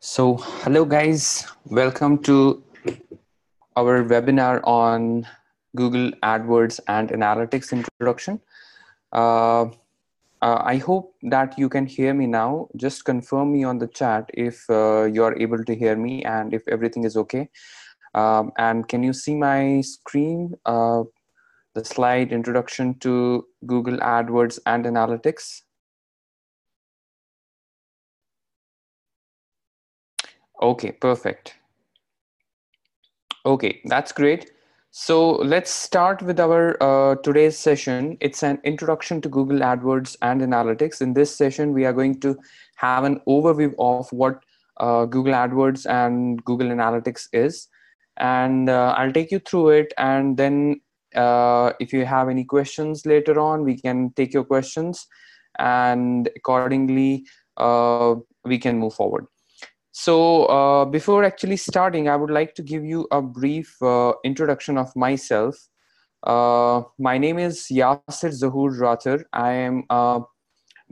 So, 0.00 0.36
hello 0.62 0.84
guys, 0.84 1.46
welcome 1.64 2.22
to 2.24 2.62
our 3.76 4.04
webinar 4.04 4.60
on 4.64 5.26
Google 5.74 6.10
AdWords 6.22 6.80
and 6.86 7.08
Analytics 7.08 7.72
introduction. 7.72 8.40
Uh, 9.10 9.62
uh, 10.42 10.62
I 10.62 10.76
hope 10.76 11.14
that 11.22 11.58
you 11.58 11.70
can 11.70 11.86
hear 11.86 12.12
me 12.12 12.26
now. 12.26 12.68
Just 12.76 13.06
confirm 13.06 13.52
me 13.52 13.64
on 13.64 13.78
the 13.78 13.86
chat 13.88 14.30
if 14.34 14.68
uh, 14.68 15.04
you 15.04 15.24
are 15.24 15.34
able 15.38 15.64
to 15.64 15.74
hear 15.74 15.96
me 15.96 16.22
and 16.24 16.52
if 16.52 16.68
everything 16.68 17.04
is 17.04 17.16
okay. 17.16 17.48
Um, 18.14 18.52
and 18.58 18.86
can 18.86 19.02
you 19.02 19.14
see 19.14 19.34
my 19.34 19.80
screen? 19.80 20.54
Uh, 20.66 21.04
the 21.74 21.84
slide 21.84 22.32
introduction 22.32 22.98
to 23.00 23.46
Google 23.66 23.98
AdWords 23.98 24.58
and 24.66 24.84
Analytics. 24.84 25.62
Okay, 30.62 30.92
perfect. 30.92 31.54
Okay, 33.44 33.80
that's 33.84 34.12
great. 34.12 34.50
So 34.90 35.32
let's 35.32 35.70
start 35.70 36.22
with 36.22 36.40
our 36.40 36.82
uh, 36.82 37.16
today's 37.16 37.58
session. 37.58 38.16
It's 38.20 38.42
an 38.42 38.58
introduction 38.64 39.20
to 39.20 39.28
Google 39.28 39.58
AdWords 39.58 40.16
and 40.22 40.40
Analytics. 40.40 41.02
In 41.02 41.12
this 41.12 41.36
session, 41.36 41.74
we 41.74 41.84
are 41.84 41.92
going 41.92 42.18
to 42.20 42.38
have 42.76 43.04
an 43.04 43.20
overview 43.28 43.74
of 43.78 44.10
what 44.10 44.42
uh, 44.78 45.04
Google 45.04 45.34
AdWords 45.34 45.84
and 45.88 46.42
Google 46.44 46.68
Analytics 46.68 47.28
is. 47.34 47.68
And 48.16 48.70
uh, 48.70 48.94
I'll 48.96 49.12
take 49.12 49.30
you 49.30 49.40
through 49.40 49.68
it. 49.70 49.92
And 49.98 50.38
then 50.38 50.80
uh, 51.14 51.72
if 51.78 51.92
you 51.92 52.06
have 52.06 52.30
any 52.30 52.44
questions 52.44 53.04
later 53.04 53.38
on, 53.38 53.64
we 53.64 53.78
can 53.78 54.12
take 54.16 54.32
your 54.32 54.44
questions. 54.44 55.06
And 55.58 56.30
accordingly, 56.34 57.26
uh, 57.58 58.14
we 58.44 58.58
can 58.58 58.78
move 58.78 58.94
forward. 58.94 59.26
So 59.98 60.44
uh, 60.44 60.84
before 60.84 61.24
actually 61.24 61.56
starting, 61.56 62.06
I 62.06 62.16
would 62.16 62.28
like 62.28 62.54
to 62.56 62.62
give 62.62 62.84
you 62.84 63.08
a 63.10 63.22
brief 63.22 63.82
uh, 63.82 64.12
introduction 64.24 64.76
of 64.76 64.94
myself. 64.94 65.56
Uh, 66.22 66.82
my 66.98 67.16
name 67.16 67.38
is 67.38 67.68
Yasir 67.72 68.30
Zahur 68.40 68.78
Rathar. 68.78 69.24
I 69.32 69.52
am 69.52 69.84
a 69.88 70.20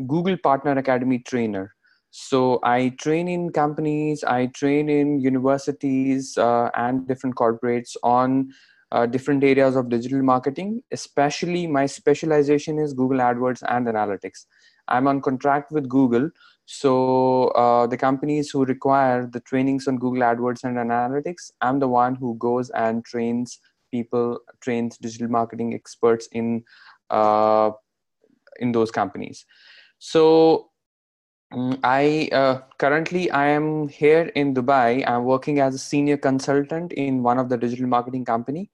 Google 0.06 0.38
Partner 0.38 0.72
Academy 0.78 1.18
trainer. 1.18 1.74
So 2.12 2.60
I 2.62 2.94
train 2.98 3.28
in 3.28 3.50
companies, 3.50 4.24
I 4.24 4.46
train 4.46 4.88
in 4.88 5.20
universities 5.20 6.38
uh, 6.38 6.70
and 6.74 7.06
different 7.06 7.36
corporates 7.36 7.96
on 8.02 8.54
uh, 8.90 9.04
different 9.04 9.44
areas 9.44 9.76
of 9.76 9.90
digital 9.90 10.22
marketing. 10.22 10.82
Especially 10.92 11.66
my 11.66 11.84
specialization 11.84 12.78
is 12.78 12.94
Google 12.94 13.18
AdWords 13.18 13.62
and 13.68 13.86
analytics. 13.86 14.46
I'm 14.88 15.06
on 15.06 15.20
contract 15.20 15.72
with 15.72 15.90
Google 15.90 16.30
so 16.66 17.48
uh, 17.48 17.86
the 17.86 17.96
companies 17.96 18.50
who 18.50 18.64
require 18.64 19.26
the 19.26 19.40
trainings 19.40 19.86
on 19.86 19.98
Google 19.98 20.22
AdWords 20.22 20.64
and 20.64 20.76
analytics, 20.76 21.50
I'm 21.60 21.78
the 21.78 21.88
one 21.88 22.14
who 22.14 22.36
goes 22.36 22.70
and 22.70 23.04
trains 23.04 23.58
people, 23.90 24.40
trains 24.60 24.96
digital 24.96 25.28
marketing 25.28 25.74
experts 25.74 26.28
in 26.32 26.64
uh, 27.10 27.70
in 28.60 28.72
those 28.72 28.90
companies. 28.90 29.44
So 29.98 30.70
mm, 31.52 31.78
I 31.84 32.30
uh, 32.32 32.62
currently 32.78 33.30
I 33.30 33.48
am 33.48 33.88
here 33.88 34.32
in 34.34 34.54
Dubai. 34.54 35.06
I'm 35.06 35.24
working 35.24 35.60
as 35.60 35.74
a 35.74 35.78
senior 35.78 36.16
consultant 36.16 36.92
in 36.92 37.22
one 37.22 37.38
of 37.38 37.50
the 37.50 37.58
digital 37.58 37.86
marketing 37.86 38.24
company 38.24 38.70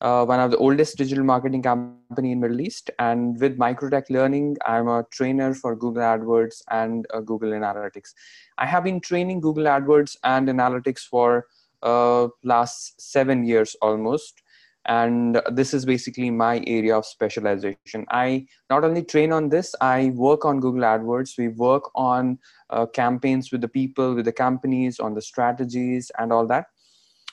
uh, 0.00 0.24
one 0.24 0.40
of 0.40 0.50
the 0.50 0.56
oldest 0.56 0.96
digital 0.96 1.24
marketing 1.24 1.62
company 1.62 2.32
in 2.32 2.40
Middle 2.40 2.60
East. 2.60 2.90
And 2.98 3.38
with 3.40 3.58
Microtek 3.58 4.08
Learning, 4.10 4.56
I'm 4.66 4.88
a 4.88 5.04
trainer 5.10 5.54
for 5.54 5.76
Google 5.76 6.02
AdWords 6.02 6.62
and 6.70 7.06
uh, 7.12 7.20
Google 7.20 7.50
Analytics. 7.50 8.14
I 8.58 8.66
have 8.66 8.84
been 8.84 9.00
training 9.00 9.40
Google 9.40 9.64
AdWords 9.64 10.16
and 10.24 10.48
Analytics 10.48 11.00
for 11.00 11.46
uh, 11.82 12.28
last 12.44 13.00
seven 13.00 13.44
years 13.44 13.76
almost. 13.82 14.42
And 14.86 15.42
this 15.52 15.74
is 15.74 15.84
basically 15.84 16.30
my 16.30 16.64
area 16.66 16.96
of 16.96 17.04
specialization. 17.04 18.06
I 18.08 18.46
not 18.70 18.82
only 18.82 19.02
train 19.02 19.30
on 19.30 19.50
this, 19.50 19.74
I 19.82 20.10
work 20.14 20.46
on 20.46 20.58
Google 20.58 20.82
AdWords. 20.82 21.36
We 21.36 21.48
work 21.48 21.90
on 21.94 22.38
uh, 22.70 22.86
campaigns 22.86 23.52
with 23.52 23.60
the 23.60 23.68
people, 23.68 24.14
with 24.14 24.24
the 24.24 24.32
companies, 24.32 24.98
on 24.98 25.12
the 25.12 25.20
strategies 25.20 26.10
and 26.18 26.32
all 26.32 26.46
that 26.46 26.66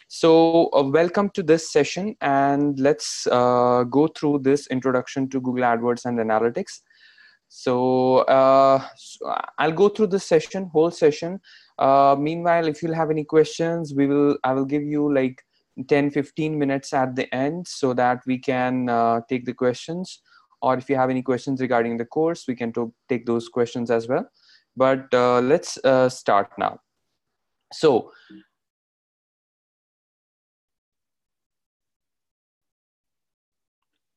so 0.10 0.70
uh, 0.74 0.84
welcome 0.84 1.30
to 1.32 1.44
this 1.44 1.70
session 1.70 2.16
and 2.22 2.80
let's 2.80 3.28
uh, 3.28 3.84
go 3.84 4.08
through 4.08 4.40
this 4.40 4.68
introduction 4.68 5.28
to 5.30 5.42
Google 5.42 5.64
AdWords 5.64 6.06
and 6.06 6.18
Analytics. 6.18 6.80
So, 7.50 8.20
uh, 8.20 8.86
so 8.96 9.36
I'll 9.58 9.74
go 9.74 9.90
through 9.90 10.08
this 10.08 10.26
session, 10.26 10.70
whole 10.72 10.92
session. 10.92 11.42
Uh, 11.78 12.16
meanwhile, 12.18 12.68
if 12.68 12.82
you'll 12.82 12.94
have 12.94 13.12
any 13.12 13.26
questions, 13.26 13.94
we 13.94 14.08
will, 14.08 14.38
I 14.46 14.54
will 14.54 14.64
give 14.64 14.84
you 14.84 15.14
like 15.14 15.44
10, 15.90 16.12
15 16.12 16.58
minutes 16.58 16.94
at 16.94 17.14
the 17.18 17.34
end 17.36 17.68
so 17.68 17.94
that 17.94 18.22
we 18.26 18.38
can 18.38 18.88
uh, 18.88 19.20
take 19.28 19.46
the 19.46 19.54
questions. 19.54 20.22
Or 20.62 20.78
if 20.78 20.90
you 20.90 20.96
have 20.96 21.10
any 21.10 21.22
questions 21.22 21.60
regarding 21.60 21.98
the 21.98 22.06
course, 22.06 22.46
we 22.48 22.56
can 22.56 22.72
take 23.10 23.26
those 23.26 23.50
questions 23.50 23.92
as 23.92 24.08
well. 24.08 24.26
But 24.78 25.14
uh, 25.14 25.42
let's 25.42 25.78
start 26.16 26.52
now. 26.58 26.80
So 27.74 28.12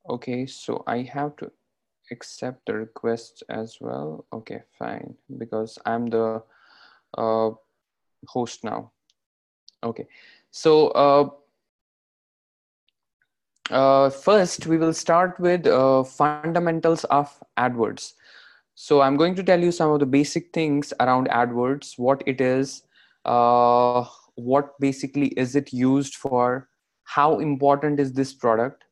Okay, 0.09 0.45
so 0.45 0.83
I 0.87 1.03
have 1.03 1.35
to 1.37 1.51
accept 2.11 2.65
the 2.65 2.73
request 2.73 3.43
as 3.49 3.77
well. 3.79 4.25
Okay, 4.33 4.63
fine, 4.77 5.15
because 5.37 5.77
I'm 5.85 6.07
the 6.07 6.41
uh, 7.17 7.51
host 8.27 8.63
now. 8.63 8.91
Okay, 9.83 10.07
so 10.51 10.87
uh, 10.89 11.29
uh, 13.69 14.09
first 14.09 14.67
we 14.67 14.77
will 14.77 14.93
start 14.93 15.39
with 15.39 15.67
uh, 15.67 16.03
fundamentals 16.03 17.03
of 17.05 17.31
AdWords. 17.57 18.13
So 18.75 19.01
I'm 19.01 19.17
going 19.17 19.35
to 19.35 19.43
tell 19.43 19.59
you 19.59 19.71
some 19.71 19.91
of 19.91 19.99
the 19.99 20.05
basic 20.05 20.51
things 20.53 20.93
around 20.99 21.29
AdWords, 21.29 21.99
what 21.99 22.23
it 22.25 22.41
is, 22.41 22.83
uh, 23.25 24.03
what 24.35 24.79
basically 24.79 25.27
is 25.27 25.55
it 25.55 25.71
used 25.71 26.15
for, 26.15 26.69
how 27.03 27.39
important 27.39 27.99
is 27.99 28.13
this 28.13 28.33
product, 28.33 28.83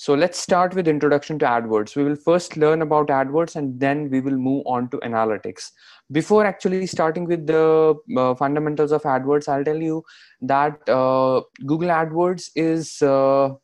so 0.00 0.14
let's 0.14 0.38
start 0.38 0.74
with 0.74 0.86
introduction 0.86 1.40
to 1.40 1.44
AdWords. 1.44 1.96
We 1.96 2.04
will 2.04 2.14
first 2.14 2.56
learn 2.56 2.82
about 2.82 3.08
AdWords 3.08 3.56
and 3.56 3.80
then 3.80 4.08
we 4.08 4.20
will 4.20 4.36
move 4.36 4.62
on 4.64 4.88
to 4.90 4.98
analytics. 4.98 5.72
Before 6.12 6.46
actually 6.46 6.86
starting 6.86 7.24
with 7.24 7.48
the 7.48 7.96
uh, 8.16 8.36
fundamentals 8.36 8.92
of 8.92 9.02
AdWords, 9.02 9.48
I'll 9.48 9.64
tell 9.64 9.82
you 9.82 10.04
that 10.42 10.88
uh, 10.88 11.40
Google 11.66 11.88
AdWords 11.88 12.50
is 12.54 13.02
uh, 13.02 13.54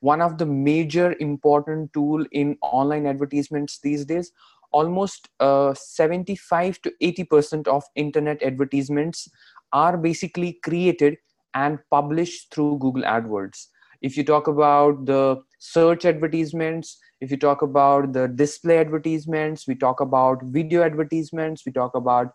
one 0.00 0.20
of 0.20 0.36
the 0.36 0.44
major 0.44 1.16
important 1.20 1.90
tool 1.94 2.22
in 2.32 2.58
online 2.60 3.06
advertisements 3.06 3.78
these 3.78 4.04
days. 4.04 4.30
Almost 4.72 5.30
uh, 5.40 5.72
75 5.72 6.82
to 6.82 6.92
80% 7.02 7.66
of 7.66 7.82
internet 7.94 8.42
advertisements 8.42 9.26
are 9.72 9.96
basically 9.96 10.58
created 10.62 11.16
and 11.54 11.78
published 11.90 12.52
through 12.52 12.76
Google 12.78 13.04
AdWords 13.04 13.68
if 14.02 14.16
you 14.16 14.24
talk 14.24 14.46
about 14.46 15.04
the 15.06 15.40
search 15.58 16.04
advertisements 16.04 16.98
if 17.20 17.30
you 17.30 17.36
talk 17.36 17.62
about 17.62 18.12
the 18.12 18.28
display 18.28 18.78
advertisements 18.78 19.66
we 19.66 19.74
talk 19.74 20.00
about 20.00 20.42
video 20.44 20.82
advertisements 20.82 21.64
we 21.66 21.72
talk 21.72 21.94
about 21.94 22.32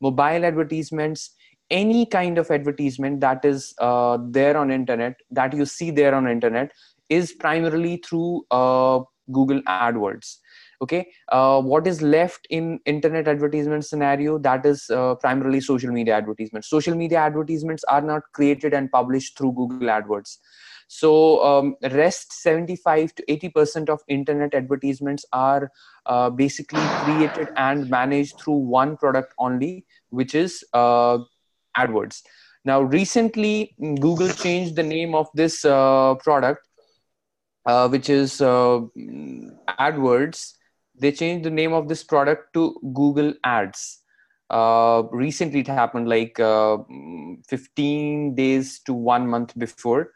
mobile 0.00 0.44
advertisements 0.44 1.30
any 1.70 2.04
kind 2.06 2.38
of 2.38 2.50
advertisement 2.50 3.20
that 3.20 3.44
is 3.44 3.74
uh, 3.78 4.18
there 4.30 4.56
on 4.56 4.70
internet 4.70 5.14
that 5.30 5.54
you 5.54 5.64
see 5.64 5.90
there 5.90 6.14
on 6.14 6.28
internet 6.28 6.70
is 7.08 7.32
primarily 7.32 7.96
through 7.96 8.44
uh, 8.50 9.00
google 9.32 9.60
adwords. 9.62 10.36
Okay? 10.82 11.08
Uh, 11.30 11.62
what 11.62 11.86
is 11.86 12.02
left 12.02 12.46
in 12.50 12.78
internet 12.84 13.26
advertisement 13.26 13.84
scenario 13.86 14.38
that 14.38 14.66
is 14.66 14.90
uh, 14.90 15.14
primarily 15.14 15.60
social 15.60 15.90
media 15.90 16.14
advertisements. 16.14 16.68
Social 16.68 16.94
media 16.94 17.18
advertisements 17.18 17.84
are 17.84 18.02
not 18.02 18.22
created 18.32 18.74
and 18.74 18.90
published 18.90 19.38
through 19.38 19.52
google 19.52 19.88
adwords 19.88 20.38
so 20.88 21.42
um, 21.44 21.76
rest 21.92 22.32
75 22.32 23.14
to 23.14 23.24
80 23.30 23.48
percent 23.50 23.88
of 23.88 24.00
internet 24.08 24.54
advertisements 24.54 25.24
are 25.32 25.70
uh, 26.06 26.30
basically 26.30 26.82
created 27.04 27.48
and 27.56 27.88
managed 27.88 28.40
through 28.40 28.56
one 28.56 28.96
product 28.96 29.34
only 29.38 29.84
which 30.10 30.34
is 30.34 30.64
uh, 30.72 31.18
adwords. 31.76 32.22
Now 32.64 32.80
recently 32.82 33.74
google 34.00 34.28
changed 34.28 34.76
the 34.76 34.82
name 34.82 35.14
of 35.14 35.28
this 35.34 35.64
uh, 35.64 36.14
product 36.16 36.66
uh, 37.66 37.88
which 37.88 38.10
is 38.10 38.40
uh, 38.40 38.80
adwords. 39.80 40.54
They 41.00 41.12
changed 41.12 41.44
the 41.44 41.50
name 41.50 41.72
of 41.72 41.88
this 41.88 42.04
product 42.04 42.52
to 42.54 42.78
google 42.94 43.34
ads. 43.42 44.00
Uh, 44.50 45.02
recently 45.10 45.60
it 45.60 45.66
happened 45.66 46.08
like 46.08 46.36
15 46.36 48.34
days 48.34 48.80
to 48.80 48.92
one 48.92 49.26
month 49.26 49.58
before 49.58 50.12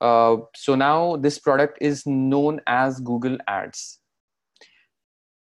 uh, 0.00 0.36
so 0.54 0.74
now 0.74 1.16
this 1.16 1.38
product 1.38 1.78
is 1.80 2.06
known 2.06 2.60
as 2.66 3.00
Google 3.00 3.38
Ads. 3.46 4.00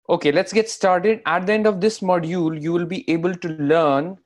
Okay, 0.07 0.31
let's 0.31 0.53
get 0.53 0.69
started. 0.69 1.21
At 1.25 1.47
the 1.47 1.53
end 1.53 1.65
of 1.65 1.81
this 1.81 1.99
module, 1.99 2.61
you 2.61 2.71
will 2.71 2.85
be 2.85 3.09
able 3.09 3.33
to 3.33 3.49
learn 3.49 4.17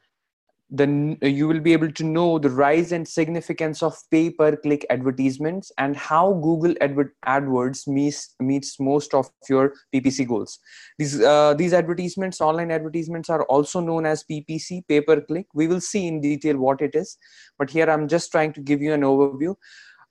then 0.69 1.17
you 1.21 1.47
will 1.47 1.59
be 1.59 1.73
able 1.73 1.91
to 1.91 2.03
know 2.03 2.37
the 2.37 2.49
rise 2.49 2.91
and 2.91 3.07
significance 3.07 3.81
of 3.81 3.97
pay 4.11 4.29
per 4.29 4.55
click 4.55 4.85
advertisements 4.89 5.71
and 5.77 5.97
how 5.97 6.33
google 6.33 6.73
adwords 6.75 7.87
meets, 7.87 8.35
meets 8.39 8.79
most 8.79 9.13
of 9.13 9.29
your 9.49 9.73
ppc 9.93 10.27
goals 10.27 10.59
these 10.99 11.21
uh, 11.21 11.53
these 11.55 11.73
advertisements 11.73 12.39
online 12.39 12.71
advertisements 12.71 13.29
are 13.29 13.43
also 13.45 13.79
known 13.79 14.05
as 14.05 14.23
ppc 14.31 14.83
pay 14.87 15.01
per 15.01 15.21
click 15.21 15.47
we 15.53 15.67
will 15.67 15.81
see 15.81 16.07
in 16.07 16.21
detail 16.21 16.57
what 16.57 16.81
it 16.81 16.93
is 16.93 17.17
but 17.57 17.69
here 17.69 17.89
i'm 17.89 18.07
just 18.07 18.31
trying 18.31 18.53
to 18.53 18.61
give 18.61 18.81
you 18.81 18.93
an 18.93 19.01
overview 19.01 19.55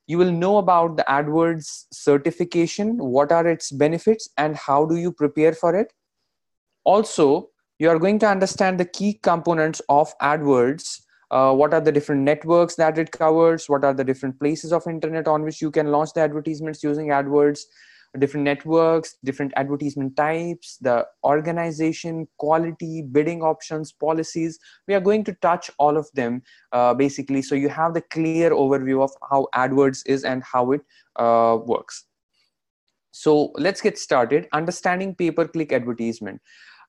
you 0.09 0.19
will 0.19 0.33
know 0.33 0.57
about 0.59 0.97
the 0.97 1.05
adwords 1.09 1.85
certification 1.93 2.97
what 2.99 3.31
are 3.31 3.47
its 3.47 3.71
benefits 3.71 4.29
and 4.37 4.57
how 4.57 4.85
do 4.85 4.97
you 4.97 5.13
prepare 5.13 5.53
for 5.53 5.77
it 5.77 5.93
also 6.85 7.51
you 7.79 7.89
are 7.89 7.99
going 7.99 8.19
to 8.19 8.27
understand 8.27 8.79
the 8.79 8.85
key 8.85 9.15
components 9.15 9.81
of 9.89 10.13
AdWords. 10.19 11.03
Uh, 11.31 11.55
what 11.55 11.73
are 11.73 11.81
the 11.81 11.93
different 11.93 12.23
networks 12.23 12.75
that 12.75 12.99
it 12.99 13.13
covers? 13.13 13.69
What 13.69 13.85
are 13.85 13.95
the 13.95 14.03
different 14.03 14.41
places 14.41 14.73
of 14.73 14.87
internet 14.87 15.29
on 15.29 15.43
which 15.43 15.63
you 15.63 15.71
can 15.71 15.93
launch 15.93 16.13
the 16.13 16.21
advertisements 16.21 16.83
using 16.83 17.09
AdWords? 17.09 17.61
Different 18.19 18.45
networks, 18.45 19.17
different 19.23 19.53
advertisement 19.57 20.17
types, 20.17 20.79
the 20.81 21.07
organization, 21.25 22.27
quality, 22.39 23.03
bidding 23.03 23.43
options, 23.43 23.93
policies. 23.93 24.59
We 24.87 24.95
are 24.95 25.01
going 25.01 25.25
to 25.25 25.35
touch 25.35 25.71
all 25.79 25.97
of 25.97 26.09
them 26.15 26.43
uh, 26.73 26.95
basically, 26.95 27.43
so 27.43 27.55
you 27.55 27.69
have 27.69 27.93
the 27.93 28.01
clear 28.01 28.51
overview 28.51 29.03
of 29.03 29.11
how 29.31 29.49
AdWords 29.55 30.03
is 30.07 30.25
and 30.25 30.43
how 30.43 30.73
it 30.73 30.81
uh, 31.17 31.59
works. 31.67 32.07
So 33.11 33.53
let's 33.57 33.81
get 33.81 33.99
started. 33.99 34.49
Understanding 34.53 35.15
pay-per-click 35.15 35.73
advertisement 35.73 36.41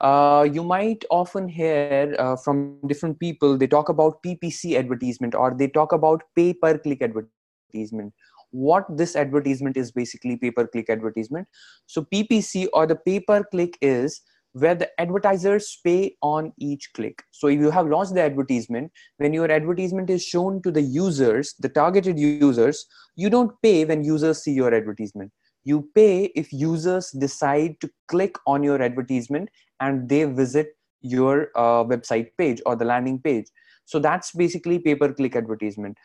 uh, 0.01 0.47
you 0.49 0.63
might 0.63 1.03
often 1.09 1.47
hear 1.47 2.15
uh, 2.19 2.35
from 2.35 2.79
different 2.87 3.19
people 3.19 3.57
they 3.57 3.67
talk 3.67 3.89
about 3.89 4.21
ppc 4.23 4.77
advertisement 4.77 5.35
or 5.35 5.53
they 5.53 5.67
talk 5.67 5.91
about 5.91 6.23
pay 6.35 6.53
per 6.53 6.77
click 6.77 7.01
advertisement 7.01 8.13
what 8.51 8.85
this 8.97 9.15
advertisement 9.15 9.77
is 9.77 9.91
basically 9.91 10.35
pay 10.37 10.51
per 10.51 10.67
click 10.67 10.89
advertisement 10.89 11.47
so 11.85 12.05
ppc 12.13 12.67
or 12.73 12.87
the 12.87 12.95
pay 12.95 13.19
per 13.19 13.43
click 13.43 13.77
is 13.81 14.21
where 14.53 14.75
the 14.75 14.89
advertisers 14.99 15.79
pay 15.83 16.15
on 16.21 16.51
each 16.59 16.91
click. 16.93 17.21
So 17.31 17.47
if 17.47 17.59
you 17.59 17.69
have 17.69 17.87
launched 17.87 18.15
the 18.15 18.21
advertisement 18.21 18.91
when 19.17 19.33
your 19.33 19.51
advertisement 19.51 20.09
is 20.09 20.23
shown 20.23 20.61
to 20.63 20.71
the 20.71 20.81
users 20.81 21.53
the 21.59 21.69
targeted 21.69 22.17
users 22.19 22.85
you 23.15 23.29
don't 23.29 23.51
pay 23.61 23.85
when 23.85 24.03
users 24.03 24.43
see 24.43 24.53
your 24.53 24.73
advertisement. 24.73 25.31
You 25.63 25.89
pay 25.93 26.31
if 26.35 26.51
users 26.51 27.11
decide 27.11 27.75
to 27.81 27.89
click 28.07 28.35
on 28.47 28.63
your 28.63 28.81
advertisement 28.81 29.49
and 29.79 30.09
they 30.09 30.23
visit 30.23 30.69
your 31.01 31.49
uh, 31.55 31.83
website 31.83 32.29
page 32.37 32.61
or 32.65 32.75
the 32.75 32.85
landing 32.85 33.19
page. 33.19 33.45
So 33.85 33.99
that's 33.99 34.31
basically 34.31 34.79
pay 34.79 34.95
per 34.95 35.13
click 35.13 35.35
advertisement. 35.35 35.97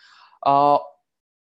Uh, 0.44 0.78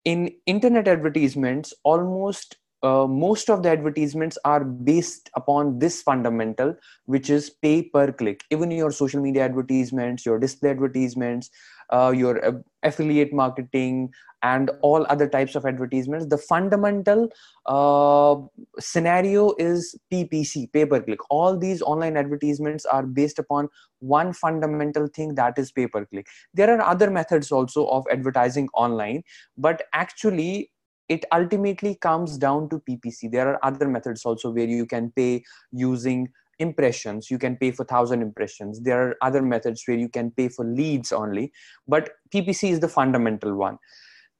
in 0.06 0.30
internet 0.46 0.88
advertisements 0.88 1.74
almost 1.82 2.56
uh, 2.82 3.06
most 3.06 3.50
of 3.50 3.62
the 3.62 3.70
advertisements 3.70 4.38
are 4.44 4.62
based 4.62 5.30
upon 5.34 5.78
this 5.78 6.02
fundamental 6.02 6.74
which 7.06 7.30
is 7.30 7.50
pay 7.50 7.82
per 7.82 8.12
click. 8.12 8.42
Even 8.50 8.70
your 8.70 8.92
social 8.92 9.20
media 9.20 9.44
advertisements 9.44 10.24
your 10.24 10.38
display 10.38 10.70
advertisements 10.70 11.50
uh, 11.90 12.12
your 12.14 12.44
uh, 12.44 12.52
affiliate 12.82 13.32
marketing 13.32 14.10
and 14.42 14.70
all 14.80 15.06
other 15.08 15.28
types 15.28 15.54
of 15.54 15.66
advertisements. 15.66 16.26
The 16.26 16.38
fundamental 16.38 17.28
uh, 17.66 18.36
scenario 18.78 19.54
is 19.58 19.98
ppc 20.12 20.72
pay 20.72 20.84
per 20.86 21.00
click 21.00 21.18
all 21.30 21.58
these 21.58 21.82
online 21.82 22.16
advertisements 22.16 22.84
are 22.84 23.04
based 23.04 23.38
upon 23.38 23.68
one 23.98 24.32
fundamental 24.32 25.08
thing 25.08 25.34
that 25.34 25.58
is 25.58 25.72
pay 25.72 25.86
per 25.86 26.04
click 26.04 26.28
there 26.54 26.70
are 26.72 26.80
other 26.82 27.10
methods 27.10 27.50
also 27.50 27.86
of 27.88 28.04
advertising 28.10 28.68
online 28.74 29.22
but 29.56 29.82
actually 29.92 30.70
it 31.08 31.24
ultimately 31.32 31.96
comes 31.96 32.38
down 32.38 32.68
to 32.68 32.80
ppc 32.88 33.30
there 33.32 33.48
are 33.48 33.58
other 33.64 33.88
methods 33.88 34.24
also 34.24 34.50
where 34.50 34.68
you 34.68 34.86
can 34.86 35.10
pay 35.16 35.42
using 35.72 36.28
impressions 36.58 37.30
you 37.30 37.38
can 37.38 37.56
pay 37.56 37.70
for 37.70 37.84
1000 37.84 38.22
impressions. 38.22 38.80
There 38.80 39.08
are 39.08 39.16
other 39.22 39.42
methods 39.42 39.82
where 39.86 39.96
you 39.96 40.08
can 40.08 40.30
pay 40.30 40.48
for 40.48 40.64
leads 40.64 41.12
only 41.12 41.52
but 41.86 42.10
ppc 42.34 42.70
is 42.70 42.80
the 42.80 42.88
fundamental 42.88 43.54
one. 43.56 43.78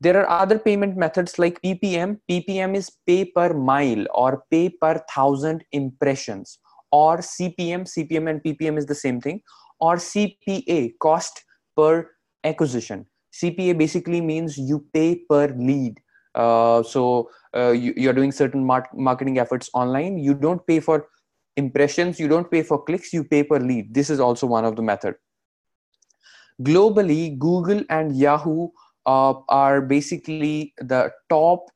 There 0.01 0.21
are 0.21 0.29
other 0.29 0.59
payment 0.59 0.97
methods 0.97 1.39
like 1.39 1.61
ppm 1.63 2.21
ppm 2.31 2.77
is 2.77 2.91
pay 3.07 3.25
per 3.25 3.55
mile 3.55 4.07
or 4.15 4.45
pay 4.51 4.69
per 4.69 5.03
thousand 5.15 5.65
impressions 5.73 6.59
or 6.93 7.19
cpm 7.19 7.89
cpm 7.95 8.31
and 8.31 8.43
ppm 8.43 8.79
is 8.79 8.87
the 8.87 8.95
same 8.95 9.21
thing 9.21 9.41
or 9.81 9.97
cpa 9.97 10.93
cost 11.01 11.45
per 11.77 12.09
acquisition. 12.45 13.07
Cpa 13.33 13.77
basically 13.77 14.21
means 14.21 14.57
you 14.57 14.85
pay 14.93 15.17
per 15.29 15.49
lead. 15.59 16.01
Uh, 16.35 16.83
so 16.83 17.31
uh, 17.57 17.71
you, 17.71 18.09
are 18.09 18.13
doing 18.13 18.33
certain 18.33 18.65
mar- 18.65 18.91
marketing 18.95 19.39
efforts 19.39 19.71
online. 19.75 20.19
You 20.19 20.35
don't 20.35 20.67
pay 20.67 20.81
for 20.81 21.09
impressions 21.57 22.21
you 22.21 22.29
don't 22.29 22.51
pay 22.51 22.63
for 22.63 22.83
clicks 22.83 23.13
you 23.13 23.25
pay 23.25 23.43
per 23.43 23.59
lead. 23.59 23.93
This 23.93 24.11
is 24.11 24.21
also 24.21 24.47
one 24.47 24.65
of 24.65 24.77
the 24.77 24.83
method. 24.83 25.17
Globally 26.63 27.39
google 27.39 27.83
and 27.91 28.17
yahoo 28.17 28.69
uh, 29.05 29.35
are 29.49 29.81
basically 29.81 30.75
the 30.79 31.13
top 31.29 31.71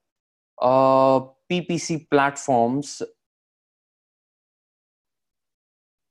uh, 0.60 1.20
ppc 1.50 2.08
platforms 2.10 3.02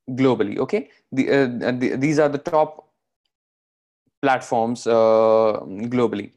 globally 0.10 0.58
okay? 0.58 0.90
The, 1.12 1.30
uh, 1.30 1.72
the, 1.72 1.96
these 1.98 2.20
are 2.20 2.30
the 2.30 2.38
top 2.38 2.90
platforms 4.22 4.86
uh, 4.86 5.60
globally. 5.64 6.32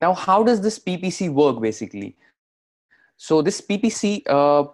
Now 0.00 0.14
how 0.14 0.42
does 0.42 0.60
this 0.60 0.78
ppc 0.78 1.30
work 1.30 1.60
basically 1.60 2.16
so 3.16 3.42
this 3.42 3.60
ppc 3.60 4.22
uh, 4.28 4.64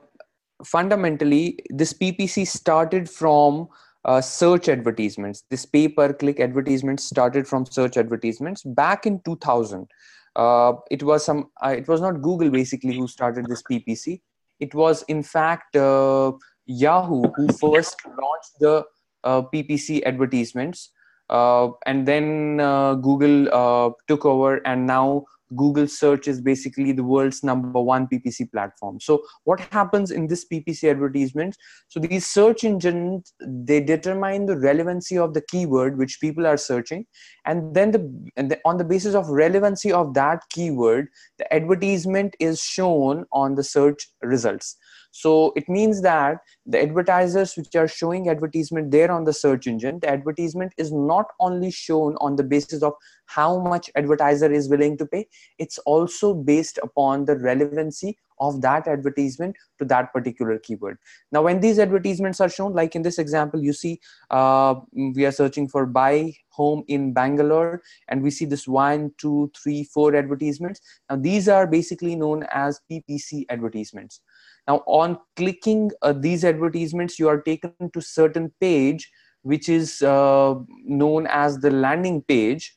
fundamentally 0.65 1.59
this 1.71 1.93
ppc 1.93 2.47
started 2.47 3.09
from 3.09 3.69
uh, 4.05 4.21
search 4.21 4.69
advertisements. 4.69 5.45
This 5.49 5.65
pay 5.65 5.89
per 5.89 6.13
click 6.13 6.41
advertisements 6.41 7.05
started 7.05 7.47
from 7.47 7.65
search 7.67 7.97
advertisements 7.97 8.63
back 8.65 9.07
in 9.07 9.21
2000 9.25 9.87
uh, 10.35 10.73
it 10.91 11.03
was 11.03 11.25
some 11.25 11.51
uh, 11.65 11.69
it 11.69 11.87
was 11.89 12.01
not 12.01 12.23
google 12.23 12.51
basically 12.51 12.97
who 12.97 13.07
started 13.07 13.47
this 13.47 13.63
ppc 13.71 14.21
it 14.61 14.75
was 14.75 15.03
in 15.09 15.23
fact 15.23 15.77
uh, 15.77 16.33
yahoo 16.67 17.23
who 17.37 17.49
first 17.49 17.97
launched 18.07 18.59
the 18.61 18.85
uh, 19.25 19.43
ppc 19.55 20.03
advertisements. 20.05 20.91
Uh, 21.31 21.71
and 21.87 22.07
then 22.07 22.57
google 23.01 23.97
took 24.07 24.27
over 24.27 24.57
and 24.67 24.87
now 24.87 25.25
Google 25.57 25.87
search 25.87 26.29
is 26.29 26.41
basically 26.41 26.93
the 26.93 27.05
world's 27.05 27.43
number 27.43 27.81
one 27.81 28.07
PPC 28.07 28.51
platform. 28.51 29.01
So 29.01 29.23
what 29.45 29.61
happens 29.73 30.11
in 30.11 30.27
this 30.27 30.47
PPC 30.47 30.91
advertisement? 30.91 31.57
So 31.89 32.01
these 32.01 32.27
search 32.27 32.65
engines, 32.65 33.33
they 33.41 33.81
determine 33.81 34.47
the 34.47 34.59
relevancy 34.59 35.19
of 35.19 35.35
the 35.35 35.43
keyword 35.51 35.99
which 35.99 36.21
people 36.21 36.47
are 36.47 36.57
searching. 36.57 37.07
And 37.45 37.75
then 37.75 37.91
the, 37.91 38.31
and 38.37 38.51
the, 38.51 38.61
on 38.65 38.77
the 38.77 38.85
basis 38.85 39.15
of 39.15 39.29
relevancy 39.29 39.93
of 39.93 40.15
that 40.15 40.43
keyword, 40.51 41.09
the 41.39 41.53
advertisement 41.53 42.37
is 42.39 42.63
shown 42.63 43.27
on 43.33 43.55
the 43.55 43.65
search 43.65 44.09
results. 44.23 44.77
So 45.13 45.53
it 45.57 45.69
means 45.69 46.01
that 46.03 46.39
the 46.65 46.83
advertisers 46.83 47.55
which 47.57 47.77
are 47.77 47.87
showing 47.87 48.29
advertisement 48.29 48.91
there 48.91 49.11
on 49.11 49.25
the 49.25 49.33
search 49.33 49.67
engine, 49.67 50.01
the 50.01 50.09
advertisement 50.09 50.73
is 50.79 50.91
not 50.91 51.27
only 51.39 51.71
shown 51.71 52.17
on 52.17 52.37
the 52.37 52.43
basis 52.43 52.83
of 52.83 52.95
how 53.27 53.61
much 53.61 53.91
advertiser 53.95 54.51
is 54.51 54.71
willing 54.71 54.97
to 54.99 55.07
pay, 55.07 55.29
it's 55.59 55.79
also 55.79 56.35
based 56.35 56.79
upon 56.83 57.27
the 57.27 57.37
relevancy 57.37 58.19
of 58.41 58.61
that 58.63 58.89
advertisement 58.89 59.55
to 59.79 59.85
that 59.85 60.13
particular 60.13 60.59
keyword. 60.59 60.99
Now, 61.31 61.43
when 61.43 61.61
these 61.61 61.79
advertisements 61.79 62.41
are 62.41 62.49
shown, 62.49 62.73
like 62.73 62.97
in 62.97 63.03
this 63.03 63.19
example, 63.19 63.63
you 63.63 63.73
see 63.73 64.01
uh, 64.31 64.75
we 64.93 65.25
are 65.25 65.33
searching 65.33 65.69
for 65.69 65.87
buy 65.87 66.33
home 66.49 66.85
in 66.89 67.13
Bangalore, 67.13 67.83
and 68.09 68.23
we 68.23 68.31
see 68.31 68.45
this 68.45 68.67
one, 68.67 69.13
two, 69.19 69.51
three, 69.57 69.85
four 69.85 70.15
advertisements. 70.17 70.81
Now, 71.09 71.17
these 71.17 71.49
are 71.49 71.67
basically 71.67 72.17
known 72.17 72.45
as 72.53 72.81
PPC 72.91 73.45
advertisements. 73.49 74.21
Now, 74.69 74.83
on 74.87 75.19
clicking 75.37 75.91
uh, 76.03 76.13
these 76.13 76.45
advertisements, 76.45 77.19
you 77.19 77.29
are 77.29 77.41
taken 77.43 77.91
to 77.93 78.01
certain 78.01 78.53
page, 78.61 79.11
which 79.43 79.69
is 79.69 80.03
uh, 80.03 80.55
known 80.85 81.27
as 81.27 81.59
the 81.59 81.71
landing 81.71 82.23
page. 82.23 82.73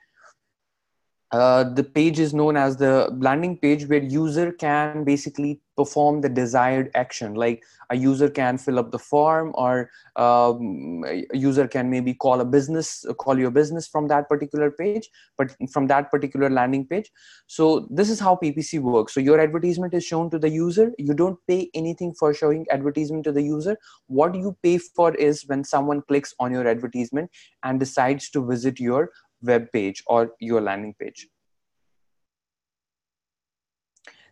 uh, 1.32 1.64
the 1.64 1.84
page 1.84 2.20
is 2.20 2.34
known 2.34 2.58
as 2.58 2.78
the 2.78 3.10
landing 3.20 3.58
page 3.58 3.88
where 3.88 4.04
user 4.04 4.52
can 4.52 5.04
basically 5.04 5.62
perform 5.76 6.22
the 6.22 6.30
desired 6.30 6.90
action. 6.96 7.36
Like 7.36 7.64
a 7.90 7.96
user 7.96 8.30
can 8.30 8.58
fill 8.58 8.80
up 8.80 8.92
the 8.92 9.00
form 9.00 9.52
or 9.56 9.90
um, 10.16 11.04
a 11.08 11.26
user 11.34 11.68
can 11.68 11.90
maybe 11.90 12.14
call 12.14 12.42
a 12.42 12.46
business 12.46 13.06
call 13.20 13.38
your 13.38 13.52
business 13.52 13.88
from 13.88 14.08
that 14.08 14.28
particular 14.30 14.72
page 14.72 15.10
but 15.38 15.56
from 15.72 15.88
that 15.88 16.10
particular 16.12 16.50
landing 16.50 16.86
page. 16.86 17.12
So 17.48 17.88
this 17.90 18.10
is 18.10 18.20
how 18.20 18.38
ppc 18.42 18.82
works. 18.82 19.14
So 19.14 19.20
your 19.20 19.40
advertisement 19.40 19.94
is 19.94 20.06
shown 20.06 20.30
to 20.32 20.40
the 20.40 20.50
user. 20.50 20.92
You 20.98 21.14
don't 21.14 21.38
pay 21.48 21.70
anything 21.74 22.14
for 22.18 22.34
showing 22.34 22.66
advertisement 22.72 23.24
to 23.26 23.32
the 23.32 23.42
user. 23.42 23.78
What 24.08 24.36
you 24.36 24.58
pay 24.64 24.78
for 24.78 25.14
is 25.16 25.44
when 25.48 25.64
someone 25.64 26.02
clicks 26.08 26.34
on 26.40 26.52
your 26.52 26.68
advertisement 26.68 27.30
and 27.64 27.80
decides 27.80 28.30
to 28.32 28.46
visit 28.46 28.80
your 28.80 29.12
web 29.42 29.72
page 29.72 30.04
or 30.08 30.32
your 30.40 30.62
landing 30.62 30.96
page. 31.00 31.28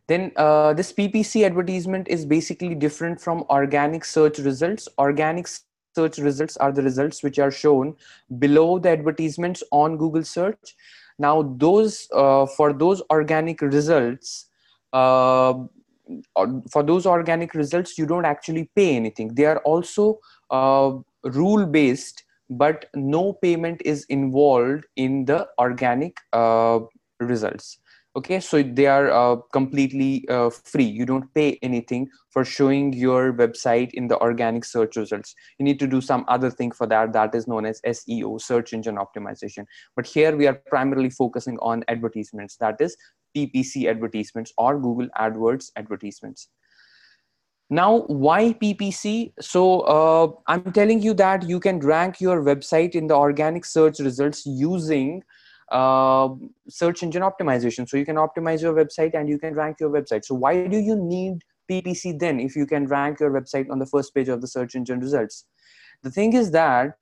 Then 0.07 0.31
uh, 0.35 0.73
this 0.73 0.91
PPC 0.91 1.45
advertisement 1.45 2.07
is 2.07 2.25
basically 2.25 2.75
different 2.75 3.21
from 3.21 3.45
organic 3.49 4.03
search 4.03 4.37
results. 4.39 4.87
Organic 4.97 5.47
search 5.95 6.17
results 6.17 6.57
are 6.57 6.71
the 6.71 6.81
results 6.81 7.23
which 7.23 7.39
are 7.39 7.51
shown 7.51 7.95
below 8.39 8.79
the 8.79 8.89
advertisements 8.89 9.63
on 9.71 9.97
Google 9.97 10.23
search. 10.23 10.75
Now 11.19 11.55
those 11.57 12.07
uh, 12.13 12.47
for 12.47 12.73
those 12.73 13.01
organic 13.09 13.61
results, 13.61 14.47
uh, 14.91 15.53
for 16.69 16.83
those 16.83 17.05
organic 17.05 17.53
results, 17.53 17.97
you 17.97 18.05
don't 18.05 18.25
actually 18.25 18.69
pay 18.75 18.95
anything. 18.95 19.33
They 19.35 19.45
are 19.45 19.59
also 19.59 20.19
uh, 20.49 20.97
rule 21.23 21.65
based 21.65 22.23
but 22.49 22.85
no 22.93 23.33
payment 23.33 23.81
is 23.85 24.05
involved 24.05 24.85
in 24.95 25.25
the 25.25 25.47
organic 25.57 26.17
uh, 26.33 26.79
results 27.19 27.79
okay 28.15 28.39
so 28.39 28.61
they 28.61 28.85
are 28.85 29.11
uh, 29.11 29.35
completely 29.51 30.27
uh, 30.29 30.49
free. 30.49 30.85
You 30.85 31.05
don't 31.05 31.33
pay 31.33 31.57
anything 31.61 32.09
for 32.29 32.45
showing 32.45 32.93
your 32.93 33.33
website 33.33 33.91
in 33.93 34.07
the 34.07 34.19
organic 34.19 34.65
search 34.65 34.95
results. 34.95 35.33
You 35.59 35.65
need 35.65 35.79
to 35.79 35.87
do 35.87 36.01
some 36.01 36.25
other 36.27 36.49
thing 36.49 36.71
for 36.71 36.87
that. 36.87 37.13
That 37.13 37.33
is 37.33 37.47
known 37.47 37.65
as 37.65 37.81
seo 37.81 38.39
search 38.39 38.73
engine 38.73 38.97
optimization. 38.97 39.65
But 39.95 40.07
here 40.07 40.35
we 40.35 40.47
are 40.47 40.61
primarily 40.67 41.09
focusing 41.09 41.57
on 41.59 41.83
advertisements. 41.87 42.57
That 42.57 42.79
is 42.79 42.95
ppc 43.35 43.89
advertisements 43.89 44.53
or 44.57 44.79
google 44.79 45.07
adwords 45.17 45.71
advertisements. 45.75 46.49
Now, 47.69 48.01
why 48.01 48.53
PPC? 48.53 49.33
So 49.39 49.79
uh, 49.81 50.31
I'm 50.45 50.71
telling 50.73 51.01
you 51.01 51.15
that 51.15 51.49
you 51.49 51.59
can 51.59 51.79
rank 51.79 52.21
your 52.21 52.43
website 52.43 52.93
in 52.93 53.07
the 53.07 53.15
organic 53.15 53.65
search 53.65 53.97
results 53.97 54.45
using 54.45 55.23
uh, 55.71 56.29
search 56.69 57.03
engine 57.03 57.23
optimization. 57.23 57.87
So 57.87 57.97
you 57.97 58.05
can 58.05 58.17
optimize 58.17 58.61
your 58.61 58.73
website 58.73 59.13
and 59.13 59.29
you 59.29 59.39
can 59.39 59.53
rank 59.53 59.77
your 59.79 59.89
website. 59.89 60.25
So 60.25 60.35
why 60.35 60.67
do 60.67 60.77
you 60.77 60.95
need 60.95 61.41
PPC 61.69 62.19
then 62.19 62.39
if 62.39 62.55
you 62.55 62.65
can 62.65 62.87
rank 62.87 63.19
your 63.19 63.31
website 63.31 63.69
on 63.69 63.79
the 63.79 63.85
first 63.85 64.13
page 64.13 64.29
of 64.29 64.41
the 64.41 64.47
search 64.47 64.75
engine 64.75 64.99
results? 64.99 65.45
The 66.03 66.11
thing 66.11 66.33
is 66.33 66.51
that 66.51 66.97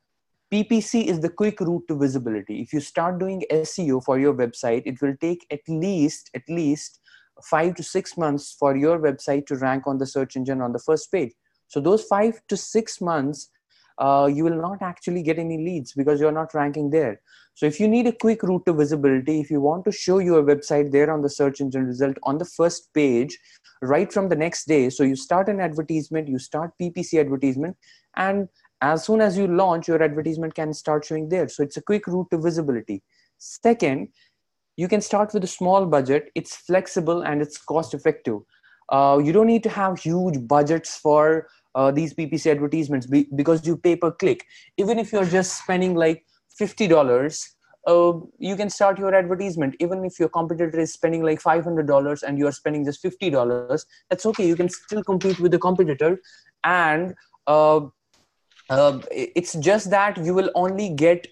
PPC 0.51 1.05
is 1.05 1.21
the 1.21 1.29
quick 1.29 1.61
route 1.61 1.87
to 1.87 1.97
visibility. 1.97 2.61
If 2.61 2.73
you 2.73 2.81
start 2.81 3.19
doing 3.19 3.43
SEO 3.51 4.03
for 4.03 4.19
your 4.19 4.33
website, 4.33 4.83
it 4.85 5.01
will 5.01 5.15
take 5.21 5.45
at 5.49 5.61
least 5.67 6.29
at 6.35 6.43
least 6.49 6.99
five 7.43 7.75
to 7.75 7.83
six 7.83 8.17
months 8.17 8.55
for 8.59 8.75
your 8.75 8.99
website 8.99 9.47
to 9.47 9.55
rank 9.55 9.87
on 9.87 9.97
the 9.97 10.05
search 10.05 10.35
engine 10.35 10.61
on 10.61 10.73
the 10.73 10.79
first 10.79 11.11
page. 11.11 11.31
So 11.67 11.79
those 11.79 12.03
five 12.03 12.39
to 12.49 12.57
six 12.57 12.99
months, 12.99 13.49
uh, 13.97 14.29
you 14.31 14.43
will 14.43 14.61
not 14.61 14.81
actually 14.81 15.23
get 15.23 15.39
any 15.39 15.57
leads 15.57 15.93
because 15.93 16.19
you're 16.19 16.31
not 16.31 16.53
ranking 16.53 16.89
there. 16.89 17.21
So 17.53 17.65
if 17.65 17.79
you 17.79 17.87
need 17.87 18.07
a 18.07 18.13
quick 18.13 18.43
route 18.43 18.65
to 18.65 18.73
visibility, 18.73 19.39
if 19.39 19.51
you 19.51 19.61
want 19.61 19.85
to 19.85 19.91
show 19.91 20.19
your 20.19 20.43
website 20.43 20.91
there 20.91 21.11
on 21.11 21.21
the 21.21 21.29
search 21.29 21.61
engine 21.61 21.85
result 21.85 22.17
on 22.23 22.37
the 22.37 22.45
first 22.45 22.93
page, 22.93 23.37
right 23.81 24.11
from 24.11 24.29
the 24.29 24.35
next 24.35 24.65
day, 24.65 24.89
so 24.89 25.03
you 25.03 25.15
start 25.15 25.49
an 25.49 25.59
advertisement, 25.59 26.27
you 26.27 26.39
start 26.39 26.71
PPC 26.79 27.19
advertisement, 27.19 27.77
and 28.15 28.47
as 28.81 29.03
soon 29.03 29.21
as 29.21 29.37
you 29.37 29.47
launch, 29.47 29.87
your 29.87 30.01
advertisement 30.01 30.55
can 30.55 30.73
start 30.73 31.05
showing 31.05 31.29
there. 31.29 31.47
So 31.47 31.61
it's 31.61 31.77
a 31.77 31.81
quick 31.81 32.07
route 32.07 32.27
to 32.31 32.39
visibility. 32.39 33.03
Second, 33.37 34.09
you 34.77 34.87
can 34.87 35.01
start 35.01 35.33
with 35.33 35.43
a 35.43 35.47
small 35.47 35.85
budget 35.85 36.31
it's 36.35 36.55
flexible 36.55 37.21
and 37.21 37.41
it's 37.41 37.57
cost 37.57 37.93
effective 37.93 38.39
uh, 38.89 39.19
you 39.23 39.31
don't 39.31 39.47
need 39.47 39.63
to 39.63 39.69
have 39.69 39.99
huge 39.99 40.37
budgets 40.47 40.97
for 40.97 41.47
uh, 41.75 41.91
these 41.91 42.13
ppc 42.13 42.49
advertisements 42.49 43.07
be- 43.07 43.27
because 43.35 43.65
you 43.67 43.77
pay 43.77 43.95
per 43.95 44.11
click 44.11 44.45
even 44.77 44.99
if 44.99 45.11
you're 45.11 45.25
just 45.25 45.57
spending 45.63 45.95
like 45.95 46.25
$50 46.61 47.55
uh, 47.87 48.13
you 48.37 48.55
can 48.55 48.69
start 48.69 48.99
your 48.99 49.13
advertisement. 49.13 49.75
Even 49.79 50.05
if 50.05 50.19
your 50.19 50.29
competitor 50.29 50.79
is 50.79 50.93
spending 50.93 51.23
like 51.23 51.41
$500 51.41 52.23
and 52.23 52.37
you're 52.37 52.51
spending 52.51 52.85
just 52.85 53.03
$50 53.03 53.85
that's 54.09 54.25
okay. 54.25 54.47
You 54.47 54.55
can 54.55 54.69
still 54.69 55.03
compete 55.03 55.39
with 55.39 55.51
the 55.51 55.59
competitor. 55.59 56.19
And 56.63 57.15
uh, 57.47 57.81
uh, 58.69 58.99
it's 59.11 59.53
just 59.53 59.89
that 59.89 60.17
you 60.23 60.33
will 60.33 60.51
only 60.55 60.89
get 60.89 61.27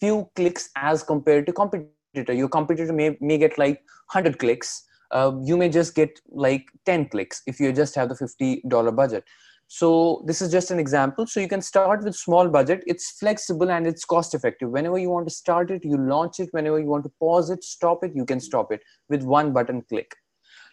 few 0.00 0.30
clicks 0.34 0.70
as 0.76 1.02
compared 1.02 1.46
to 1.46 1.52
competitor. 1.52 2.32
Your 2.32 2.48
competitor 2.48 2.92
may, 2.92 3.16
may 3.20 3.36
get 3.36 3.58
like 3.58 3.82
100 4.12 4.38
clicks. 4.38 4.84
Uh, 5.10 5.32
you 5.42 5.56
may 5.56 5.68
just 5.68 5.94
get 5.94 6.20
like 6.30 6.66
10 6.86 7.08
clicks 7.08 7.42
if 7.46 7.60
you 7.60 7.72
just 7.72 7.94
have 7.96 8.08
the 8.08 8.14
$50 8.14 8.96
budget 8.96 9.24
so 9.72 10.24
this 10.26 10.42
is 10.42 10.50
just 10.50 10.72
an 10.72 10.80
example. 10.80 11.28
So 11.28 11.38
you 11.38 11.46
can 11.46 11.62
start 11.62 12.02
with 12.02 12.16
small 12.16 12.48
budget. 12.48 12.82
It's 12.88 13.12
flexible 13.20 13.70
and 13.70 13.86
it's 13.86 14.04
cost 14.04 14.34
effective. 14.34 14.68
Whenever 14.68 14.98
you 14.98 15.10
want 15.10 15.28
to 15.28 15.32
start 15.32 15.70
it 15.70 15.84
you 15.84 15.96
launch 15.96 16.40
it. 16.40 16.48
Whenever 16.50 16.80
you 16.80 16.86
want 16.86 17.04
to 17.04 17.12
pause 17.20 17.50
it 17.50 17.62
stop 17.62 18.02
it 18.02 18.10
you 18.12 18.24
can 18.24 18.40
stop 18.40 18.72
it 18.72 18.80
with 19.08 19.22
one 19.22 19.52
button 19.52 19.82
click. 19.82 20.16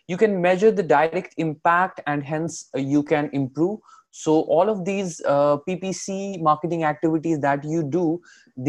You 0.07 0.17
can 0.17 0.41
measure 0.41 0.71
the 0.71 0.81
direct 0.81 1.35
impact 1.37 2.01
and 2.07 2.23
hence 2.23 2.69
uh, 2.75 2.79
you 2.79 3.03
can 3.03 3.29
improve 3.33 3.79
so 4.23 4.35
all 4.57 4.69
of 4.73 4.83
these 4.89 5.21
uh, 5.33 5.57
ppc 5.69 6.41
marketing 6.49 6.83
activities 6.91 7.39
that 7.47 7.63
you 7.73 7.83
do 7.97 8.05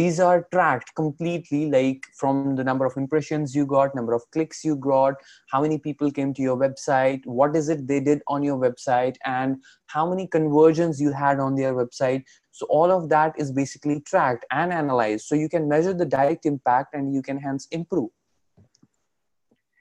these 0.00 0.20
are 0.20 0.46
tracked 0.52 0.94
completely 0.94 1.70
like 1.76 2.06
from 2.22 2.56
the 2.56 2.64
number 2.70 2.84
of 2.84 2.96
impressions 3.02 3.54
you 3.54 3.64
got 3.74 3.94
number 4.00 4.12
of 4.18 4.30
clicks 4.32 4.64
you 4.64 4.76
got 4.76 5.14
how 5.52 5.62
many 5.62 5.78
people 5.78 6.10
came 6.18 6.34
to 6.34 6.42
your 6.42 6.56
website 6.64 7.24
what 7.24 7.56
is 7.56 7.68
it 7.68 7.86
they 7.86 8.00
did 8.00 8.20
on 8.26 8.42
your 8.42 8.58
website 8.66 9.16
and 9.24 9.56
how 9.88 10.08
many 10.08 10.26
conversions 10.26 11.00
you 11.00 11.12
had 11.12 11.40
on 11.40 11.54
their 11.56 11.74
website. 11.74 12.24
So 12.50 12.66
all 12.66 12.90
of 12.90 13.08
that 13.08 13.34
is 13.38 13.50
basically 13.52 14.00
tracked 14.00 14.44
and 14.50 14.72
analyzed. 14.72 15.26
So 15.26 15.34
you 15.34 15.48
can 15.48 15.68
measure 15.68 15.94
the 15.94 16.04
direct 16.04 16.46
impact 16.46 16.94
and 16.94 17.14
you 17.14 17.22
can 17.22 17.38
hence 17.38 17.66
improve. 17.70 18.10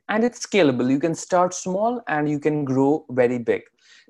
And 0.10 0.24
it's 0.24 0.46
scalable. 0.46 0.90
You 0.90 1.00
can 1.00 1.14
start 1.14 1.54
small 1.54 2.02
and 2.08 2.30
you 2.30 2.40
can 2.40 2.64
grow 2.64 3.06
very 3.10 3.40
big. 3.40 3.64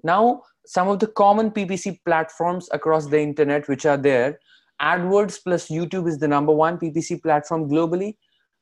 Now 0.04 0.44
some 0.68 0.88
of 0.88 1.00
the 1.00 1.08
common 1.08 1.50
ppc 1.50 1.98
platforms 2.06 2.70
across 2.72 3.08
the 3.08 3.20
internet 3.20 3.68
which 3.68 3.86
are 3.86 3.98
there 3.98 4.40
adwords 4.82 5.40
plus 5.44 5.70
youtube 5.70 6.08
is 6.08 6.20
the 6.20 6.28
number 6.28 6.54
one 6.54 6.78
ppc 6.78 7.22
platform 7.24 7.70
globally. 7.70 8.16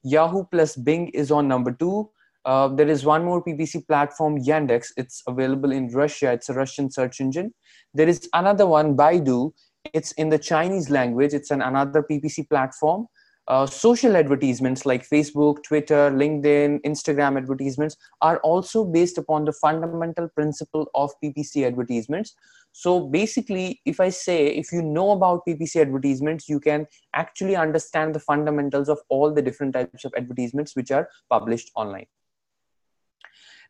Yahoo 0.06 0.44
plus 0.52 0.76
bing 0.76 1.08
is 1.10 1.32
on 1.32 1.48
number 1.48 1.72
two. 1.72 2.10
Uh, 2.46 2.68
there 2.68 2.88
is 2.88 3.04
one 3.04 3.26
more 3.26 3.44
ppc 3.44 3.86
platform 3.88 4.40
yandex. 4.40 4.92
It's 4.98 5.24
available 5.28 5.72
in 5.72 5.88
russia. 5.90 6.32
It's 6.32 6.48
a 6.48 6.54
russian 6.54 6.92
search 6.92 7.20
engine. 7.20 7.54
There 7.94 8.08
is 8.08 8.30
another 8.34 8.68
one 8.68 8.96
baidu. 8.96 9.52
It's 9.94 10.12
in 10.14 10.30
the 10.30 10.38
chinese 10.38 10.92
language. 10.92 11.34
It's 11.34 11.50
an 11.50 11.62
another 11.62 12.04
ppc 12.04 12.48
platform 12.50 13.08
uh, 13.48 13.66
social 13.66 14.18
advertisements 14.18 14.86
like 14.86 15.08
Facebook, 15.08 15.62
Twitter, 15.64 16.10
LinkedIn, 16.12 16.82
Instagram 16.82 17.38
advertisements 17.38 17.96
are 18.22 18.38
also 18.40 18.84
based 18.84 19.20
upon 19.20 19.46
the 19.46 19.54
fundamental 19.54 20.28
principle 20.30 20.90
of 20.96 21.12
PPC 21.24 21.66
advertisements. 21.66 22.36
So 22.72 23.08
basically, 23.08 23.82
if 23.86 24.00
I 24.00 24.10
say, 24.10 24.48
if 24.48 24.72
you 24.72 24.82
know 24.82 25.12
about 25.12 25.46
PPC 25.48 25.80
advertisements, 25.80 26.50
you 26.50 26.60
can 26.60 26.88
actually 27.14 27.56
understand 27.56 28.16
the 28.16 28.20
fundamentals 28.20 28.90
of 28.90 29.00
all 29.10 29.32
the 29.32 29.42
different 29.42 29.74
types 29.74 30.06
of 30.06 30.14
advertisements 30.18 30.76
which 30.76 30.92
are 30.92 31.08
published 31.30 31.72
online. 31.76 32.08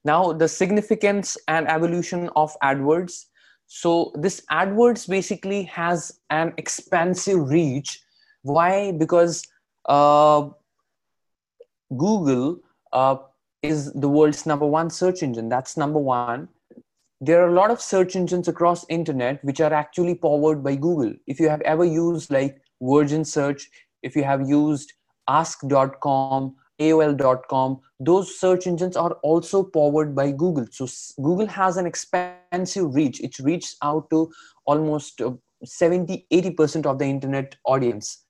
Now, 0.05 0.32
the 0.32 0.48
significance 0.48 1.38
and 1.48 1.67
evolution 1.67 2.29
of 2.36 2.55
AdWords. 2.63 3.25
So 3.67 4.13
this 4.15 4.41
AdWords 4.51 5.10
basically 5.10 5.63
has 5.63 6.20
an 6.29 6.53
expansive 6.58 7.50
reach. 7.50 8.00
Why? 8.44 8.91
Because 8.91 9.44
Google 11.97 12.59
uh, 12.91 13.17
is 13.61 13.91
the 13.93 14.09
world's 14.09 14.45
number 14.45 14.65
one 14.65 14.89
search 14.89 15.23
engine. 15.23 15.49
That's 15.49 15.77
number 15.77 15.99
one. 15.99 16.49
There 17.21 17.43
are 17.43 17.49
a 17.49 17.53
lot 17.53 17.71
of 17.71 17.81
search 17.81 18.15
engines 18.15 18.47
across 18.47 18.85
internet 18.89 19.43
which 19.43 19.61
are 19.61 19.73
actually 19.73 20.15
powered 20.15 20.63
by 20.63 20.75
Google. 20.75 21.13
If 21.27 21.39
you 21.39 21.49
have 21.49 21.61
ever 21.61 21.85
used 21.85 22.29
like 22.29 22.61
Virgin 22.81 23.23
Search, 23.23 23.69
if 24.03 24.15
you 24.15 24.23
have 24.23 24.47
used 24.47 24.93
ask.com, 25.27 26.55
AOL.com, 26.79 27.79
those 27.99 28.37
search 28.37 28.67
engines 28.67 28.97
are 28.97 29.13
also 29.23 29.63
powered 29.63 30.13
by 30.13 30.31
Google. 30.31 30.67
So 30.71 30.87
Google 31.21 31.47
has 31.47 31.77
an 31.77 31.85
expansive 31.85 32.93
reach. 32.93 33.21
It 33.21 33.39
reaches 33.39 33.77
out 33.81 34.09
to 34.09 34.31
almost 34.65 35.21
uh, 35.21 35.31
70, 35.63 36.27
80% 36.31 36.85
of 36.85 36.99
the 36.99 37.05
internet 37.05 37.55
audience. 37.65 38.25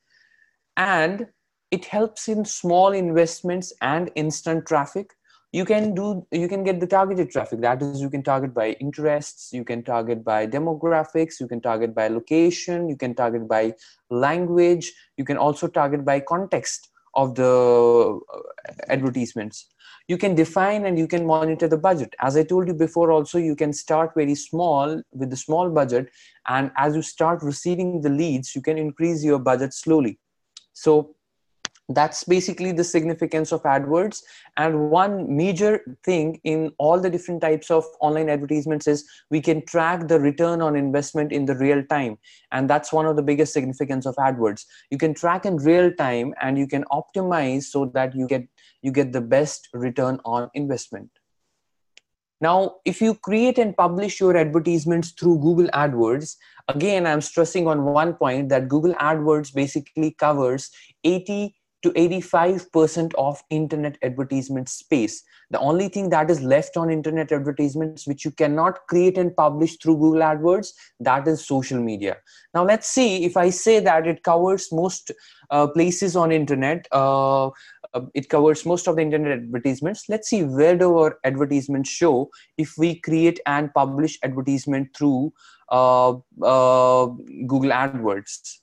And 0.77 1.27
it 1.71 1.85
helps 1.85 2.27
in 2.27 2.45
small 2.45 2.91
investments 2.91 3.73
and 3.81 4.11
instant 4.15 4.65
traffic. 4.65 5.13
You 5.51 5.63
can 5.63 5.95
do 5.95 6.25
you 6.31 6.47
can 6.47 6.63
get 6.63 6.79
the 6.79 6.87
targeted 6.87 7.31
traffic. 7.31 7.61
That 7.61 7.81
is 7.81 8.01
you 8.01 8.09
can 8.09 8.23
target 8.23 8.53
by 8.53 8.71
interests 8.73 9.53
you 9.53 9.63
can 9.63 9.83
target 9.83 10.23
by 10.23 10.47
demographics 10.47 11.39
you 11.39 11.47
can 11.47 11.61
target 11.61 11.95
by 11.95 12.09
location 12.09 12.89
you 12.89 12.97
can 12.97 13.15
target 13.15 13.47
by 13.47 13.73
language 14.09 14.91
you 15.17 15.23
can 15.23 15.37
also 15.37 15.67
target 15.67 16.03
by 16.03 16.19
context 16.19 16.89
of 17.15 17.35
the 17.35 18.19
uh, 18.33 18.39
advertisements. 18.89 19.67
You 20.07 20.17
can 20.17 20.35
define 20.35 20.85
and 20.85 20.99
you 20.99 21.07
can 21.07 21.25
monitor 21.25 21.67
the 21.67 21.77
budget. 21.77 22.13
As 22.19 22.35
i 22.37 22.43
told 22.43 22.67
you 22.67 22.73
before 22.73 23.11
also 23.11 23.37
you 23.37 23.55
can 23.55 23.73
start 23.73 24.11
very 24.15 24.35
small 24.35 25.01
with 25.13 25.29
the 25.29 25.37
small 25.37 25.69
budget 25.69 26.09
and 26.47 26.71
as 26.77 26.95
you 26.95 27.01
start 27.01 27.41
receiving 27.41 28.01
the 28.01 28.09
leads 28.09 28.55
you 28.55 28.61
can 28.61 28.77
increase 28.77 29.23
your 29.23 29.39
budget 29.39 29.73
slowly. 29.73 30.19
So 30.73 31.14
that's 31.89 32.23
basically 32.23 32.71
the 32.71 32.83
significance 32.83 33.51
of 33.51 33.61
adwords. 33.63 34.21
And 34.57 34.89
one 34.89 35.35
major 35.35 35.97
thing 36.03 36.39
in 36.43 36.71
all 36.79 36.99
the 36.99 37.09
different 37.09 37.41
types 37.41 37.69
of 37.69 37.85
online 38.01 38.29
advertisements 38.29 38.87
is 38.87 39.07
we 39.29 39.41
can 39.41 39.63
track 39.65 40.07
the 40.07 40.19
return 40.19 40.61
on 40.61 40.75
investment 40.75 41.31
in 41.31 41.45
the 41.45 41.55
real 41.55 41.83
time. 41.83 42.17
And 42.51 42.69
that's 42.69 42.91
one 42.91 43.05
of 43.05 43.15
the 43.15 43.23
biggest 43.23 43.53
significance 43.53 44.05
of 44.05 44.15
adwords. 44.15 44.65
You 44.89 44.97
can 44.97 45.13
track 45.13 45.45
in 45.45 45.57
real 45.57 45.93
time 45.93 46.33
and 46.41 46.57
you 46.57 46.67
can 46.67 46.85
optimize 46.85 47.63
so 47.63 47.85
that 47.93 48.15
you 48.15 48.27
get 48.27 48.47
you 48.81 48.91
get 48.91 49.13
the 49.13 49.21
best 49.21 49.69
return 49.73 50.19
on 50.25 50.49
investment. 50.53 51.09
Now 52.41 52.75
if 52.83 53.01
you 53.01 53.15
create 53.15 53.57
and 53.57 53.75
publish 53.75 54.19
your 54.19 54.35
advertisements 54.37 55.11
through 55.11 55.39
google 55.39 55.67
adwords 55.67 56.35
again 56.67 57.07
i'm 57.07 57.21
stressing 57.21 57.65
on 57.65 57.85
one 57.85 58.13
point 58.13 58.49
that 58.49 58.67
google 58.67 58.93
adwords 58.95 59.53
basically 59.53 60.11
covers 60.11 60.69
80 61.03 61.55
to 61.85 61.91
85% 61.91 63.13
of 63.15 63.41
internet 63.51 63.97
advertisement 64.01 64.67
space. 64.69 65.23
The 65.51 65.59
only 65.59 65.87
thing 65.87 66.09
that 66.09 66.31
is 66.31 66.41
left 66.41 66.77
on 66.77 66.89
internet 66.89 67.31
advertisements, 67.31 68.07
which 68.07 68.25
you 68.25 68.31
cannot 68.31 68.79
create 68.87 69.19
and 69.19 69.35
publish 69.35 69.77
through 69.77 69.97
Google 69.97 70.21
AdWords, 70.21 70.69
that 71.01 71.27
is 71.27 71.45
social 71.45 71.79
media. 71.79 72.17
Now 72.55 72.65
let's 72.65 72.87
see 72.87 73.23
if 73.23 73.37
I 73.37 73.51
say 73.51 73.79
that 73.81 74.07
it 74.07 74.23
covers 74.23 74.71
most 74.71 75.11
uh, 75.51 75.67
places 75.67 76.15
on 76.15 76.31
internet, 76.31 76.87
uh, 76.91 77.47
uh, 77.93 78.01
it 78.15 78.29
covers 78.29 78.65
most 78.65 78.87
of 78.87 78.95
the 78.95 79.03
internet 79.03 79.37
advertisements. 79.37 80.09
Let's 80.09 80.27
see 80.27 80.43
where 80.43 80.75
do 80.75 80.97
our 80.97 81.19
advertisements 81.23 81.89
show 81.89 82.31
if 82.57 82.73
we 82.79 82.99
create 82.99 83.39
and 83.45 83.71
publish 83.75 84.17
advertisement 84.23 84.89
through 84.97 85.33
uh, 85.69 86.13
uh, 86.41 87.05
Google 87.45 87.69
AdWords. 87.69 88.61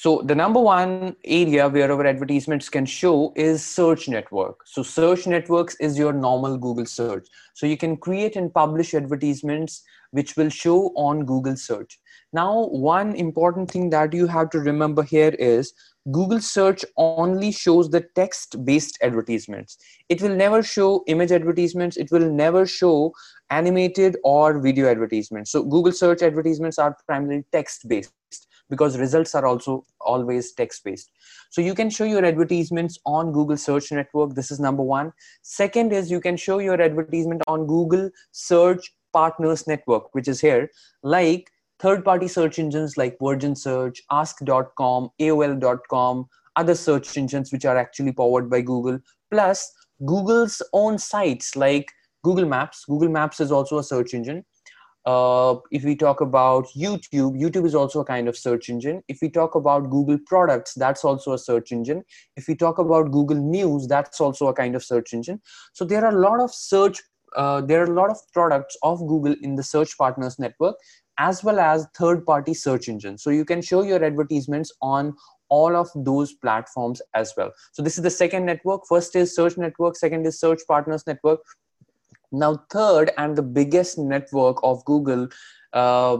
So 0.00 0.22
the 0.24 0.34
number 0.34 0.60
one 0.60 1.14
area 1.26 1.68
where 1.68 1.92
our 1.92 2.06
advertisements 2.06 2.70
can 2.70 2.86
show 2.86 3.34
is 3.36 3.62
search 3.62 4.08
network. 4.08 4.66
So 4.66 4.82
search 4.82 5.26
networks 5.26 5.74
is 5.74 5.98
your 5.98 6.14
normal 6.14 6.56
Google 6.56 6.86
search. 6.86 7.28
So 7.52 7.66
you 7.66 7.76
can 7.76 7.98
create 7.98 8.34
and 8.34 8.50
publish 8.54 8.94
advertisements 8.94 9.82
which 10.12 10.38
will 10.38 10.48
show 10.48 10.94
on 10.96 11.26
Google 11.26 11.54
search. 11.54 12.00
Now, 12.32 12.68
one 12.68 13.14
important 13.14 13.70
thing 13.70 13.90
that 13.90 14.14
you 14.14 14.26
have 14.26 14.48
to 14.50 14.60
remember 14.60 15.02
here 15.02 15.34
is 15.38 15.74
Google 16.10 16.40
search 16.40 16.82
only 16.96 17.52
shows 17.52 17.90
the 17.90 18.06
text 18.14 18.64
based 18.64 18.96
advertisements. 19.02 19.76
It 20.08 20.22
will 20.22 20.34
never 20.34 20.62
show 20.62 21.04
image 21.08 21.30
advertisements. 21.30 21.98
It 21.98 22.10
will 22.10 22.30
never 22.30 22.64
show 22.64 23.12
animated 23.50 24.16
or 24.24 24.60
video 24.60 24.88
advertisements. 24.88 25.52
So 25.52 25.62
Google 25.62 25.92
search 25.92 26.22
advertisements 26.22 26.78
are 26.78 26.96
primarily 27.06 27.44
text 27.52 27.86
based 27.86 28.14
because 28.70 28.98
results 28.98 29.34
are 29.34 29.46
also 29.46 29.84
always 30.00 30.52
text 30.52 30.84
based 30.84 31.10
so 31.50 31.60
you 31.60 31.74
can 31.74 31.90
show 31.90 32.04
your 32.04 32.24
advertisements 32.24 32.98
on 33.04 33.32
google 33.32 33.56
search 33.56 33.90
network. 33.92 34.34
This 34.34 34.50
is 34.50 34.60
number 34.60 34.82
one. 34.82 35.12
Second 35.42 35.92
is 35.92 36.10
you 36.10 36.20
can 36.20 36.36
show 36.36 36.58
your 36.58 36.80
advertisement 36.80 37.42
on 37.48 37.66
google 37.66 38.10
search 38.30 38.92
partners 39.12 39.66
network 39.66 40.14
which 40.14 40.28
is 40.28 40.40
here. 40.40 40.70
Like 41.02 41.50
third 41.80 42.04
party 42.04 42.28
search 42.28 42.58
engines 42.58 42.96
like 42.96 43.18
virgin 43.20 43.56
search 43.56 44.02
ask.com 44.10 45.10
aol.com 45.20 46.28
other 46.56 46.74
search 46.74 47.16
engines 47.16 47.52
which 47.52 47.64
are 47.64 47.76
actually 47.76 48.12
powered 48.12 48.50
by 48.50 48.60
google 48.60 48.98
plus 49.30 49.72
google's 50.04 50.62
own 50.72 50.98
sites 50.98 51.56
like 51.56 51.90
google 52.22 52.46
maps. 52.46 52.84
Google 52.84 53.08
maps 53.08 53.40
is 53.40 53.50
also 53.50 53.78
a 53.78 53.84
search 53.84 54.14
engine 54.14 54.44
uh, 55.06 55.56
if 55.70 55.82
we 55.84 55.96
talk 55.96 56.20
about 56.20 56.66
youtube 56.76 57.38
youtube 57.40 57.66
is 57.66 57.74
also 57.74 58.00
a 58.00 58.04
kind 58.04 58.28
of 58.28 58.36
search 58.36 58.68
engine. 58.68 59.02
If 59.08 59.18
we 59.22 59.30
talk 59.30 59.54
about 59.54 59.90
google 59.90 60.18
products 60.26 60.74
that's 60.74 61.04
also 61.04 61.32
a 61.32 61.38
search 61.38 61.72
engine. 61.72 62.02
If 62.36 62.48
we 62.48 62.54
talk 62.54 62.78
about 62.78 63.10
google 63.10 63.36
news 63.36 63.86
that's 63.86 64.20
also 64.20 64.48
a 64.48 64.54
kind 64.54 64.74
of 64.74 64.84
search 64.84 65.12
engine. 65.14 65.40
So 65.72 65.84
there 65.84 66.04
are 66.04 66.14
a 66.14 66.20
lot 66.20 66.40
of 66.40 66.52
search 66.52 67.00
uh, 67.36 67.60
there 67.60 67.80
are 67.80 67.90
a 67.90 67.94
lot 67.94 68.10
of 68.10 68.18
products 68.32 68.76
of 68.82 68.98
google 68.98 69.34
in 69.42 69.54
the 69.54 69.62
search 69.62 69.96
partners 69.96 70.38
network 70.38 70.76
as 71.18 71.44
well 71.44 71.60
as 71.60 71.86
third 71.96 72.26
party 72.26 72.52
search 72.52 72.88
engines 72.88 73.22
so 73.22 73.30
you 73.30 73.44
can 73.44 73.62
show 73.62 73.82
your 73.82 74.04
advertisements 74.04 74.72
on 74.82 75.14
all 75.50 75.76
of 75.76 75.88
those 75.94 76.32
platforms 76.34 77.02
as 77.14 77.34
well. 77.36 77.52
So 77.72 77.82
this 77.82 77.98
is 77.98 78.04
the 78.04 78.10
second 78.10 78.46
network. 78.46 78.82
First 78.88 79.14
is 79.16 79.34
search 79.34 79.58
network 79.58 79.96
second 79.96 80.26
is 80.26 80.40
search 80.40 80.60
partners 80.66 81.06
network 81.06 81.40
now, 82.32 82.64
third 82.70 83.12
and 83.18 83.36
the 83.36 83.42
biggest 83.42 83.98
network 83.98 84.58
of 84.62 84.84
Google 84.84 85.28
uh, 85.72 86.16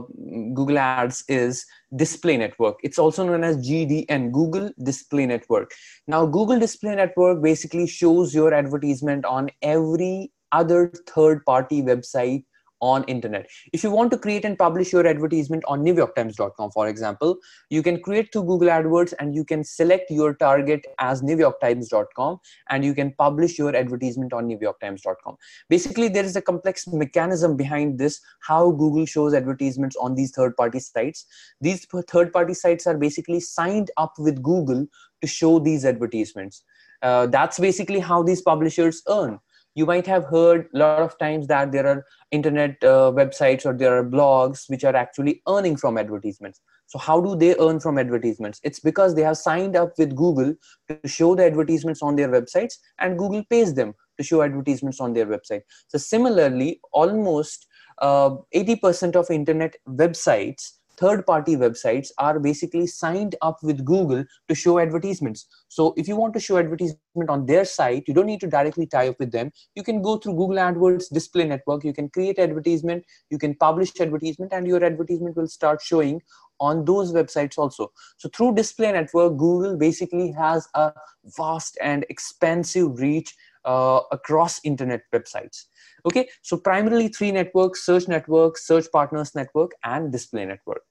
Google 0.53 0.79
Ads 0.79 1.25
is 1.27 1.65
Display 1.95 2.37
Network. 2.37 2.77
It's 2.83 2.97
also 2.97 3.25
known 3.25 3.43
as 3.43 3.57
GDN, 3.57 4.31
Google 4.31 4.71
Display 4.81 5.25
Network. 5.25 5.71
Now, 6.07 6.25
Google 6.25 6.59
Display 6.59 6.95
Network 6.95 7.43
basically 7.43 7.87
shows 7.87 8.33
your 8.33 8.53
advertisement 8.53 9.25
on 9.25 9.49
every 9.61 10.31
other 10.53 10.91
third 11.07 11.43
party 11.45 11.81
website 11.81 12.43
on 12.81 13.03
internet. 13.05 13.49
If 13.73 13.83
you 13.83 13.91
want 13.91 14.11
to 14.11 14.17
create 14.17 14.45
and 14.45 14.57
publish 14.57 14.91
your 14.91 15.05
advertisement 15.05 15.63
on 15.67 15.83
newyorktimes.com 15.83 16.71
for 16.71 16.87
example 16.87 17.37
you 17.69 17.83
can 17.83 18.01
create 18.01 18.31
through 18.31 18.43
google 18.43 18.69
adwords 18.69 19.13
and 19.19 19.35
you 19.35 19.45
can 19.45 19.63
select 19.63 20.09
your 20.09 20.33
target 20.33 20.85
as 20.99 21.21
newyorktimes.com 21.21 22.39
and 22.69 22.83
you 22.83 22.93
can 22.93 23.13
publish 23.17 23.57
your 23.57 23.75
advertisement 23.75 24.33
on 24.33 24.47
newyorktimes.com 24.47 25.37
basically 25.69 26.07
there 26.07 26.25
is 26.25 26.35
a 26.35 26.41
complex 26.41 26.87
mechanism 26.87 27.55
behind 27.55 27.99
this 27.99 28.19
how 28.41 28.71
google 28.71 29.05
shows 29.05 29.33
advertisements 29.33 29.95
on 29.95 30.15
these 30.15 30.31
third 30.31 30.55
party 30.57 30.79
sites. 30.79 31.25
These 31.59 31.85
third 32.07 32.33
party 32.33 32.53
sites 32.53 32.87
are 32.87 32.97
basically 32.97 33.39
signed 33.39 33.91
up 33.97 34.13
with 34.17 34.41
google 34.41 34.87
to 35.21 35.27
show 35.27 35.59
these 35.59 35.85
advertisements. 35.85 36.63
Uh, 37.01 37.27
that's 37.27 37.59
basically 37.59 37.99
how 37.99 38.21
these 38.23 38.41
publishers 38.41 39.01
earn 39.09 39.39
you 39.75 39.85
might 39.85 40.05
have 40.05 40.25
heard 40.25 40.67
a 40.73 40.77
lot 40.77 41.01
of 41.01 41.17
times 41.17 41.47
that 41.47 41.71
there 41.71 41.87
are 41.87 42.05
internet 42.31 42.71
uh, 42.83 43.11
websites 43.15 43.65
or 43.65 43.73
there 43.73 43.97
are 43.97 44.03
blogs 44.03 44.69
which 44.69 44.83
are 44.83 44.95
actually 44.95 45.41
earning 45.47 45.75
from 45.77 45.97
advertisements. 45.97 46.61
So 46.87 46.99
how 46.99 47.21
do 47.21 47.35
they 47.35 47.55
earn 47.57 47.79
from 47.79 47.97
advertisements? 47.97 48.59
It's 48.63 48.79
because 48.79 49.15
they 49.15 49.21
have 49.21 49.37
signed 49.37 49.75
up 49.75 49.93
with 49.97 50.15
google 50.15 50.53
to 50.89 51.07
show 51.07 51.35
the 51.35 51.45
advertisements 51.45 52.01
on 52.01 52.15
their 52.15 52.29
websites 52.29 52.73
and 52.99 53.17
google 53.17 53.43
pays 53.49 53.73
them 53.73 53.93
to 54.17 54.23
show 54.23 54.41
advertisements 54.41 54.99
on 54.99 55.13
their 55.13 55.25
website. 55.25 55.61
So 55.87 55.97
similarly 55.97 56.81
almost 56.91 57.67
uh, 58.01 58.31
80% 58.53 59.15
of 59.15 59.29
internet 59.31 59.75
websites 59.87 60.71
third 61.01 61.25
party 61.25 61.55
websites 61.55 62.09
are 62.19 62.39
basically 62.39 62.85
signed 62.85 63.35
up 63.41 63.57
with 63.63 63.83
Google 63.83 64.23
to 64.47 64.55
show 64.55 64.77
advertisements. 64.77 65.47
So 65.67 65.93
if 65.97 66.07
you 66.07 66.15
want 66.15 66.35
to 66.35 66.39
show 66.39 66.57
advertisement 66.57 67.29
on 67.29 67.47
their 67.47 67.65
site, 67.65 68.03
you 68.07 68.13
don't 68.13 68.27
need 68.27 68.39
to 68.41 68.47
directly 68.47 68.85
tie 68.85 69.07
up 69.07 69.19
with 69.19 69.31
them. 69.31 69.51
You 69.75 69.83
can 69.83 70.03
go 70.03 70.17
through 70.17 70.35
Google 70.35 70.57
AdWords 70.57 71.11
display 71.11 71.45
network. 71.45 71.83
You 71.83 71.93
can 71.93 72.09
create 72.09 72.37
advertisement, 72.37 73.03
you 73.31 73.39
can 73.39 73.55
publish 73.55 73.99
advertisement 73.99 74.53
and 74.53 74.67
your 74.67 74.83
advertisement 74.85 75.35
will 75.35 75.47
start 75.47 75.81
showing 75.81 76.21
on 76.59 76.85
those 76.85 77.11
websites 77.11 77.57
also. 77.57 77.91
So 78.17 78.29
through 78.29 78.53
display 78.53 78.91
network, 78.91 79.37
Google 79.37 79.77
basically 79.77 80.31
has 80.33 80.67
a 80.75 80.93
vast 81.35 81.79
and 81.81 82.05
expansive 82.09 82.99
reach 82.99 83.35
uh, 83.65 84.01
across 84.11 84.59
internet 84.63 85.01
websites 85.13 85.65
okay 86.03 86.27
so 86.41 86.57
primarily 86.57 87.07
three 87.07 87.31
networks 87.31 87.85
search 87.85 88.07
network 88.07 88.57
search 88.57 88.85
partners 88.91 89.35
network 89.35 89.71
and 89.83 90.11
display 90.11 90.45
network 90.45 90.81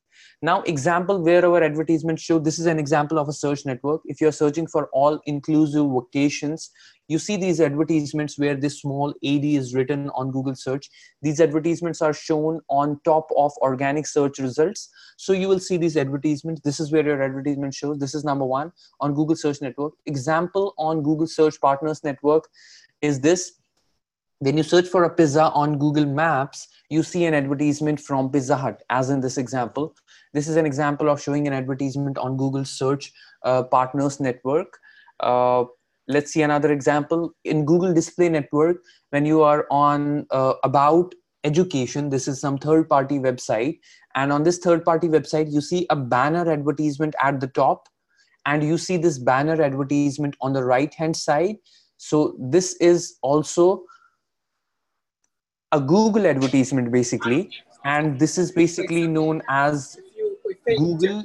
now, 0.43 0.63
example 0.63 1.23
where 1.23 1.45
our 1.45 1.63
advertisements 1.63 2.23
show 2.23 2.39
this 2.39 2.59
is 2.59 2.65
an 2.65 2.79
example 2.79 3.19
of 3.19 3.29
a 3.29 3.33
search 3.33 3.67
network. 3.67 4.01
If 4.07 4.23
you're 4.23 4.33
searching 4.33 4.67
for 4.67 4.89
all 4.91 5.21
inclusive 5.27 5.85
vacations, 5.91 6.71
you 7.09 7.19
see 7.19 7.37
these 7.37 7.61
advertisements 7.61 8.39
where 8.39 8.55
this 8.55 8.81
small 8.81 9.11
AD 9.23 9.45
is 9.45 9.75
written 9.75 10.09
on 10.15 10.31
Google 10.31 10.55
search. 10.55 10.89
These 11.21 11.43
advertisements 11.43 12.01
are 12.01 12.15
shown 12.15 12.61
on 12.71 13.01
top 13.05 13.29
of 13.37 13.53
organic 13.61 14.07
search 14.07 14.39
results. 14.39 14.89
So 15.19 15.35
you 15.35 15.47
will 15.47 15.59
see 15.59 15.77
these 15.77 15.99
advertisements. 15.99 16.63
This 16.63 16.81
is 16.81 16.91
where 16.91 17.05
your 17.05 17.23
advertisement 17.23 17.75
shows. 17.75 17.99
This 17.99 18.15
is 18.15 18.25
number 18.25 18.47
one 18.47 18.73
on 19.01 19.13
Google 19.13 19.37
search 19.37 19.61
network. 19.61 19.93
Example 20.07 20.73
on 20.79 21.03
Google 21.03 21.27
search 21.27 21.61
partners 21.61 22.03
network 22.03 22.49
is 23.03 23.21
this 23.21 23.60
when 24.41 24.57
you 24.57 24.63
search 24.63 24.89
for 24.89 25.05
a 25.05 25.11
pizza 25.11 25.51
on 25.51 25.79
Google 25.79 26.07
Maps, 26.07 26.67
you 26.89 27.03
see 27.03 27.27
an 27.27 27.35
advertisement 27.35 28.01
from 28.01 28.31
Pizza 28.31 28.57
Hut, 28.57 28.83
as 28.89 29.11
in 29.11 29.21
this 29.21 29.37
example. 29.37 29.95
This 30.33 30.49
is 30.49 30.57
an 30.57 30.65
example 30.65 31.11
of 31.11 31.21
showing 31.23 31.47
an 31.47 31.53
advertisement 31.53 32.17
on 32.17 32.39
Google 32.39 32.65
search 32.65 33.13
uh, 33.45 33.65
partners 33.65 34.19
network. 34.19 34.79
Uh, 35.21 35.65
let's 36.09 36.33
see 36.33 36.41
another 36.41 36.73
example. 36.73 37.35
In 37.45 37.67
google 37.67 37.93
display 37.93 38.31
network 38.31 38.79
when 39.11 39.27
you 39.27 39.43
are 39.43 39.67
on 39.71 40.27
uh, 40.31 40.55
about 40.65 41.15
education 41.45 42.11
this 42.11 42.29
is 42.29 42.41
some 42.41 42.59
third 42.59 42.89
party 42.89 43.19
website 43.19 43.79
and 44.15 44.31
on 44.33 44.43
this 44.43 44.59
third 44.59 44.85
party 44.85 45.09
website 45.09 45.51
you 45.51 45.61
see 45.61 45.87
a 45.89 45.97
banner 45.97 46.51
advertisement 46.51 47.15
at 47.23 47.41
the 47.41 47.47
top 47.47 47.89
and 48.45 48.63
you 48.63 48.77
see 48.77 48.97
this 48.97 49.19
banner 49.19 49.63
advertisement 49.63 50.35
on 50.41 50.53
the 50.53 50.65
right 50.65 50.93
hand 50.95 51.17
side. 51.17 51.57
So 51.99 52.37
this 52.39 52.75
is 52.77 53.19
also 53.23 53.85
a 55.73 55.81
google 55.81 56.27
advertisement 56.27 56.91
basically. 56.91 57.51
And 57.85 58.19
this 58.19 58.37
is 58.37 58.53
basically 58.53 59.07
known 59.07 59.43
as 59.49 59.99
google 60.77 61.23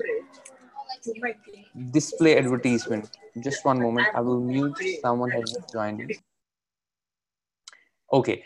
display 1.92 2.38
advertisement. 2.38 3.18
Just 3.44 3.66
one 3.66 3.82
moment. 3.82 4.08
I 4.16 4.22
will 4.22 4.40
mute 4.40 4.78
someone 5.02 5.32
has 5.32 5.58
joined. 5.72 6.14
Okay. 8.14 8.44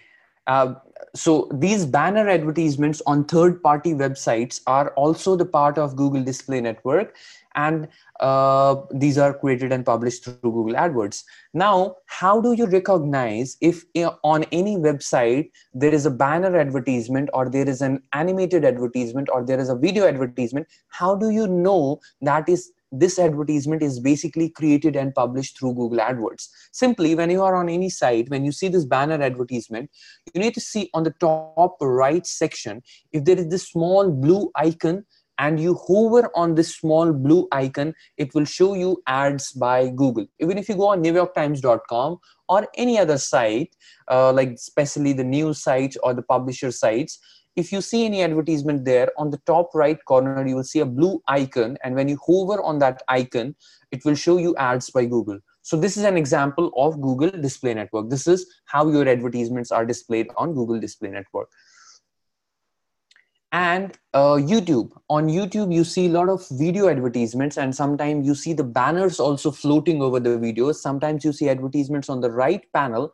Uh, 0.48 0.76
so 1.14 1.48
these 1.54 1.86
banner 1.86 2.28
advertisements 2.28 3.02
on 3.06 3.26
third 3.26 3.62
party 3.62 3.94
websites 3.94 4.62
are 4.66 4.90
also 4.92 5.36
the 5.36 5.46
part 5.46 5.78
of 5.78 5.96
google 5.96 6.24
display 6.24 6.60
network 6.60 7.16
and 7.60 7.88
uh, 8.20 8.76
these 9.04 9.18
are 9.18 9.34
created 9.34 9.72
and 9.72 9.86
published 9.92 10.26
through 10.26 10.54
google 10.58 10.80
adwords 10.86 11.24
now 11.54 11.96
how 12.22 12.34
do 12.48 12.54
you 12.62 12.66
recognize 12.78 13.56
if 13.62 13.84
uh, 13.98 14.12
on 14.24 14.46
any 14.62 14.76
website 14.88 15.52
there 15.74 15.94
is 16.00 16.06
a 16.06 16.16
banner 16.24 16.56
advertisement 16.64 17.30
or 17.34 17.50
there 17.50 17.70
is 17.76 17.82
an 17.82 18.02
animated 18.24 18.66
advertisement 18.74 19.30
or 19.34 19.46
there 19.46 19.60
is 19.60 19.70
a 19.70 19.80
video 19.86 20.08
advertisement 20.08 20.68
how 20.90 21.16
do 21.24 21.32
you 21.40 21.48
know 21.48 22.00
that 22.22 22.48
is 22.58 22.72
this 22.92 23.20
advertisement 23.20 23.84
is 23.84 24.00
basically 24.00 24.50
created 24.50 24.96
and 24.96 25.14
published 25.14 25.58
through 25.58 25.74
Google 25.76 26.00
AdWords. 26.00 26.50
Simply, 26.72 27.14
when 27.16 27.30
you 27.30 27.44
are 27.44 27.56
on 27.56 27.70
any 27.70 27.90
site, 27.90 28.30
when 28.30 28.44
you 28.44 28.52
see 28.52 28.68
this 28.68 28.86
banner 28.86 29.22
advertisement, 29.22 29.90
you 30.34 30.42
need 30.42 30.54
to 30.56 30.62
see 30.62 30.90
on 30.94 31.04
the 31.04 31.14
top 31.20 31.78
right 31.82 32.26
section 32.26 32.82
if 33.12 33.26
there 33.26 33.38
is 33.38 33.48
this 33.50 33.68
small 33.68 34.12
blue 34.12 34.52
icon 34.56 35.06
and 35.40 35.60
you 35.60 35.80
hover 35.88 36.30
on 36.36 36.54
this 36.54 36.76
small 36.76 37.14
blue 37.14 37.48
icon, 37.52 37.96
it 38.18 38.36
will 38.36 38.46
show 38.46 38.76
you 38.76 39.02
ads 39.08 39.54
by 39.54 39.90
Google. 39.90 40.28
Even 40.40 40.58
if 40.58 40.68
you 40.68 40.76
go 40.76 40.90
on 40.90 41.02
NewYorkTimes.com 41.02 42.20
or 42.50 42.68
any 42.76 43.00
other 43.00 43.18
site, 43.18 43.76
uh, 44.12 44.34
like 44.34 44.50
especially 44.50 45.14
the 45.14 45.24
news 45.24 45.64
sites 45.64 45.98
or 46.04 46.14
the 46.14 46.22
publisher 46.22 46.72
sites, 46.72 47.20
if 47.56 47.72
you 47.72 47.82
see 47.82 48.06
any 48.06 48.22
advertisement 48.22 48.86
there 48.86 49.10
on 49.18 49.32
the 49.32 49.40
top 49.46 49.72
right 49.74 50.04
corner 50.06 50.46
you 50.46 50.56
will 50.56 50.64
see 50.64 50.80
a 50.80 50.86
blue 50.86 51.22
icon 51.28 51.78
and 51.84 51.96
when 51.96 52.08
you 52.08 52.18
hover 52.26 52.62
on 52.62 52.80
that 52.80 53.02
icon 53.08 53.56
it 53.92 54.06
will 54.06 54.16
show 54.16 54.38
you 54.38 54.56
ads 54.58 54.90
by 54.92 55.04
google. 55.04 55.40
So 55.62 55.76
this 55.78 55.98
is 55.98 56.04
an 56.04 56.16
example 56.16 56.72
of 56.78 57.02
google 57.02 57.32
display 57.32 57.74
network. 57.74 58.10
This 58.10 58.28
is 58.28 58.46
how 58.66 58.90
your 58.90 59.08
advertisements 59.08 59.72
are 59.72 59.86
displayed 59.86 60.28
on 60.38 60.54
google 60.54 60.80
display 60.80 61.10
network 61.10 61.50
and 63.52 63.98
uh, 64.14 64.36
youtube. 64.36 64.92
On 65.10 65.28
youtube 65.28 65.74
you 65.74 65.84
see 65.84 66.08
a 66.08 66.10
lot 66.10 66.30
of 66.30 66.46
video 66.52 66.88
advertisements 66.88 67.58
and 67.58 67.76
sometimes 67.76 68.28
you 68.28 68.36
see 68.36 68.54
the 68.54 68.64
banners 68.64 69.20
also 69.20 69.52
floating 69.52 70.02
over 70.02 70.20
the 70.20 70.30
videos. 70.30 70.76
Sometimes 70.76 71.26
you 71.26 71.34
see 71.34 71.50
advertisements 71.50 72.10
on 72.10 72.22
the 72.22 72.32
right 72.32 72.64
panel. 72.74 73.12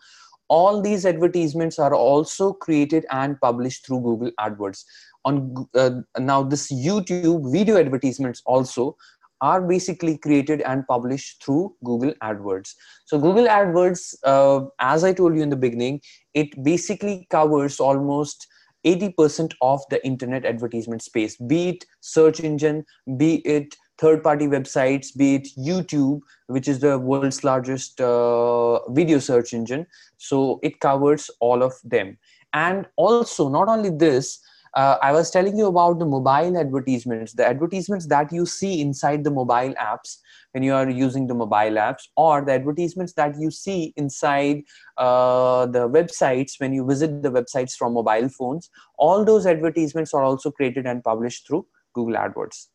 All 0.47 0.81
these 0.81 1.05
advertisements 1.05 1.79
are 1.79 1.95
also 1.95 2.53
created 2.53 3.05
and 3.11 3.39
published 3.39 3.85
through 3.85 4.01
google 4.01 4.31
adwords. 4.39 4.83
On 5.23 5.67
uh, 5.73 6.01
now 6.19 6.43
this 6.43 6.71
youtube 6.71 7.51
video 7.51 7.77
advertisements 7.77 8.41
also 8.45 8.97
are 9.41 9.61
basically 9.61 10.17
created 10.17 10.61
and 10.61 10.85
published 10.87 11.43
through 11.43 11.73
google 11.83 12.13
adwords. 12.21 12.73
So 13.05 13.17
google 13.19 13.47
adwords 13.47 14.15
uh, 14.23 14.65
as 14.79 15.05
i 15.05 15.13
told 15.13 15.35
you 15.37 15.43
in 15.43 15.49
the 15.49 15.55
beginning 15.55 16.01
it 16.33 16.61
basically 16.61 17.25
covers 17.31 17.79
almost 17.79 18.47
80% 18.85 19.53
of 19.61 19.81
the 19.89 20.05
internet 20.05 20.45
advertisement 20.45 21.01
space 21.01 21.35
be 21.37 21.69
it 21.69 21.85
search 22.01 22.39
engine 22.39 22.85
be 23.17 23.35
it 23.37 23.75
third 23.97 24.23
party 24.23 24.45
websites 24.45 25.15
be 25.15 25.35
it 25.35 25.47
youtube 25.57 26.21
which 26.47 26.67
is 26.67 26.79
the 26.79 26.97
world's 26.99 27.43
largest 27.43 27.99
uh, 28.01 28.87
video 28.89 29.19
search 29.19 29.53
engine. 29.53 29.85
So 30.17 30.59
it 30.63 30.79
covers 30.79 31.29
all 31.39 31.63
of 31.63 31.73
them. 31.83 32.17
And 32.53 32.87
also 32.95 33.49
not 33.49 33.67
only 33.67 33.89
this 33.89 34.39
uh, 34.75 34.97
i 35.01 35.11
was 35.11 35.31
telling 35.31 35.57
you 35.57 35.67
about 35.67 35.99
the 35.99 36.05
mobile 36.05 36.57
advertisements 36.57 37.33
the 37.33 37.45
advertisements 37.45 38.07
that 38.07 38.31
you 38.31 38.45
see 38.45 38.81
inside 38.81 39.23
the 39.23 39.31
mobile 39.31 39.73
apps 39.75 40.17
when 40.51 40.63
you 40.63 40.73
are 40.73 40.89
using 40.89 41.27
the 41.27 41.33
mobile 41.33 41.79
apps 41.87 42.07
or 42.15 42.41
the 42.43 42.51
advertisements 42.51 43.13
that 43.13 43.39
you 43.39 43.51
see 43.51 43.93
inside 43.97 44.61
uh, 44.97 45.65
the 45.65 45.87
websites 45.89 46.59
when 46.59 46.73
you 46.73 46.85
visit 46.85 47.21
the 47.23 47.31
websites 47.31 47.73
from 47.73 47.93
mobile 47.93 48.29
phones 48.29 48.69
all 48.97 49.25
those 49.25 49.45
advertisements 49.45 50.13
are 50.13 50.23
also 50.23 50.51
created 50.51 50.85
and 50.85 51.03
published 51.03 51.47
through 51.47 51.65
google 51.93 52.15
adwords 52.15 52.67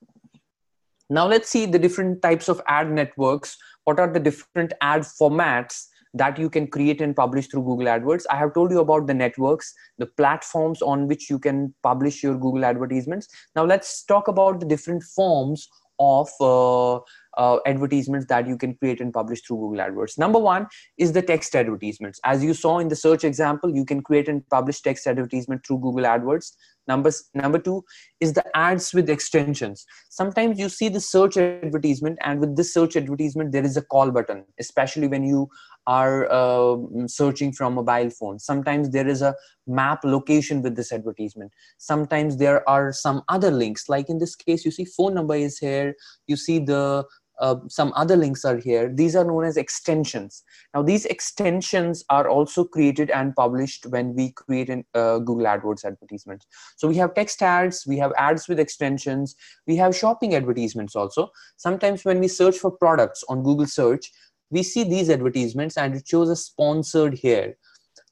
now 1.10 1.26
let's 1.26 1.48
see 1.48 1.66
the 1.66 1.78
different 1.78 2.22
types 2.22 2.48
of 2.48 2.62
ad 2.68 2.90
networks. 2.90 3.56
What 3.82 3.98
are 3.98 4.10
the 4.10 4.20
different 4.20 4.72
ad 4.80 5.02
formats 5.02 5.86
that 6.14 6.38
you 6.38 6.50
can 6.50 6.66
create 6.66 7.00
and 7.00 7.14
publish 7.14 7.46
through 7.46 7.62
Google 7.62 7.86
AdWords. 7.86 8.24
I 8.30 8.36
have 8.36 8.54
told 8.54 8.70
you 8.70 8.80
about 8.80 9.06
the 9.06 9.14
networks, 9.14 9.72
the 9.98 10.06
platforms 10.06 10.82
on 10.82 11.06
which 11.06 11.30
you 11.30 11.38
can 11.38 11.74
publish 11.82 12.22
your 12.22 12.36
Google 12.36 12.64
advertisements. 12.64 13.28
Now 13.54 13.64
let's 13.64 14.02
talk 14.04 14.28
about 14.28 14.60
the 14.60 14.66
different 14.66 15.02
forms 15.02 15.68
of 16.00 16.30
uh, 16.40 16.96
uh, 17.36 17.58
advertisements 17.66 18.26
that 18.26 18.48
you 18.48 18.56
can 18.56 18.74
create 18.74 19.00
and 19.00 19.12
publish 19.12 19.42
through 19.42 19.58
Google 19.58 19.84
AdWords. 19.84 20.18
Number 20.18 20.38
one 20.38 20.66
is 20.96 21.12
the 21.12 21.22
text 21.22 21.54
advertisements. 21.54 22.18
As 22.24 22.42
you 22.42 22.54
saw 22.54 22.78
in 22.78 22.88
the 22.88 22.96
search 22.96 23.22
example, 23.22 23.74
you 23.74 23.84
can 23.84 24.02
create 24.02 24.28
and 24.28 24.48
publish 24.48 24.80
text 24.80 25.06
advertisement 25.06 25.64
through 25.64 25.78
Google 25.80 26.04
AdWords. 26.04 26.52
Number, 26.88 27.10
number 27.34 27.58
two 27.58 27.84
is 28.20 28.32
the 28.32 28.44
ads 28.56 28.92
with 28.92 29.08
extensions. 29.08 29.84
Sometimes 30.08 30.58
you 30.58 30.68
see 30.68 30.88
the 30.88 31.00
search 31.00 31.36
advertisement, 31.36 32.18
and 32.22 32.40
with 32.40 32.56
this 32.56 32.74
search 32.74 32.96
advertisement, 32.96 33.52
there 33.52 33.64
is 33.64 33.76
a 33.76 33.82
call 33.82 34.10
button, 34.10 34.44
especially 34.58 35.06
when 35.06 35.22
you 35.22 35.48
are 35.86 36.30
uh, 36.30 36.76
searching 37.06 37.52
from 37.52 37.78
a 37.78 37.82
mobile 37.82 38.10
phone. 38.10 38.38
Sometimes 38.38 38.90
there 38.90 39.08
is 39.08 39.22
a 39.22 39.34
map 39.66 40.00
location 40.04 40.62
with 40.62 40.76
this 40.76 40.92
advertisement. 40.92 41.52
Sometimes 41.78 42.36
there 42.36 42.68
are 42.68 42.92
some 42.92 43.22
other 43.28 43.50
links, 43.50 43.88
like 43.88 44.08
in 44.08 44.18
this 44.18 44.34
case, 44.34 44.64
you 44.64 44.70
see 44.70 44.84
phone 44.84 45.14
number 45.14 45.34
is 45.34 45.58
here, 45.58 45.94
you 46.26 46.36
see 46.36 46.58
the 46.58 47.04
uh, 47.40 47.56
some 47.68 47.92
other 47.96 48.16
links 48.16 48.44
are 48.44 48.58
here. 48.58 48.92
These 48.92 49.16
are 49.16 49.24
known 49.24 49.44
as 49.44 49.56
extensions. 49.56 50.44
Now, 50.74 50.82
these 50.82 51.06
extensions 51.06 52.04
are 52.10 52.28
also 52.28 52.64
created 52.64 53.10
and 53.10 53.34
published 53.34 53.86
when 53.86 54.14
we 54.14 54.32
create 54.32 54.68
an 54.68 54.84
uh, 54.94 55.18
Google 55.18 55.46
AdWords 55.46 55.84
advertisements. 55.84 56.46
So 56.76 56.86
we 56.86 56.96
have 56.96 57.14
text 57.14 57.42
ads, 57.42 57.84
we 57.86 57.98
have 57.98 58.12
ads 58.16 58.46
with 58.48 58.60
extensions, 58.60 59.34
we 59.66 59.76
have 59.76 59.96
shopping 59.96 60.34
advertisements 60.34 60.94
also. 60.94 61.30
Sometimes 61.56 62.04
when 62.04 62.20
we 62.20 62.28
search 62.28 62.58
for 62.58 62.70
products 62.70 63.24
on 63.28 63.42
Google 63.42 63.66
search, 63.66 64.10
we 64.50 64.62
see 64.62 64.84
these 64.84 65.10
advertisements 65.10 65.76
and 65.76 65.94
it 65.94 66.06
shows 66.06 66.28
a 66.28 66.36
sponsored 66.36 67.14
here. 67.14 67.56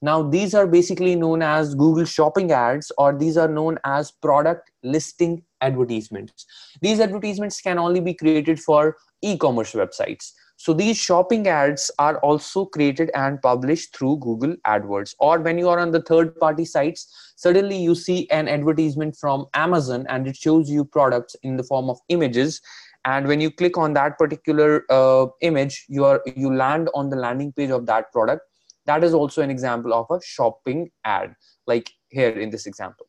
Now, 0.00 0.22
these 0.22 0.54
are 0.54 0.66
basically 0.66 1.16
known 1.16 1.42
as 1.42 1.74
Google 1.74 2.04
shopping 2.04 2.52
ads 2.52 2.92
or 2.98 3.16
these 3.16 3.36
are 3.36 3.48
known 3.48 3.78
as 3.84 4.12
product 4.12 4.70
listing 4.84 5.42
advertisements. 5.60 6.46
These 6.80 7.00
advertisements 7.00 7.60
can 7.60 7.78
only 7.78 8.00
be 8.00 8.14
created 8.14 8.60
for 8.60 8.96
e-commerce 9.22 9.72
websites. 9.72 10.32
So 10.56 10.72
these 10.72 10.96
shopping 10.96 11.46
ads 11.46 11.88
are 12.00 12.18
also 12.18 12.64
created 12.64 13.12
and 13.14 13.40
published 13.40 13.96
through 13.96 14.18
Google 14.18 14.56
AdWords. 14.66 15.14
Or 15.20 15.38
when 15.38 15.56
you 15.56 15.68
are 15.68 15.78
on 15.78 15.92
the 15.92 16.02
third 16.02 16.36
party 16.40 16.64
sites, 16.64 17.32
suddenly 17.36 17.76
you 17.76 17.94
see 17.94 18.28
an 18.30 18.48
advertisement 18.48 19.16
from 19.16 19.46
Amazon 19.54 20.04
and 20.08 20.26
it 20.26 20.36
shows 20.36 20.68
you 20.68 20.84
products 20.84 21.36
in 21.44 21.56
the 21.56 21.62
form 21.62 21.88
of 21.88 22.00
images. 22.08 22.60
And 23.04 23.28
when 23.28 23.40
you 23.40 23.52
click 23.52 23.78
on 23.78 23.92
that 23.94 24.18
particular 24.18 24.84
uh, 24.90 25.26
image, 25.42 25.84
you 25.88 26.04
are 26.04 26.22
you 26.34 26.52
land 26.52 26.88
on 26.92 27.08
the 27.08 27.16
landing 27.16 27.52
page 27.52 27.70
of 27.70 27.86
that 27.86 28.10
product. 28.12 28.42
That 28.86 29.04
is 29.04 29.14
also 29.14 29.42
an 29.42 29.50
example 29.50 29.94
of 29.94 30.06
a 30.10 30.20
shopping 30.24 30.90
ad, 31.04 31.36
like 31.68 31.90
here 32.08 32.30
in 32.30 32.50
this 32.50 32.66
example 32.66 33.07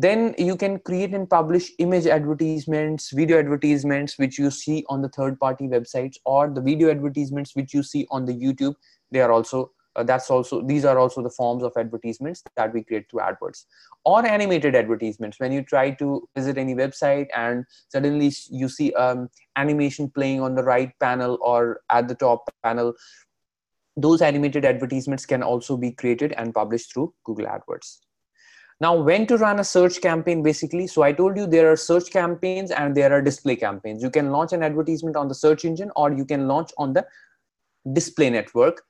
then 0.00 0.32
you 0.38 0.56
can 0.56 0.78
create 0.78 1.12
and 1.12 1.28
publish 1.28 1.72
image 1.80 2.06
advertisements 2.06 3.10
video 3.10 3.38
advertisements 3.40 4.16
which 4.16 4.38
you 4.38 4.48
see 4.48 4.84
on 4.88 5.02
the 5.02 5.08
third 5.08 5.38
party 5.40 5.66
websites 5.66 6.18
or 6.24 6.48
the 6.48 6.60
video 6.60 6.88
advertisements 6.88 7.56
which 7.56 7.74
you 7.74 7.82
see 7.82 8.06
on 8.12 8.24
the 8.24 8.32
youtube. 8.32 8.76
They 9.10 9.20
are 9.20 9.32
also 9.32 9.72
uh, 9.96 10.04
that's 10.04 10.30
also 10.30 10.62
these 10.62 10.84
are 10.84 10.98
also 10.98 11.20
the 11.20 11.30
forms 11.30 11.64
of 11.64 11.72
advertisements 11.76 12.44
that 12.54 12.72
we 12.72 12.84
create 12.84 13.10
through 13.10 13.22
adwords. 13.22 13.64
Or 14.04 14.24
animated 14.24 14.76
advertisements. 14.76 15.40
When 15.40 15.50
you 15.50 15.62
try 15.62 15.90
to 15.90 16.28
visit 16.36 16.58
any 16.58 16.76
website 16.76 17.26
and 17.36 17.64
suddenly 17.88 18.32
you 18.50 18.68
see 18.68 18.92
um, 18.92 19.28
animation 19.56 20.10
playing 20.10 20.40
on 20.40 20.54
the 20.54 20.62
right 20.62 20.92
panel 21.00 21.38
or 21.40 21.80
at 21.90 22.06
the 22.06 22.14
top 22.14 22.48
panel 22.62 22.94
those 23.96 24.22
animated 24.22 24.64
advertisements 24.64 25.26
can 25.26 25.42
also 25.42 25.76
be 25.76 25.90
created 25.90 26.32
and 26.36 26.54
published 26.54 26.92
through 26.92 27.12
google 27.24 27.46
adwords 27.46 27.96
now 28.80 28.94
when 28.94 29.26
to 29.26 29.36
run 29.36 29.58
a 29.58 29.64
search 29.64 30.00
campaign 30.00 30.42
basically 30.42 30.86
so 30.86 31.02
i 31.02 31.12
told 31.12 31.36
you 31.36 31.46
there 31.46 31.70
are 31.70 31.76
search 31.76 32.10
campaigns 32.10 32.70
and 32.70 32.96
there 32.96 33.12
are 33.12 33.22
display 33.22 33.56
campaigns. 33.56 34.02
You 34.02 34.10
can 34.10 34.30
launch 34.30 34.52
an 34.52 34.62
advertisement 34.62 35.16
on 35.16 35.28
the 35.28 35.34
search 35.34 35.64
engine 35.64 35.90
or 35.96 36.12
you 36.12 36.24
can 36.24 36.46
launch 36.48 36.70
on 36.78 36.92
the 36.92 37.06
display 37.92 38.30
network. 38.30 38.82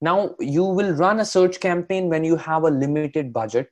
Now 0.00 0.34
you 0.38 0.64
will 0.64 0.92
run 0.92 1.20
a 1.20 1.24
search 1.24 1.60
campaign 1.60 2.08
when 2.08 2.24
you 2.24 2.36
have 2.36 2.64
a 2.64 2.70
limited 2.70 3.32
budget 3.32 3.68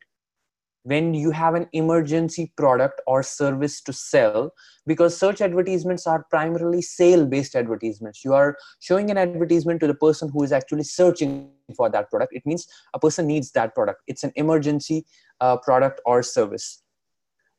when 0.84 1.14
you 1.14 1.30
have 1.30 1.54
an 1.54 1.66
emergency 1.72 2.52
product 2.58 3.00
or 3.06 3.22
service 3.22 3.80
to 3.80 3.92
sell 3.92 4.52
because 4.86 5.18
search 5.18 5.40
advertisements 5.40 6.06
are 6.06 6.26
primarily 6.28 6.82
sale 6.82 7.24
based 7.24 7.56
advertisements. 7.56 8.22
You 8.22 8.34
are 8.34 8.56
showing 8.80 9.10
an 9.10 9.16
advertisement 9.16 9.80
to 9.80 9.86
the 9.86 9.94
person 9.94 10.28
who 10.28 10.42
is 10.42 10.52
actually 10.52 10.84
searching 10.84 11.48
for 11.74 11.88
that 11.88 12.10
product. 12.10 12.34
It 12.34 12.44
means 12.44 12.66
a 12.92 12.98
person 12.98 13.26
needs 13.26 13.50
that 13.52 13.74
product. 13.74 14.02
It's 14.06 14.24
an 14.24 14.32
emergency 14.36 15.06
uh, 15.40 15.56
product 15.58 16.00
or 16.04 16.22
service. 16.22 16.82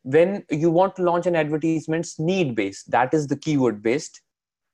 When 0.03 0.43
you 0.49 0.69
want 0.69 0.95
to 0.97 1.03
launch 1.03 1.25
an 1.25 1.35
advertisements 1.35 2.19
need 2.19 2.55
based 2.55 2.91
that 2.91 3.13
is 3.13 3.27
the 3.27 3.38
keyword 3.38 3.81
based. 3.81 4.21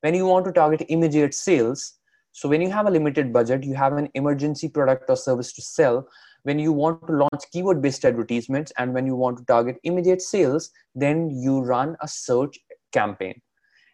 When 0.01 0.15
you 0.15 0.25
want 0.25 0.45
to 0.45 0.51
target 0.51 0.85
immediate 0.89 1.33
sales 1.33 1.99
so 2.33 2.47
when 2.47 2.61
you 2.61 2.69
have 2.69 2.87
a 2.87 2.91
limited 2.91 3.33
budget 3.33 3.63
you 3.63 3.73
have 3.73 3.93
an 3.93 4.09
emergency 4.13 4.69
product 4.69 5.09
or 5.09 5.17
service 5.17 5.51
to 5.53 5.61
sell 5.61 6.07
when 6.43 6.57
you 6.59 6.71
want 6.71 7.05
to 7.07 7.13
launch 7.13 7.43
keyword 7.51 7.81
based 7.81 8.05
advertisements 8.05 8.71
and 8.77 8.93
when 8.93 9.05
you 9.05 9.15
want 9.15 9.37
to 9.37 9.45
target 9.45 9.77
immediate 9.83 10.21
sales 10.21 10.71
then 10.95 11.29
you 11.29 11.59
run 11.59 11.95
a 12.01 12.07
search 12.07 12.57
campaign. 12.91 13.39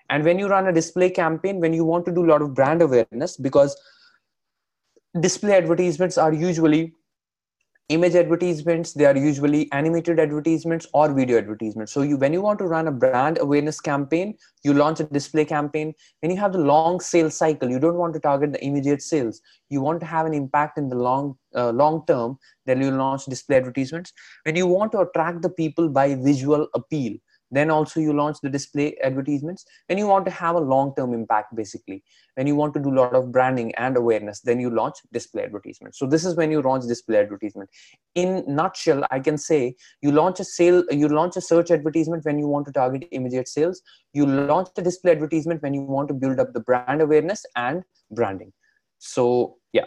And 0.09 0.23
when 0.23 0.39
you 0.39 0.47
run 0.47 0.67
a 0.67 0.73
display 0.73 1.09
campaign 1.09 1.59
when 1.59 1.73
you 1.73 1.83
want 1.83 2.05
to 2.05 2.11
do 2.11 2.25
a 2.25 2.29
lot 2.29 2.41
of 2.41 2.53
brand 2.53 2.81
awareness 2.81 3.37
because 3.37 3.75
display 5.19 5.53
advertisements 5.53 6.17
are 6.17 6.33
usually 6.33 6.93
image 7.89 8.15
advertisements 8.15 8.91
they 8.93 9.05
are 9.05 9.15
usually 9.15 9.71
animated 9.71 10.19
advertisements 10.19 10.85
or 10.93 11.13
video 11.13 11.37
advertisements. 11.37 11.93
So 11.93 12.01
you 12.01 12.17
when 12.17 12.33
you 12.33 12.41
want 12.41 12.59
to 12.59 12.65
run 12.65 12.87
a 12.87 12.91
brand 12.91 13.37
awareness 13.39 13.79
campaign 13.79 14.35
you 14.63 14.73
launch 14.73 14.99
a 14.99 15.05
display 15.05 15.45
campaign. 15.45 15.93
When 16.19 16.31
you 16.31 16.37
have 16.37 16.51
the 16.51 16.59
long 16.59 16.99
sales 16.99 17.37
cycle 17.37 17.69
you 17.69 17.79
don't 17.79 17.95
want 17.95 18.13
to 18.15 18.19
target 18.19 18.51
the 18.51 18.63
immediate 18.63 19.01
sales. 19.01 19.41
You 19.69 19.81
want 19.81 20.01
to 20.01 20.05
have 20.05 20.25
an 20.25 20.33
impact 20.33 20.77
in 20.77 20.89
the 20.89 20.97
long 20.97 21.37
uh, 21.55 21.71
long 21.71 22.05
term 22.07 22.37
then 22.65 22.81
you 22.81 22.91
launch 22.91 23.25
display 23.25 23.57
advertisements. 23.57 24.11
When 24.43 24.57
you 24.57 24.67
want 24.67 24.91
to 24.91 24.99
attract 24.99 25.41
the 25.41 25.49
people 25.49 25.87
by 25.87 26.15
visual 26.15 26.67
appeal 26.75 27.13
then 27.51 27.69
also 27.69 27.99
you 27.99 28.13
launch 28.13 28.37
the 28.41 28.49
display 28.49 28.95
advertisements. 29.03 29.65
When 29.87 29.97
you 29.97 30.07
want 30.07 30.25
to 30.25 30.31
have 30.31 30.55
a 30.55 30.59
long 30.59 30.93
term 30.95 31.13
impact 31.13 31.55
basically. 31.55 32.03
When 32.35 32.47
you 32.47 32.55
want 32.55 32.73
to 32.75 32.79
do 32.79 32.89
a 32.89 32.97
lot 32.99 33.15
of 33.15 33.31
branding 33.31 33.73
and 33.75 33.97
awareness 33.97 34.41
then 34.41 34.59
you 34.59 34.69
launch 34.69 34.95
display 35.11 35.43
advertisements 35.43 35.97
so 35.97 36.05
this 36.05 36.25
is 36.25 36.35
when 36.35 36.51
you 36.51 36.61
launch 36.61 36.85
display 36.85 37.17
advertisement. 37.17 37.69
In 38.15 38.43
nutshell 38.47 39.05
i 39.11 39.19
can 39.19 39.37
say 39.37 39.75
you 40.01 40.11
launch 40.11 40.39
a 40.39 40.43
sale 40.43 40.83
you 40.91 41.07
launch 41.07 41.37
a 41.37 41.41
search 41.41 41.71
advertisement 41.71 42.25
when 42.25 42.39
you 42.39 42.47
want 42.47 42.65
to 42.67 42.71
target 42.71 43.07
immediate 43.11 43.47
sales. 43.47 43.81
You 44.13 44.25
launch 44.25 44.69
a 44.77 44.81
display 44.81 45.11
advertisement 45.11 45.61
when 45.61 45.73
you 45.73 45.81
want 45.81 46.07
to 46.09 46.13
build 46.13 46.39
up 46.39 46.53
the 46.53 46.59
brand 46.59 47.01
awareness 47.01 47.45
and 47.55 47.83
branding. 48.11 48.53
So 48.99 49.57
yeah. 49.73 49.85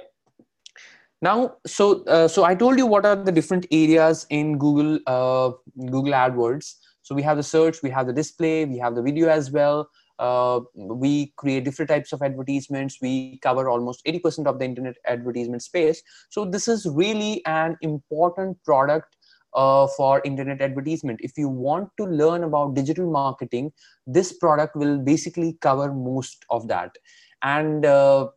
Now 1.23 1.57
so 1.66 2.03
uh, 2.05 2.29
so 2.29 2.44
i 2.44 2.55
told 2.55 2.79
you 2.79 2.87
what 2.87 3.05
are 3.05 3.16
the 3.16 3.33
different 3.33 3.66
areas 3.70 4.27
in 4.31 4.57
google 4.59 4.99
uh, 5.07 5.51
google 5.90 6.14
adwords 6.14 6.77
so 7.11 7.16
we 7.16 7.23
have 7.23 7.37
the 7.37 7.42
search, 7.42 7.83
we 7.83 7.90
have 7.90 8.07
the 8.07 8.12
display, 8.12 8.64
we 8.64 8.79
have 8.79 8.94
the 8.94 9.03
video 9.03 9.29
as 9.29 9.51
well. 9.51 9.90
Uh, 10.20 10.61
we 10.77 11.33
create 11.37 11.64
different 11.64 11.88
types 11.88 12.12
of 12.12 12.23
advertisements. 12.23 12.99
We 13.03 13.40
cover 13.42 13.68
almost 13.68 14.05
80% 14.07 14.46
of 14.46 14.61
the 14.61 14.64
internet 14.64 14.94
advertisement 15.09 15.61
space. 15.64 16.01
So 16.29 16.44
this 16.44 16.68
is 16.68 16.87
really 16.87 17.44
an 17.46 17.77
important 17.83 18.62
product 18.64 19.16
uh, 19.55 19.88
for 19.96 20.23
internet 20.25 20.62
advertisement. 20.62 21.18
If 21.20 21.33
you 21.37 21.49
want 21.49 21.88
to 21.96 22.05
learn 22.05 22.44
about 22.44 22.77
digital 22.77 23.11
marketing, 23.11 23.73
this 24.07 24.33
product 24.35 24.77
will 24.77 24.96
basically 24.96 25.59
cover 25.61 25.92
most 25.92 26.44
of 26.49 26.68
that. 26.68 26.92
And 27.42 27.85
uh, 27.85 28.29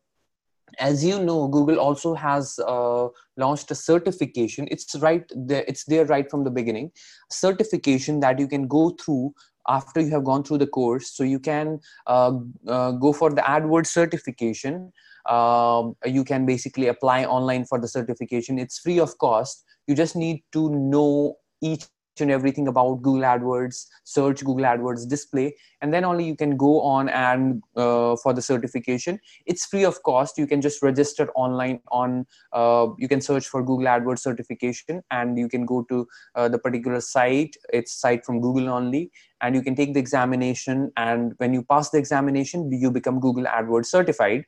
as 0.80 1.04
you 1.04 1.22
know 1.24 1.48
google 1.48 1.80
also 1.80 2.14
has 2.14 2.60
uh, 2.60 3.08
launched 3.38 3.72
a 3.72 3.76
certification. 3.76 4.68
It's 4.70 4.96
right 4.96 5.24
there 5.36 5.64
it's 5.68 5.86
there 5.86 6.06
right 6.06 6.30
from 6.30 6.44
the 6.44 6.52
beginning. 6.52 6.92
Certification 7.32 8.20
that 8.20 8.40
you 8.40 8.48
can 8.48 8.68
go 8.68 8.92
through 8.92 9.34
after 9.68 10.02
you 10.02 10.10
have 10.12 10.24
gone 10.26 10.44
through 10.44 10.58
the 10.60 10.68
course. 10.68 11.12
So 11.16 11.24
you 11.24 11.40
can 11.40 11.80
uh, 12.08 12.34
uh, 12.68 12.92
go 12.92 13.14
for 13.14 13.30
the 13.30 13.42
adwords 13.42 13.88
certification. 13.88 14.92
Um, 15.30 15.96
you 16.06 16.24
can 16.24 16.46
basically 16.46 16.88
apply 16.88 17.26
online 17.26 17.66
for 17.66 17.80
the 17.80 17.88
certification. 17.88 18.60
It's 18.60 18.80
free 18.80 19.00
of 19.00 19.18
cost. 19.18 19.64
You 19.88 19.96
just 19.96 20.16
need 20.16 20.44
to 20.52 20.70
know 20.70 21.38
each 21.62 21.88
and 22.22 22.32
everything 22.32 22.68
about 22.68 23.02
Google 23.02 23.22
AdWords, 23.22 23.88
search 24.04 24.44
Google 24.44 24.66
AdWords 24.66 25.08
display, 25.08 25.56
and 25.82 25.94
then 25.94 26.06
only 26.06 26.26
you 26.26 26.36
can 26.36 26.58
go 26.58 26.82
on 26.82 27.10
and 27.10 27.62
uh, 27.76 28.16
for 28.18 28.34
the 28.34 28.42
certification. 28.42 29.20
It's 29.46 29.66
free 29.66 29.84
of 29.84 30.02
cost. 30.04 30.38
You 30.38 30.48
can 30.48 30.62
just 30.62 30.82
register 30.82 31.30
online 31.36 31.80
on, 31.92 32.26
uh, 32.52 32.88
you 32.98 33.08
can 33.08 33.22
search 33.22 33.48
for 33.48 33.64
Google 33.64 33.88
AdWords 33.88 34.20
certification 34.20 35.02
and 35.12 35.38
you 35.38 35.50
can 35.50 35.66
go 35.66 35.84
to 35.90 36.08
uh, 36.36 36.50
the 36.50 36.60
particular 36.60 37.02
site. 37.02 37.56
It's 37.72 37.94
site 37.94 38.26
from 38.26 38.42
Google 38.42 38.70
only 38.70 39.12
and 39.42 39.56
you 39.56 39.62
can 39.62 39.76
take 39.76 39.94
the 39.94 40.00
examination. 40.00 40.92
And 40.96 41.34
when 41.38 41.54
you 41.54 41.64
pass 41.64 41.90
the 41.90 41.98
examination, 41.98 42.72
you 42.72 42.92
become 42.92 43.20
Google 43.20 43.46
AdWords 43.46 43.88
certified 43.88 44.46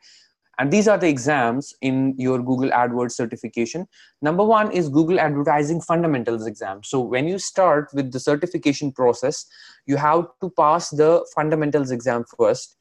and 0.58 0.72
these 0.72 0.88
are 0.88 0.98
the 0.98 1.08
exams 1.08 1.74
in 1.82 2.15
your 2.18 2.41
Google 2.41 2.70
AdWords 2.70 3.12
certification. 3.12 3.88
Number 4.22 4.44
one 4.44 4.72
is 4.72 4.89
Google 4.89 5.20
Advertising 5.20 5.82
Fundamentals 5.82 6.48
exam. 6.48 6.82
So 6.84 7.02
when 7.02 7.28
you 7.28 7.39
start 7.39 7.89
with 7.94 8.12
the 8.12 8.20
certification 8.20 8.91
process, 8.91 9.46
you 9.86 9.98
have 9.98 10.26
to 10.41 10.50
pass 10.58 10.89
the 10.89 11.26
fundamentals 11.36 11.91
exam 11.91 12.24
first. 12.38 12.78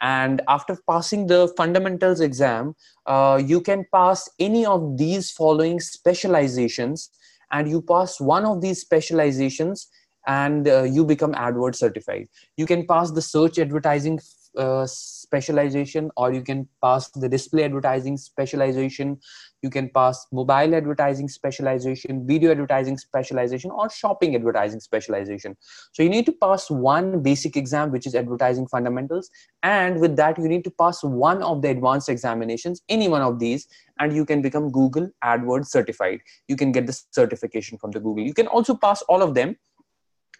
And 0.00 0.40
after 0.48 0.78
passing 0.88 1.26
the 1.26 1.52
fundamentals 1.56 2.20
exam, 2.20 2.74
uh, 3.06 3.42
you 3.44 3.60
can 3.60 3.84
pass 3.92 4.28
any 4.38 4.64
of 4.64 4.96
these 4.96 5.30
following 5.30 5.80
specializations. 5.80 7.10
And 7.50 7.68
you 7.68 7.82
pass 7.82 8.20
one 8.20 8.44
of 8.44 8.60
these 8.60 8.80
specializations 8.80 9.88
and 10.26 10.68
uh, 10.68 10.82
you 10.82 11.04
become 11.04 11.32
AdWords 11.32 11.76
certified. 11.76 12.28
You 12.56 12.66
can 12.66 12.86
pass 12.86 13.10
the 13.10 13.22
search 13.22 13.58
advertising 13.58 14.20
uh, 14.58 14.86
specialization 14.86 16.10
or 16.16 16.32
you 16.32 16.42
can 16.42 16.68
pass 16.82 17.08
the 17.10 17.28
display 17.28 17.64
advertising 17.64 18.16
specialization 18.16 19.18
you 19.62 19.70
can 19.70 19.88
pass 19.88 20.26
mobile 20.32 20.74
advertising 20.74 21.28
specialization 21.28 22.26
video 22.26 22.50
advertising 22.50 22.96
specialization 22.96 23.70
or 23.70 23.90
shopping 23.90 24.34
advertising 24.34 24.80
specialization. 24.80 25.56
So 25.92 26.02
you 26.02 26.08
need 26.08 26.26
to 26.26 26.32
pass 26.32 26.70
one 26.70 27.22
basic 27.22 27.56
exam 27.56 27.90
which 27.90 28.06
is 28.06 28.14
advertising 28.14 28.68
fundamentals 28.68 29.30
and 29.62 30.00
with 30.00 30.16
that 30.16 30.38
you 30.38 30.48
need 30.48 30.64
to 30.64 30.70
pass 30.70 31.02
one 31.02 31.42
of 31.42 31.62
the 31.62 31.68
advanced 31.68 32.08
examinations 32.08 32.82
any 32.88 33.08
one 33.08 33.22
of 33.22 33.38
these 33.38 33.66
and 33.98 34.14
you 34.14 34.24
can 34.24 34.42
become 34.42 34.70
google 34.70 35.10
adwords 35.24 35.66
certified. 35.66 36.20
You 36.46 36.56
can 36.56 36.72
get 36.72 36.86
the 36.86 37.00
certification 37.10 37.78
from 37.78 37.90
the 37.90 38.00
google. 38.00 38.24
You 38.24 38.34
can 38.34 38.46
also 38.46 38.76
pass 38.76 39.02
all 39.02 39.22
of 39.22 39.34
them 39.34 39.56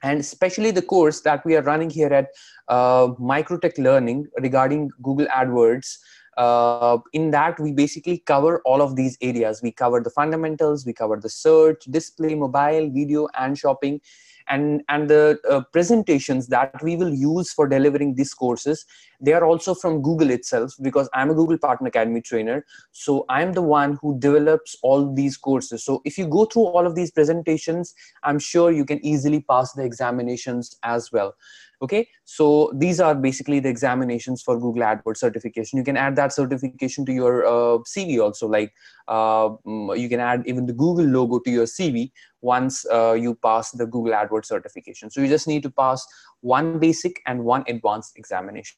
and 0.03 0.21
especially 0.21 0.71
the 0.71 0.83
course 0.83 1.21
that 1.23 1.45
we 1.45 1.57
are 1.57 1.63
running 1.63 1.91
here 1.91 2.13
at 2.13 2.29
uh, 2.69 3.09
Microtek 3.21 3.79
Learning 3.79 4.27
regarding 4.41 4.91
Google 5.03 5.27
AdWords. 5.27 5.99
Uh, 6.37 6.99
in 7.13 7.33
that, 7.33 7.59
we 7.59 7.73
basically 7.73 8.19
cover 8.19 8.63
all 8.65 8.81
of 8.81 8.95
these 8.95 9.19
areas. 9.21 9.61
We 9.61 9.73
cover 9.73 10.01
the 10.01 10.11
fundamentals, 10.11 10.87
we 10.87 10.93
cover 10.93 11.19
the 11.21 11.29
search, 11.29 11.85
display, 11.87 12.37
mobile, 12.37 12.91
video, 12.91 13.29
and 13.37 13.59
shopping 13.59 14.01
and 14.49 14.83
and 14.89 15.09
the 15.09 15.39
uh, 15.49 15.61
presentations 15.73 16.49
that 16.49 16.83
we 16.83 16.97
will 16.97 17.13
use 17.13 17.53
for 17.53 17.69
delivering 17.69 18.15
these 18.15 18.35
courses 18.35 18.85
they 19.21 19.33
are 19.33 19.45
also 19.45 19.75
from 19.75 20.01
google 20.03 20.31
itself 20.31 20.75
because 20.83 21.09
i'm 21.15 21.31
a 21.31 21.35
google 21.35 21.59
partner 21.59 21.89
academy 21.89 22.21
trainer. 22.21 22.65
So 22.93 23.25
i'm 23.29 23.53
the 23.53 23.63
one 23.63 23.99
who 24.01 24.19
develops 24.19 24.77
all 24.83 25.13
these 25.15 25.37
courses. 25.37 25.85
So 25.85 26.03
if 26.05 26.19
you 26.19 26.27
go 26.27 26.45
through 26.45 26.67
all 26.67 26.87
of 26.87 26.95
these 26.95 27.11
presentations 27.11 27.95
i'm 28.23 28.39
sure 28.39 28.71
you 28.71 28.85
can 28.85 29.05
easily 29.05 29.41
pass 29.41 29.73
the 29.73 29.85
examinations 29.85 30.77
as 30.83 31.11
well. 31.13 31.35
Okay? 31.81 32.09
So 32.25 32.73
these 32.75 32.99
are 32.99 33.15
basically 33.15 33.61
the 33.61 33.69
examinations 33.69 34.43
for 34.43 34.59
google 34.59 34.83
adwords 34.83 35.19
certification. 35.19 35.79
You 35.79 35.85
can 35.85 35.97
add 35.97 36.17
that 36.17 36.33
certification 36.33 37.05
to 37.07 37.13
your 37.13 37.47
uh, 37.47 37.79
cv 37.93 38.23
also 38.23 38.49
like 38.49 38.73
uh, 39.07 39.51
mm, 39.67 39.99
you 39.99 40.09
can 40.09 40.21
add 40.21 40.43
even 40.47 40.67
the 40.67 40.73
google 40.73 41.05
logo 41.05 41.39
to 41.41 41.51
your 41.51 41.67
cv 41.67 42.11
once 42.41 42.87
uh, 42.93 43.13
you 43.13 43.35
pass 43.35 43.73
the 43.73 43.87
google 43.87 44.13
adwords 44.13 44.47
certification. 44.47 45.11
So 45.11 45.21
you 45.21 45.29
just 45.29 45.49
need 45.49 45.63
to 45.65 45.71
pass 45.71 46.07
one 46.41 46.79
basic 46.79 47.21
and 47.27 47.45
one 47.45 47.65
advanced 47.67 48.13
examination 48.17 48.77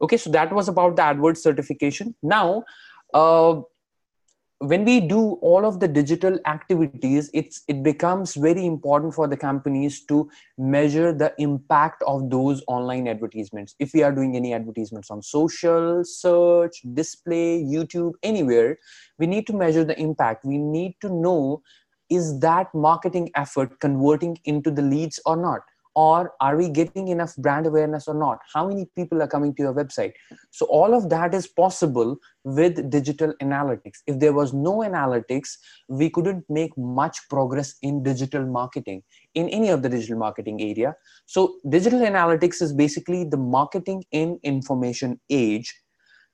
okay 0.00 0.16
so 0.16 0.30
that 0.30 0.52
was 0.52 0.68
about 0.68 0.96
the 0.96 1.02
adwords 1.02 1.38
certification. 1.38 2.14
Now 2.22 2.64
uh, 3.14 3.60
when 4.60 4.84
we 4.84 5.00
do 5.00 5.34
all 5.40 5.64
of 5.64 5.78
the 5.78 5.86
digital 5.86 6.36
activities 6.46 7.30
it's 7.32 7.62
it 7.68 7.82
becomes 7.84 8.34
very 8.34 8.66
important 8.66 9.14
for 9.14 9.28
the 9.28 9.36
companies 9.36 10.04
to 10.06 10.28
measure 10.58 11.12
the 11.12 11.32
impact 11.38 12.02
of 12.06 12.28
those 12.28 12.62
online 12.66 13.06
advertisements. 13.06 13.76
If 13.78 13.92
we 13.94 14.02
are 14.02 14.10
doing 14.10 14.34
any 14.36 14.52
advertisements 14.52 15.10
on 15.10 15.22
social 15.22 16.02
search 16.04 16.82
display 16.94 17.62
youtube 17.62 18.14
anywhere 18.22 18.78
we 19.18 19.26
need 19.26 19.46
to 19.46 19.52
measure 19.52 19.84
the 19.84 19.98
impact. 20.00 20.44
We 20.44 20.58
need 20.58 20.96
to 21.02 21.08
know 21.08 21.62
is 22.10 22.40
that 22.40 22.74
marketing 22.74 23.30
effort 23.36 23.78
converting 23.80 24.38
into 24.44 24.70
the 24.70 24.82
leads 24.82 25.20
or 25.24 25.36
not 25.36 25.60
or 25.98 26.32
are 26.40 26.56
we 26.56 26.68
getting 26.68 27.08
enough 27.08 27.34
brand 27.36 27.66
awareness 27.66 28.06
or 28.06 28.14
not? 28.14 28.38
How 28.54 28.68
many 28.68 28.86
people 28.96 29.20
are 29.20 29.26
coming 29.26 29.52
to 29.56 29.62
your 29.64 29.74
website? 29.74 30.12
So 30.52 30.66
all 30.66 30.94
of 30.94 31.08
that 31.10 31.34
is 31.34 31.48
possible 31.48 32.16
with 32.44 32.88
digital 32.88 33.34
analytics. 33.42 33.98
If 34.06 34.20
there 34.20 34.32
was 34.32 34.52
no 34.52 34.74
analytics 34.90 35.56
we 35.88 36.08
couldn't 36.08 36.44
make 36.48 36.70
much 36.76 37.18
progress 37.28 37.74
in 37.82 38.04
digital 38.04 38.46
marketing 38.46 39.02
in 39.34 39.48
any 39.48 39.70
of 39.70 39.82
the 39.82 39.88
digital 39.88 40.18
marketing 40.18 40.62
area. 40.62 40.94
So 41.26 41.56
digital 41.68 42.00
analytics 42.00 42.62
is 42.62 42.72
basically 42.72 43.24
the 43.24 43.42
marketing 43.58 44.04
in 44.12 44.38
information 44.44 45.20
age. 45.30 45.74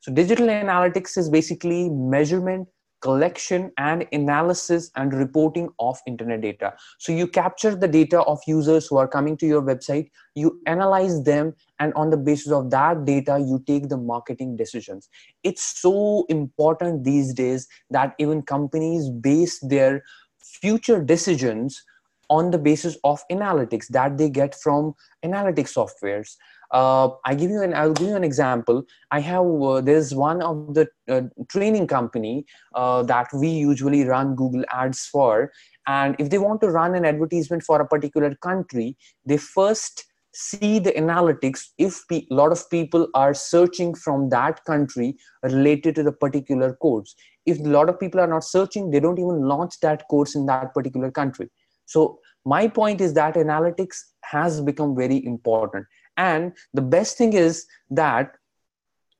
So 0.01 0.13
digital 0.13 0.49
analytics 0.49 1.17
is 1.17 1.31
basically 1.31 1.89
measurement 1.89 2.69
collection 3.05 3.71
and 3.77 4.07
analysis 4.13 4.91
and 4.97 5.13
reporting 5.13 5.69
of 5.79 5.99
internet 6.07 6.41
data. 6.41 6.73
So 6.99 7.13
you 7.13 7.29
capture 7.29 7.77
the 7.77 7.87
data 7.87 8.23
of 8.23 8.41
users 8.47 8.87
who 8.87 8.97
are 8.97 9.07
coming 9.07 9.37
to 9.37 9.47
your 9.47 9.63
website 9.63 10.09
you 10.35 10.61
analyze 10.67 11.23
them 11.23 11.55
and 11.79 11.93
on 11.95 12.11
the 12.11 12.17
basis 12.17 12.51
of 12.51 12.71
that 12.71 13.05
data 13.05 13.39
you 13.39 13.63
take 13.67 13.89
the 13.89 13.97
marketing 13.97 14.57
decisions. 14.57 15.09
It's 15.43 15.63
so 15.81 16.27
important 16.29 17.05
these 17.05 17.33
days 17.35 17.69
that 17.91 18.15
even 18.19 18.43
companies 18.43 19.11
base 19.11 19.61
their 19.61 20.03
future 20.43 21.03
decisions 21.03 21.83
on 22.31 22.51
the 22.51 22.59
basis 22.59 22.97
of 23.05 23.23
analytics 23.31 23.89
that 23.89 24.17
they 24.19 24.31
get 24.31 24.55
from 24.55 24.95
analytics 25.25 25.75
softwares 25.75 26.37
uh, 26.75 27.09
I 27.25 27.35
give 27.35 27.51
you 27.51 27.63
an 27.63 27.73
I'll 27.73 27.93
give 27.93 28.09
you 28.09 28.17
an 28.17 28.25
example. 28.25 28.83
I 29.13 29.21
have 29.21 29.47
uh, 29.47 29.81
there's 29.81 30.13
one 30.13 30.43
of 30.43 30.75
the 30.75 30.89
uh, 31.09 31.23
training 31.49 31.87
company 31.87 32.47
uh, 32.75 33.05
that 33.05 33.29
we 33.33 33.49
usually 33.49 34.05
run 34.05 34.35
Google 34.35 34.65
Ads 34.73 35.07
for, 35.07 35.53
and 35.87 36.17
if 36.19 36.31
they 36.31 36.39
want 36.39 36.61
to 36.63 36.71
run 36.71 36.97
an 36.97 37.05
advertisement 37.05 37.63
for 37.63 37.81
a 37.81 37.87
particular 37.87 38.35
country, 38.43 38.97
they 39.25 39.37
first 39.37 40.05
see 40.35 40.81
the 40.81 40.91
analytics 40.93 41.67
if 41.79 42.03
a 42.11 42.27
lot 42.29 42.51
of 42.51 42.69
people 42.69 43.07
are 43.15 43.35
searching 43.35 43.95
from 43.95 44.29
that 44.31 44.65
country 44.65 45.17
related 45.45 45.95
to 45.95 46.03
the 46.03 46.11
particular 46.11 46.75
course. 46.75 47.15
If 47.47 47.61
a 47.61 47.69
lot 47.79 47.89
of 47.89 48.01
people 48.01 48.19
are 48.19 48.27
not 48.27 48.43
searching 48.43 48.91
they 48.91 48.99
don't 48.99 49.21
even 49.21 49.43
launch 49.43 49.79
that 49.83 50.09
course 50.09 50.35
in 50.35 50.47
that 50.47 50.75
particular 50.75 51.13
country. 51.13 51.51
So 51.87 52.19
my 52.45 52.67
point 52.67 53.01
is 53.01 53.15
that 53.15 53.35
analytics 53.37 53.99
has 54.25 54.61
become 54.61 54.97
very 54.97 55.25
important 55.25 55.87
and 56.17 56.53
the 56.73 56.83
best 56.83 57.19
thing 57.19 57.33
is 57.33 57.67
that 57.91 58.37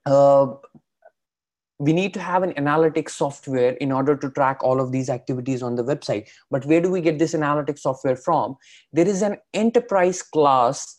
uh, 0.05 0.47
we 1.79 1.91
need 1.91 2.13
to 2.13 2.21
have 2.21 2.43
an 2.43 2.53
analytics 2.53 3.11
software 3.11 3.71
in 3.73 3.91
order 3.91 4.15
to 4.15 4.29
track 4.31 4.63
all 4.63 4.79
of 4.79 4.91
these 4.91 5.09
activities 5.09 5.61
on 5.61 5.75
the 5.75 5.83
website. 5.83 6.27
But 6.49 6.65
where 6.65 6.79
do 6.79 6.89
we 6.89 7.01
get 7.01 7.19
this 7.19 7.33
analytics 7.33 7.79
software 7.79 8.15
from? 8.15 8.55
There 8.93 9.07
is 9.07 9.21
an 9.21 9.37
enterprise 9.53 10.21
class 10.21 10.95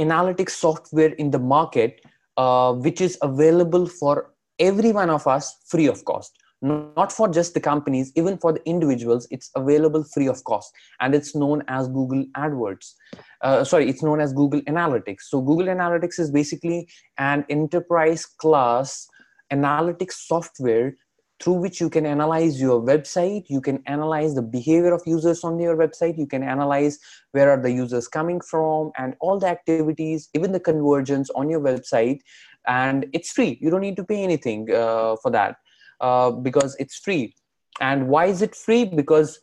analytics 0.00 0.50
software 0.50 1.12
in 1.12 1.30
the 1.30 1.38
market 1.38 2.00
uh, 2.36 2.72
which 2.72 3.00
is 3.00 3.18
available 3.22 3.86
for 3.86 4.32
every 4.58 4.92
one 4.92 5.10
of 5.10 5.26
us 5.26 5.56
free 5.66 5.86
of 5.86 6.04
cost 6.04 6.32
not 6.62 7.10
for 7.10 7.28
just 7.28 7.54
the 7.54 7.60
companies 7.60 8.12
even 8.16 8.36
for 8.36 8.52
the 8.52 8.62
individuals 8.68 9.26
it's 9.30 9.50
available 9.56 10.04
free 10.04 10.26
of 10.26 10.42
cost. 10.44 10.72
And 11.00 11.14
it's 11.14 11.34
known 11.34 11.62
as 11.68 11.88
google 11.88 12.24
adwords. 12.36 12.92
Uh, 13.40 13.64
sorry 13.64 13.88
it's 13.88 14.02
known 14.02 14.20
as 14.20 14.32
google 14.32 14.60
analytics. 14.62 15.22
So 15.22 15.40
google 15.40 15.66
analytics 15.66 16.18
is 16.18 16.30
basically 16.30 16.88
an 17.18 17.44
enterprise 17.48 18.26
class 18.26 19.06
analytics 19.52 20.12
software 20.12 20.94
through 21.42 21.54
which 21.54 21.80
you 21.80 21.88
can 21.88 22.04
analyze 22.04 22.60
your 22.60 22.82
website. 22.82 23.44
You 23.48 23.62
can 23.62 23.82
analyze 23.86 24.34
the 24.34 24.42
behavior 24.42 24.92
of 24.92 25.02
users 25.06 25.42
on 25.42 25.58
your 25.58 25.74
website. 25.74 26.18
You 26.18 26.26
can 26.26 26.42
analyze 26.42 26.98
where 27.32 27.50
are 27.50 27.60
the 27.60 27.72
users 27.72 28.06
coming 28.06 28.42
from 28.42 28.92
and 28.98 29.14
all 29.20 29.38
the 29.38 29.46
activities 29.46 30.28
even 30.34 30.52
the 30.52 30.60
conversions 30.60 31.30
on 31.30 31.48
your 31.48 31.60
website. 31.60 32.20
And 32.66 33.06
it's 33.14 33.32
free. 33.32 33.56
You 33.62 33.70
don't 33.70 33.80
need 33.80 33.96
to 33.96 34.04
pay 34.04 34.22
anything 34.22 34.70
uh, 34.70 35.16
for 35.22 35.30
that 35.30 35.56
uh, 36.00 36.30
because 36.30 36.76
it's 36.78 36.96
free. 36.96 37.34
And 37.80 38.08
why 38.08 38.26
is 38.26 38.42
it 38.42 38.54
free? 38.54 38.84
Because 38.84 39.38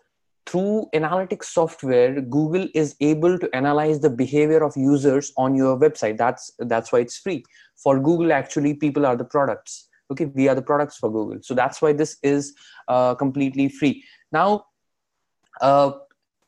through 0.46 0.88
analytics 0.94 1.46
software, 1.46 2.22
Google 2.22 2.68
is 2.74 2.96
able 3.02 3.38
to 3.38 3.54
analyze 3.56 4.00
the 4.00 4.10
behavior 4.10 4.64
of 4.64 4.76
users 4.76 5.34
on 5.38 5.56
your 5.56 5.78
website. 5.78 6.18
That's 6.18 6.52
that's 6.60 6.92
why 6.92 7.00
it's 7.00 7.18
free. 7.18 7.44
For 7.76 8.00
Google, 8.00 8.32
actually, 8.32 8.74
people 8.74 9.06
are 9.06 9.16
the 9.16 9.26
products. 9.26 9.90
Okay, 10.10 10.26
we 10.26 10.48
are 10.48 10.56
the 10.56 10.62
products 10.62 10.98
for 10.98 11.12
Google. 11.12 11.40
So 11.42 11.54
that's 11.54 11.82
why 11.82 11.92
this 11.92 12.18
is 12.24 12.54
uh, 12.88 13.16
completely 13.16 13.68
free. 13.68 14.04
Now, 14.32 14.66
uh, 15.60 15.92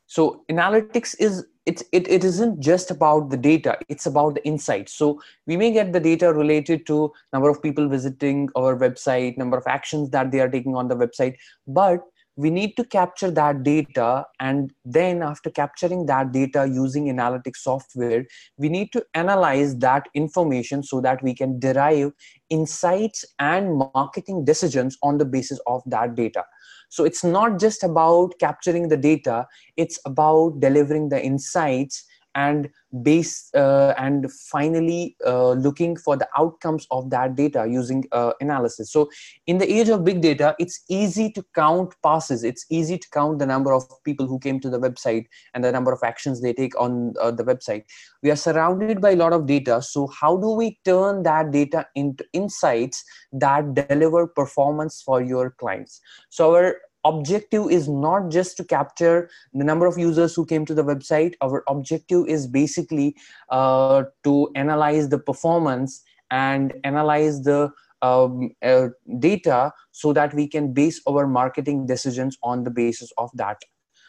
so 0.07 0.43
analytics 0.49 1.15
is 1.19 1.45
it, 1.69 1.83
it, 1.91 2.07
it 2.09 2.23
isn't 2.23 2.59
just 2.59 2.89
about 2.89 3.29
the 3.29 3.37
data 3.37 3.77
it's 3.89 4.05
about 4.11 4.35
the 4.35 4.45
insights 4.51 4.93
so 4.93 5.21
we 5.45 5.55
may 5.55 5.71
get 5.71 5.93
the 5.93 5.99
data 5.99 6.33
related 6.33 6.85
to 6.87 7.11
number 7.33 7.49
of 7.49 7.61
people 7.61 7.87
visiting 7.87 8.47
our 8.55 8.77
website 8.85 9.37
number 9.37 9.57
of 9.57 9.67
actions 9.67 10.09
that 10.09 10.31
they 10.31 10.39
are 10.39 10.49
taking 10.49 10.75
on 10.75 10.87
the 10.87 10.95
website 10.95 11.35
but 11.67 12.01
we 12.35 12.49
need 12.49 12.75
to 12.77 12.85
capture 12.85 13.29
that 13.29 13.63
data 13.63 14.25
and 14.39 14.71
then 14.85 15.21
after 15.21 15.49
capturing 15.49 16.05
that 16.05 16.31
data 16.31 16.65
using 16.73 17.07
analytics 17.13 17.57
software 17.57 18.25
we 18.57 18.69
need 18.69 18.93
to 18.93 19.03
analyze 19.13 19.75
that 19.77 20.07
information 20.13 20.81
so 20.81 21.01
that 21.01 21.21
we 21.21 21.33
can 21.35 21.59
derive 21.59 22.13
insights 22.49 23.25
and 23.39 23.75
marketing 23.93 24.45
decisions 24.45 24.97
on 25.03 25.17
the 25.17 25.25
basis 25.25 25.59
of 25.67 25.83
that 25.85 26.15
data 26.15 26.43
so 26.89 27.03
it's 27.05 27.23
not 27.23 27.59
just 27.59 27.83
about 27.83 28.33
capturing 28.39 28.89
the 28.89 28.97
data, 28.97 29.47
it's 29.77 29.99
about 30.05 30.59
delivering 30.59 31.09
the 31.09 31.23
insights 31.23 32.03
and 32.39 32.69
base 33.03 33.33
uh, 33.53 33.93
and 34.05 34.31
finally 34.31 35.15
uh, 35.25 35.51
looking 35.65 35.95
for 36.05 36.15
the 36.21 36.27
outcomes 36.41 36.87
of 36.97 37.09
that 37.15 37.35
data 37.35 37.65
using 37.69 38.03
uh, 38.11 38.31
analysis. 38.45 38.91
So 38.91 39.09
in 39.45 39.59
the 39.59 39.69
age 39.77 39.89
of 39.89 40.03
big 40.09 40.21
data 40.21 40.55
it's 40.59 40.77
easy 40.89 41.31
to 41.37 41.45
count 41.53 41.93
passes. 42.07 42.43
It's 42.43 42.65
easy 42.69 42.97
to 42.97 43.07
count 43.19 43.39
the 43.39 43.45
number 43.53 43.71
of 43.73 43.83
people 44.03 44.27
who 44.31 44.39
came 44.39 44.59
to 44.61 44.69
the 44.69 44.79
website 44.79 45.25
and 45.53 45.63
the 45.63 45.71
number 45.71 45.93
of 45.93 45.99
actions 46.11 46.41
they 46.41 46.53
take 46.53 46.79
on 46.79 47.13
uh, 47.21 47.31
the 47.31 47.43
website. 47.51 47.83
We 48.23 48.31
are 48.31 48.41
surrounded 48.47 49.01
by 49.01 49.11
a 49.11 49.21
lot 49.23 49.33
of 49.33 49.45
data. 49.45 49.81
So 49.81 50.07
how 50.21 50.37
do 50.37 50.49
we 50.61 50.79
turn 50.85 51.23
that 51.23 51.51
data 51.51 51.87
into 51.95 52.25
insights 52.33 53.03
that 53.33 53.73
deliver 53.75 54.27
performance 54.27 55.01
for 55.05 55.21
your 55.21 55.51
clients? 55.51 56.01
So 56.29 56.55
our 56.55 56.75
objective 57.05 57.69
is 57.69 57.87
not 57.87 58.29
just 58.29 58.57
to 58.57 58.63
capture 58.63 59.29
the 59.53 59.63
number 59.63 59.85
of 59.85 59.97
users 59.97 60.35
who 60.35 60.45
came 60.45 60.65
to 60.65 60.73
the 60.73 60.83
website. 60.83 61.33
Our 61.41 61.63
objective 61.67 62.27
is 62.27 62.47
basically 62.47 63.15
uh, 63.49 64.03
to 64.23 64.49
analyze 64.55 65.09
the 65.09 65.19
performance 65.19 66.03
and 66.31 66.73
analyze 66.83 67.41
the 67.43 67.71
um, 68.01 68.51
uh, 68.61 68.87
data 69.19 69.73
so 69.91 70.13
that 70.13 70.33
we 70.33 70.47
can 70.47 70.73
base 70.73 71.01
our 71.07 71.27
marketing 71.27 71.85
decisions 71.85 72.37
on 72.43 72.63
the 72.63 72.71
basis 72.71 73.11
of 73.17 73.29
that. 73.35 73.57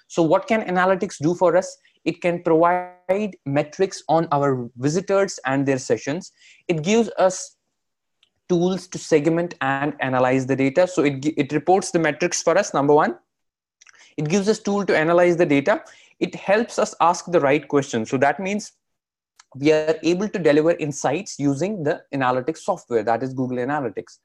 So 0.08 0.22
what 0.22 0.48
can 0.48 0.62
analytics 0.62 1.16
do 1.20 1.34
for 1.34 1.56
us? 1.56 1.76
It 2.04 2.20
can 2.20 2.42
provide 2.42 3.36
metrics 3.46 4.02
on 4.08 4.26
our 4.32 4.68
visitors 4.76 5.38
and 5.44 5.66
their 5.66 5.78
sessions. 5.78 6.32
It 6.66 6.82
gives 6.82 7.10
us 7.18 7.56
tools 8.50 8.86
to 8.88 8.98
segment 8.98 9.54
and 9.60 9.94
analyze 10.00 10.46
the 10.46 10.56
data. 10.56 10.86
So 10.86 11.04
it, 11.04 11.24
it 11.38 11.52
reports 11.52 11.92
the 11.92 11.98
metrics 11.98 12.42
for 12.42 12.58
us, 12.58 12.74
number 12.74 12.92
one. 12.92 13.16
It 14.16 14.28
gives 14.28 14.48
us 14.48 14.58
tool 14.58 14.84
to 14.86 14.96
analyze 14.96 15.36
the 15.36 15.46
data. 15.46 15.82
It 16.18 16.34
helps 16.34 16.78
us 16.78 16.94
ask 17.00 17.24
the 17.26 17.40
right 17.40 17.66
question. 17.66 18.04
So 18.04 18.18
that 18.18 18.40
means 18.40 18.72
we 19.56 19.72
are 19.72 19.96
able 20.02 20.28
to 20.28 20.38
deliver 20.38 20.72
insights 20.72 21.38
using 21.38 21.82
the 21.82 22.02
analytics 22.12 22.58
software, 22.58 23.02
that 23.04 23.22
is 23.22 23.32
Google 23.32 23.58
Analytics. 23.58 24.18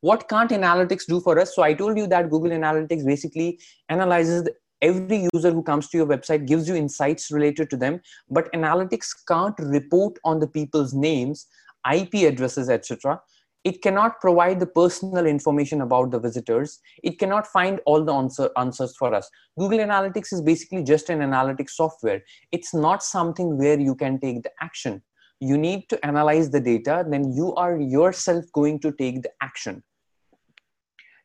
What 0.00 0.28
can't 0.28 0.50
analytics 0.50 1.06
do 1.06 1.20
for 1.20 1.38
us? 1.38 1.54
So 1.54 1.62
I 1.62 1.74
told 1.74 1.96
you 1.96 2.06
that 2.08 2.30
Google 2.30 2.50
Analytics 2.50 3.04
basically 3.04 3.58
analyzes 3.88 4.48
every 4.82 5.28
user 5.32 5.50
who 5.50 5.62
comes 5.62 5.88
to 5.88 5.96
your 5.98 6.06
website 6.06 6.46
gives 6.46 6.68
you 6.68 6.74
insights 6.74 7.30
related 7.30 7.68
to 7.70 7.76
them 7.76 8.00
but 8.30 8.52
analytics 8.52 9.08
can't 9.26 9.58
report 9.58 10.18
on 10.24 10.38
the 10.38 10.46
people's 10.46 10.94
names 10.94 11.46
ip 11.92 12.14
addresses 12.14 12.70
etc 12.70 13.20
it 13.64 13.82
cannot 13.82 14.20
provide 14.20 14.60
the 14.60 14.66
personal 14.66 15.26
information 15.26 15.80
about 15.80 16.10
the 16.10 16.20
visitors. 16.20 16.80
It 17.02 17.18
cannot 17.18 17.46
find 17.46 17.80
all 17.86 18.04
the 18.04 18.12
answer, 18.12 18.50
answers 18.56 18.96
for 18.96 19.14
us. 19.14 19.28
Google 19.58 19.78
analytics 19.78 20.32
is 20.32 20.40
basically 20.40 20.84
just 20.84 21.10
an 21.10 21.18
analytics 21.18 21.70
software. 21.70 22.22
It's 22.52 22.72
not 22.72 23.02
something 23.02 23.58
where 23.58 23.78
you 23.78 23.94
can 23.94 24.20
take 24.20 24.42
the 24.42 24.50
action. 24.60 25.02
You 25.40 25.58
need 25.58 25.88
to 25.90 26.04
analyze 26.04 26.50
the 26.50 26.60
data 26.60 27.04
then 27.08 27.32
you 27.32 27.54
are 27.54 27.78
yourself 27.80 28.44
going 28.52 28.80
to 28.80 28.92
take 28.92 29.22
the 29.22 29.30
action. 29.40 29.82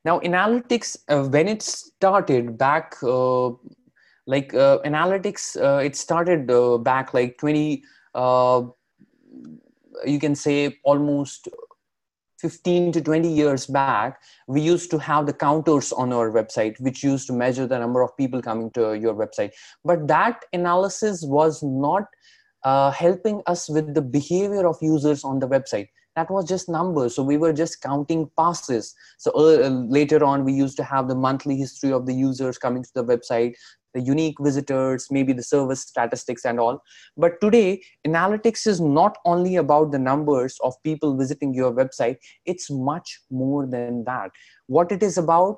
Now 0.06 0.20
analytics 0.20 0.98
uh, 1.08 1.24
when 1.24 1.48
it 1.48 1.62
started 1.62 2.58
back 2.58 2.96
uh, 3.04 3.50
like 4.28 4.54
uh, 4.54 4.80
analytics 4.86 5.56
uh, 5.62 5.80
it 5.80 5.96
started 5.96 6.50
uh, 6.52 6.78
back 6.78 7.14
like 7.14 7.38
20 7.38 7.84
uh, 8.16 8.64
you 10.06 10.20
can 10.20 10.36
say 10.36 10.78
almost 10.84 11.48
15 12.44 12.92
to 12.92 13.02
20 13.02 13.34
years 13.34 13.66
back, 13.66 14.22
we 14.48 14.60
used 14.60 14.92
to 14.92 14.98
have 15.00 15.26
the 15.26 15.34
counters 15.34 15.94
on 15.94 16.12
our 16.12 16.30
website, 16.30 16.78
which 16.82 17.02
used 17.02 17.26
to 17.28 17.34
measure 17.34 17.66
the 17.66 17.80
number 17.80 18.02
of 18.02 18.16
people 18.18 18.42
coming 18.42 18.70
to 18.72 19.00
your 19.00 19.14
website. 19.16 19.52
But 19.86 20.10
that 20.10 20.44
analysis 20.52 21.24
was 21.24 21.64
not 21.64 22.04
uh, 22.66 22.92
helping 22.92 23.42
us 23.48 23.70
with 23.70 23.94
the 23.94 24.02
behavior 24.02 24.68
of 24.68 24.78
users 24.82 25.24
on 25.24 25.40
the 25.40 25.48
website. 25.48 25.88
That 26.18 26.30
was 26.30 26.46
just 26.48 26.68
numbers. 26.68 27.16
So 27.16 27.24
we 27.24 27.38
were 27.38 27.54
just 27.54 27.82
counting 27.82 28.30
passes. 28.38 28.94
So 29.18 29.32
uh, 29.32 29.70
later 29.70 30.24
on 30.26 30.44
we 30.44 30.52
used 30.52 30.78
to 30.78 30.84
have 30.84 31.08
the 31.08 31.16
monthly 31.16 31.56
history 31.56 31.94
of 31.94 32.06
the 32.06 32.14
users 32.14 32.58
coming 32.58 32.84
to 32.84 32.92
the 32.94 33.06
website 33.06 33.54
the 33.94 34.02
unique 34.02 34.36
visitors 34.40 35.08
maybe 35.12 35.34
the 35.34 35.44
service 35.44 35.82
statistics 35.82 36.46
and 36.46 36.60
all. 36.60 36.84
But 37.18 37.40
today 37.42 37.84
analytics 38.06 38.68
is 38.68 38.82
not 38.82 39.18
only 39.26 39.56
about 39.56 39.92
the 39.92 40.00
numbers 40.00 40.58
of 40.64 40.82
people 40.84 41.18
visiting 41.18 41.54
your 41.54 41.74
website 41.74 42.18
it's 42.46 42.70
much 42.70 43.22
more 43.30 43.66
than 43.66 44.04
that. 44.06 44.32
What 44.68 44.92
it 44.92 45.04
is 45.04 45.18
about 45.18 45.58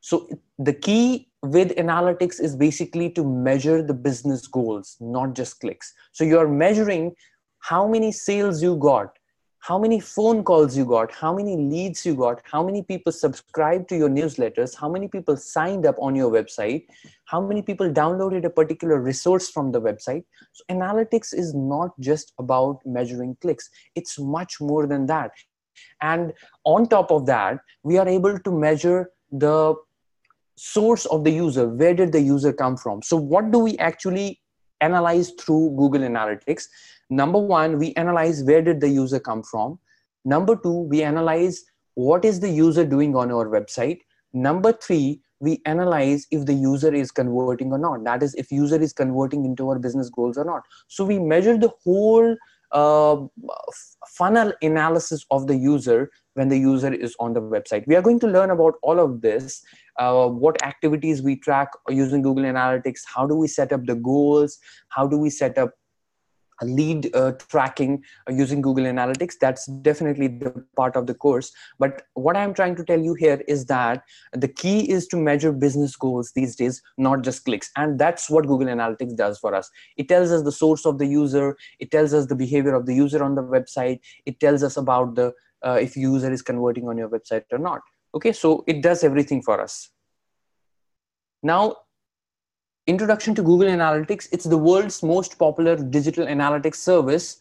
so 0.00 0.28
the 0.58 0.74
key 0.74 1.30
with 1.42 1.74
analytics 1.76 2.40
is 2.40 2.54
basically 2.56 3.10
to 3.10 3.24
measure 3.24 3.82
the 3.82 3.94
business 3.94 4.46
goals 4.46 4.96
not 5.00 5.34
just 5.34 5.60
clicks. 5.60 5.92
So 6.12 6.24
you're 6.24 6.48
measuring 6.48 7.14
how 7.60 7.88
many 7.88 8.12
sales 8.12 8.62
you 8.62 8.76
got 8.76 9.16
how 9.64 9.78
many 9.78 9.98
phone 9.98 10.44
calls 10.44 10.76
you 10.76 10.84
got, 10.84 11.10
how 11.10 11.34
many 11.34 11.56
leads 11.56 12.04
you 12.04 12.14
got, 12.14 12.42
how 12.44 12.62
many 12.62 12.82
people 12.82 13.10
subscribed 13.10 13.88
to 13.88 13.96
your 13.96 14.10
newsletters, 14.10 14.76
how 14.76 14.90
many 14.90 15.08
people 15.08 15.38
signed 15.38 15.86
up 15.86 15.96
on 15.98 16.14
your 16.14 16.30
website, 16.30 16.84
how 17.24 17.40
many 17.40 17.62
people 17.62 17.88
downloaded 17.90 18.44
a 18.44 18.50
particular 18.50 19.00
resource 19.00 19.48
from 19.48 19.72
the 19.72 19.80
website. 19.80 20.22
So, 20.52 20.64
analytics 20.70 21.32
is 21.32 21.54
not 21.54 21.98
just 21.98 22.34
about 22.38 22.80
measuring 22.84 23.38
clicks, 23.40 23.70
it's 23.94 24.18
much 24.18 24.60
more 24.60 24.86
than 24.86 25.06
that. 25.06 25.30
And 26.02 26.34
on 26.64 26.86
top 26.86 27.10
of 27.10 27.24
that, 27.24 27.58
we 27.82 27.96
are 27.96 28.06
able 28.06 28.38
to 28.38 28.52
measure 28.52 29.12
the 29.32 29.76
source 30.56 31.06
of 31.06 31.24
the 31.24 31.30
user. 31.30 31.68
Where 31.68 31.94
did 31.94 32.12
the 32.12 32.20
user 32.20 32.52
come 32.52 32.76
from? 32.76 33.00
So, 33.00 33.16
what 33.16 33.50
do 33.50 33.60
we 33.60 33.78
actually 33.78 34.42
analyze 34.88 35.32
through 35.40 35.74
Google 35.78 36.02
Analytics? 36.10 36.68
number 37.10 37.38
one 37.38 37.78
we 37.78 37.92
analyze 37.94 38.42
where 38.42 38.62
did 38.62 38.80
the 38.80 38.88
user 38.88 39.20
come 39.20 39.42
from. 39.42 39.78
Number 40.24 40.56
two 40.56 40.80
we 40.92 41.02
analyze 41.02 41.64
what 41.94 42.24
is 42.24 42.40
the 42.40 42.48
user 42.48 42.84
doing 42.84 43.14
on 43.16 43.30
our 43.30 43.46
website. 43.46 44.00
Number 44.32 44.72
three 44.72 45.20
we 45.40 45.60
analyze 45.66 46.26
if 46.30 46.46
the 46.46 46.54
user 46.54 46.94
is 46.94 47.10
converting 47.10 47.72
or 47.72 47.78
not. 47.78 48.04
That 48.04 48.22
is 48.22 48.34
if 48.34 48.50
user 48.50 48.80
is 48.80 48.92
converting 48.92 49.44
into 49.44 49.68
our 49.68 49.78
business 49.78 50.08
goals 50.08 50.38
or 50.38 50.44
not. 50.44 50.62
So 50.88 51.04
we 51.04 51.18
measure 51.18 51.58
the 51.58 51.72
whole 51.84 52.36
uh, 52.72 53.16
funnel 54.08 54.52
analysis 54.62 55.24
of 55.30 55.46
the 55.46 55.56
user 55.56 56.10
when 56.34 56.48
the 56.48 56.58
user 56.58 56.92
is 56.92 57.14
on 57.20 57.34
the 57.34 57.42
website. 57.42 57.86
We 57.86 57.94
are 57.94 58.02
going 58.02 58.20
to 58.20 58.26
learn 58.26 58.50
about 58.50 58.74
all 58.82 58.98
of 58.98 59.20
this 59.20 59.62
uh, 59.98 60.28
what 60.28 60.62
activities 60.62 61.22
we 61.22 61.36
track 61.36 61.68
using 61.88 62.22
google 62.22 62.44
analytics 62.44 63.00
how 63.06 63.26
do 63.26 63.34
we 63.34 63.46
set 63.46 63.72
up 63.72 63.84
the 63.86 63.94
goals 63.94 64.58
how 64.88 65.06
do 65.06 65.18
we 65.18 65.30
set 65.30 65.58
up 65.58 65.70
lead 66.62 67.14
uh, 67.14 67.32
tracking 67.32 68.02
uh, 68.28 68.32
using 68.32 68.60
google 68.60 68.84
analytics. 68.84 69.34
That's 69.40 69.66
definitely 69.66 70.28
the 70.28 70.64
part 70.76 70.96
of 70.96 71.06
the 71.06 71.14
course. 71.14 71.52
But 71.78 72.02
what 72.14 72.36
i'm 72.36 72.54
trying 72.54 72.76
to 72.76 72.84
tell 72.84 73.00
you 73.00 73.14
here 73.14 73.42
is 73.48 73.66
that 73.66 74.02
the 74.32 74.48
key 74.48 74.90
is 74.90 75.06
to 75.08 75.16
measure 75.16 75.52
business 75.52 75.96
goals 75.96 76.32
these 76.34 76.56
days 76.56 76.82
not 76.98 77.22
just 77.22 77.44
clicks. 77.44 77.70
And 77.76 77.98
that's 77.98 78.30
what 78.30 78.46
google 78.46 78.68
analytics 78.68 79.16
does 79.16 79.38
for 79.38 79.54
us. 79.54 79.70
It 79.96 80.08
tells 80.08 80.30
us 80.30 80.42
the 80.42 80.52
source 80.52 80.86
of 80.86 80.98
the 80.98 81.06
user. 81.06 81.56
It 81.78 81.90
tells 81.90 82.14
us 82.14 82.26
the 82.26 82.36
behavior 82.36 82.74
of 82.74 82.86
the 82.86 82.94
user 82.94 83.22
on 83.22 83.34
the 83.34 83.42
website. 83.42 84.00
It 84.26 84.40
tells 84.40 84.62
us 84.62 84.76
about 84.76 85.14
the 85.14 85.32
uh, 85.64 85.78
if 85.80 85.96
user 85.96 86.30
is 86.30 86.42
converting 86.42 86.88
on 86.88 86.98
your 86.98 87.08
website 87.08 87.44
or 87.50 87.58
not 87.58 87.80
okay 88.14 88.32
so 88.32 88.64
it 88.66 88.82
does 88.82 89.04
everything 89.04 89.42
for 89.42 89.60
us 89.60 89.90
now 91.42 91.76
Introduction 92.86 93.34
to 93.36 93.42
Google 93.42 93.68
Analytics. 93.68 94.28
It's 94.30 94.44
the 94.44 94.58
world's 94.58 95.02
most 95.02 95.38
popular 95.38 95.74
digital 95.74 96.26
analytics 96.26 96.74
service. 96.74 97.40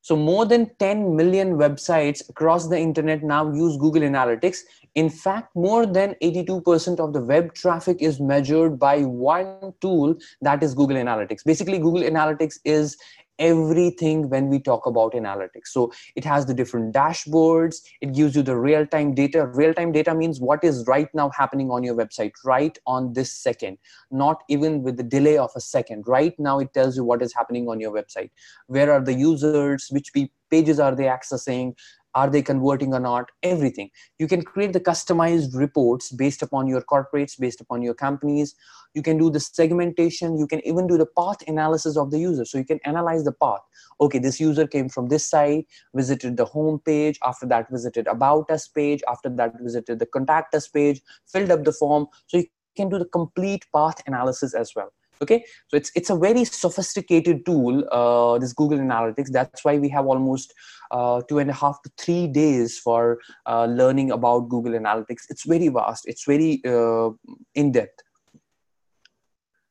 So 0.00 0.16
more 0.16 0.46
than 0.46 0.70
10 0.78 1.14
million 1.14 1.58
websites 1.58 2.26
across 2.30 2.68
the 2.68 2.78
internet 2.78 3.22
now 3.22 3.52
use 3.52 3.76
Google 3.76 4.00
Analytics. 4.00 4.60
In 4.94 5.10
fact, 5.10 5.54
more 5.54 5.84
than 5.84 6.14
82% 6.22 7.00
of 7.00 7.12
the 7.12 7.20
web 7.20 7.52
traffic 7.52 7.98
is 8.00 8.18
measured 8.18 8.78
by 8.78 9.02
one 9.02 9.74
tool 9.82 10.16
that 10.40 10.62
is 10.62 10.74
Google 10.74 10.96
Analytics. 10.96 11.44
Basically, 11.44 11.78
Google 11.78 12.04
Analytics 12.04 12.58
is 12.64 12.96
everything 13.38 14.28
when 14.28 14.48
we 14.48 14.58
talk 14.58 14.86
about 14.86 15.12
analytics. 15.12 15.68
So 15.68 15.92
it 16.16 16.24
has 16.24 16.46
the 16.46 16.54
different 16.54 16.94
dashboards, 16.94 17.82
it 18.00 18.14
gives 18.14 18.34
you 18.34 18.42
the 18.42 18.56
real 18.56 18.86
time 18.86 19.14
data. 19.14 19.46
Real 19.46 19.74
time 19.74 19.92
data 19.92 20.14
means 20.14 20.40
what 20.40 20.64
is 20.64 20.86
right 20.86 21.08
now 21.14 21.30
happening 21.30 21.70
on 21.70 21.82
your 21.82 21.94
website, 21.94 22.32
right 22.44 22.78
on 22.86 23.12
this 23.12 23.32
second, 23.32 23.78
not 24.10 24.42
even 24.48 24.82
with 24.82 24.96
the 24.96 25.02
delay 25.02 25.38
of 25.38 25.50
a 25.56 25.60
second. 25.60 26.04
Right 26.06 26.38
now, 26.38 26.58
it 26.58 26.72
tells 26.74 26.96
you 26.96 27.04
what 27.04 27.22
is 27.22 27.34
happening 27.34 27.68
on 27.68 27.80
your 27.80 27.92
website. 27.92 28.30
Where 28.66 28.92
are 28.92 29.00
the 29.00 29.14
users, 29.14 29.88
which 29.90 30.12
pages 30.50 30.80
are 30.80 30.94
they 30.94 31.04
accessing, 31.04 31.74
are 32.18 32.28
they 32.28 32.42
converting 32.42 32.94
or 32.94 32.98
not? 32.98 33.30
Everything. 33.44 33.90
You 34.18 34.26
can 34.26 34.42
create 34.42 34.72
the 34.72 34.80
customized 34.80 35.54
reports 35.54 36.10
based 36.10 36.42
upon 36.42 36.66
your 36.66 36.82
corporates 36.82 37.38
based 37.38 37.60
upon 37.60 37.80
your 37.80 37.94
companies. 37.94 38.56
You 38.94 39.02
can 39.02 39.18
do 39.18 39.30
the 39.30 39.38
segmentation. 39.38 40.36
You 40.36 40.48
can 40.48 40.66
even 40.66 40.88
do 40.88 40.98
the 40.98 41.06
path 41.20 41.46
analysis 41.46 41.96
of 41.96 42.10
the 42.10 42.18
user. 42.18 42.44
So 42.44 42.58
you 42.58 42.64
can 42.64 42.80
analyze 42.84 43.22
the 43.22 43.36
path. 43.44 43.60
Okay 44.00 44.18
this 44.18 44.40
user 44.40 44.66
came 44.66 44.88
from 44.88 45.08
this 45.08 45.30
site 45.30 45.66
visited 45.94 46.36
the 46.36 46.44
home 46.56 46.80
page 46.90 47.18
after 47.22 47.46
that 47.46 47.70
visited 47.70 48.08
about 48.08 48.50
us 48.50 48.66
page 48.66 49.02
after 49.08 49.28
that 49.40 49.52
visited 49.60 50.00
the 50.00 50.06
contact 50.06 50.54
us 50.54 50.66
page 50.66 51.00
filled 51.32 51.52
up 51.52 51.64
the 51.64 51.72
form. 51.72 52.08
So 52.26 52.38
you 52.38 52.46
can 52.76 52.88
do 52.88 52.98
the 52.98 53.12
complete 53.18 53.64
path 53.72 54.02
analysis 54.06 54.54
as 54.54 54.72
well 54.74 54.92
okay? 55.22 55.44
So 55.68 55.76
it's 55.76 55.90
it's 55.94 56.10
a 56.10 56.16
very 56.16 56.44
sophisticated 56.44 57.44
tool 57.46 57.84
uh, 57.90 58.38
this 58.38 58.52
google 58.52 58.78
analytics. 58.78 59.30
That's 59.30 59.64
why 59.64 59.78
we 59.78 59.88
have 59.90 60.06
almost 60.06 60.54
uh, 60.90 61.22
two 61.28 61.38
and 61.38 61.50
a 61.50 61.54
half 61.54 61.82
to 61.82 61.90
three 61.98 62.26
days 62.26 62.78
for 62.78 63.18
uh, 63.46 63.66
learning 63.66 64.10
about 64.10 64.48
google 64.48 64.72
analytics. 64.72 65.30
It's 65.30 65.44
very 65.44 65.68
vast. 65.68 66.06
It's 66.06 66.24
very 66.24 66.60
uh, 66.64 67.10
in 67.54 67.72
depth 67.72 68.02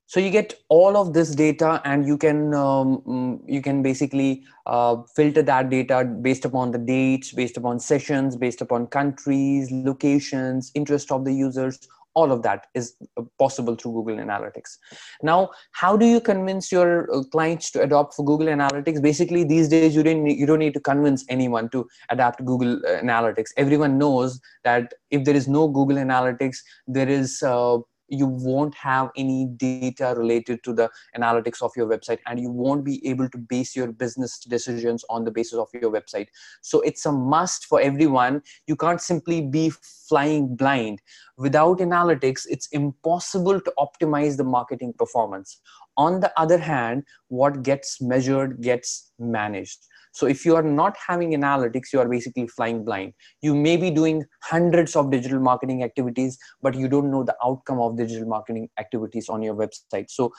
so 0.09 0.21
you 0.21 0.29
get 0.29 0.53
all 0.69 0.95
of 0.95 1.13
this 1.13 1.35
data 1.35 1.81
and 1.83 2.07
you 2.07 2.17
can 2.17 2.53
um, 2.53 3.01
mm, 3.05 3.41
you 3.45 3.61
can 3.61 3.83
basically 3.83 4.45
uh, 4.65 5.01
filter 5.15 5.41
that 5.41 5.69
data 5.69 6.05
based 6.05 6.45
upon 6.45 6.71
the 6.71 6.77
dates 6.77 7.33
based 7.33 7.57
upon 7.57 7.79
sessions 7.79 8.37
based 8.37 8.61
upon 8.61 8.87
countries 8.87 9.69
locations 9.69 10.71
interest 10.75 11.11
of 11.11 11.25
the 11.25 11.33
users 11.33 11.89
all 12.21 12.31
of 12.35 12.43
that 12.43 12.67
is 12.73 12.93
uh, 13.17 13.23
possible 13.39 13.75
through 13.75 13.93
google 13.97 14.21
analytics. 14.25 14.77
Now 15.21 15.39
how 15.81 15.95
do 16.03 16.05
you 16.13 16.21
convince 16.29 16.71
your 16.71 16.91
uh, 17.15 17.23
clients 17.35 17.71
to 17.71 17.81
adopt 17.87 18.15
for 18.15 18.25
google 18.25 18.47
analytics? 18.47 19.01
Basically 19.09 19.43
these 19.43 19.69
days 19.75 19.95
you 19.95 20.03
don't 20.07 20.25
you 20.43 20.47
don't 20.51 20.63
need 20.67 20.77
to 20.79 20.85
convince 20.91 21.25
anyone 21.37 21.69
to 21.75 21.87
adapt 22.09 22.45
google 22.45 22.73
uh, 22.85 23.01
analytics. 23.01 23.53
Everyone 23.65 23.97
knows 23.97 24.39
that 24.63 24.93
if 25.11 25.23
there 25.25 25.35
is 25.41 25.47
no 25.47 25.67
google 25.67 25.97
analytics 25.97 26.57
there 26.87 27.09
is 27.19 27.43
uh, 27.43 27.77
you 28.07 28.25
won't 28.25 28.75
have 28.75 29.09
any 29.15 29.45
data 29.45 30.13
related 30.17 30.63
to 30.63 30.73
the 30.73 30.89
analytics 31.17 31.61
of 31.61 31.71
your 31.75 31.87
website 31.87 32.19
and 32.25 32.39
you 32.39 32.49
won't 32.49 32.83
be 32.83 33.05
able 33.07 33.29
to 33.29 33.37
base 33.37 33.75
your 33.75 33.91
business 33.91 34.39
decisions 34.39 35.03
on 35.09 35.25
the 35.25 35.31
basis 35.31 35.59
of 35.59 35.67
your 35.73 35.91
website. 35.91 36.27
So 36.61 36.81
it's 36.81 37.05
a 37.05 37.11
must 37.11 37.65
for 37.65 37.81
everyone. 37.81 38.41
You 38.67 38.75
can't 38.75 39.01
simply 39.01 39.41
be 39.41 39.71
flying 40.09 40.55
blind. 40.55 41.01
Without 41.37 41.79
analytics 41.79 42.45
it's 42.49 42.67
impossible 42.67 43.59
to 43.59 43.73
optimize 43.77 44.37
the 44.37 44.43
marketing 44.43 44.93
performance. 44.97 45.59
On 45.97 46.19
the 46.19 46.31
other 46.39 46.57
hand 46.57 47.03
what 47.27 47.63
gets 47.63 48.01
measured 48.01 48.61
gets 48.61 49.11
managed 49.19 49.79
so 50.17 50.25
if 50.25 50.43
you 50.45 50.55
are 50.55 50.63
not 50.63 50.97
having 51.07 51.33
analytics, 51.33 51.93
you 51.93 51.99
are 51.99 52.09
basically 52.09 52.47
flying 52.47 52.83
blind. 52.83 53.13
You 53.43 53.53
may 53.53 53.77
be 53.77 53.91
doing 53.91 54.25
hundreds 54.41 54.95
of 54.95 55.11
digital 55.11 55.39
marketing 55.39 55.83
activities, 55.83 56.39
but 56.59 56.73
you 56.73 56.87
don't 56.87 57.11
know 57.11 57.23
the 57.23 57.35
outcome 57.45 57.79
of 57.79 57.97
digital 57.97 58.27
marketing 58.27 58.67
activities 58.79 59.29
on 59.29 59.43
your 59.43 59.53
website. 59.53 60.09
So 60.09 60.33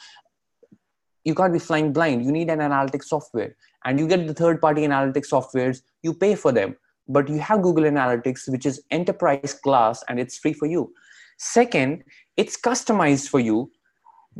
you 1.24 1.32
can't 1.32 1.52
be 1.52 1.60
flying 1.60 1.92
blind. 1.92 2.24
You 2.24 2.32
need 2.32 2.50
an 2.50 2.58
analytics 2.58 3.04
software. 3.04 3.54
And 3.84 4.00
you 4.00 4.08
get 4.08 4.26
the 4.26 4.34
third 4.34 4.60
party 4.60 4.82
analytics 4.82 5.30
softwares, 5.30 5.82
you 6.02 6.12
pay 6.12 6.34
for 6.34 6.50
them. 6.50 6.74
But 7.06 7.28
you 7.28 7.38
have 7.38 7.62
Google 7.62 7.84
Analytics, 7.84 8.50
which 8.50 8.66
is 8.66 8.82
enterprise 8.90 9.54
class 9.62 10.02
and 10.08 10.18
it's 10.18 10.38
free 10.38 10.54
for 10.54 10.66
you. 10.66 10.92
Second, 11.38 12.02
it's 12.36 12.60
customized 12.60 13.28
for 13.28 13.38
you 13.38 13.70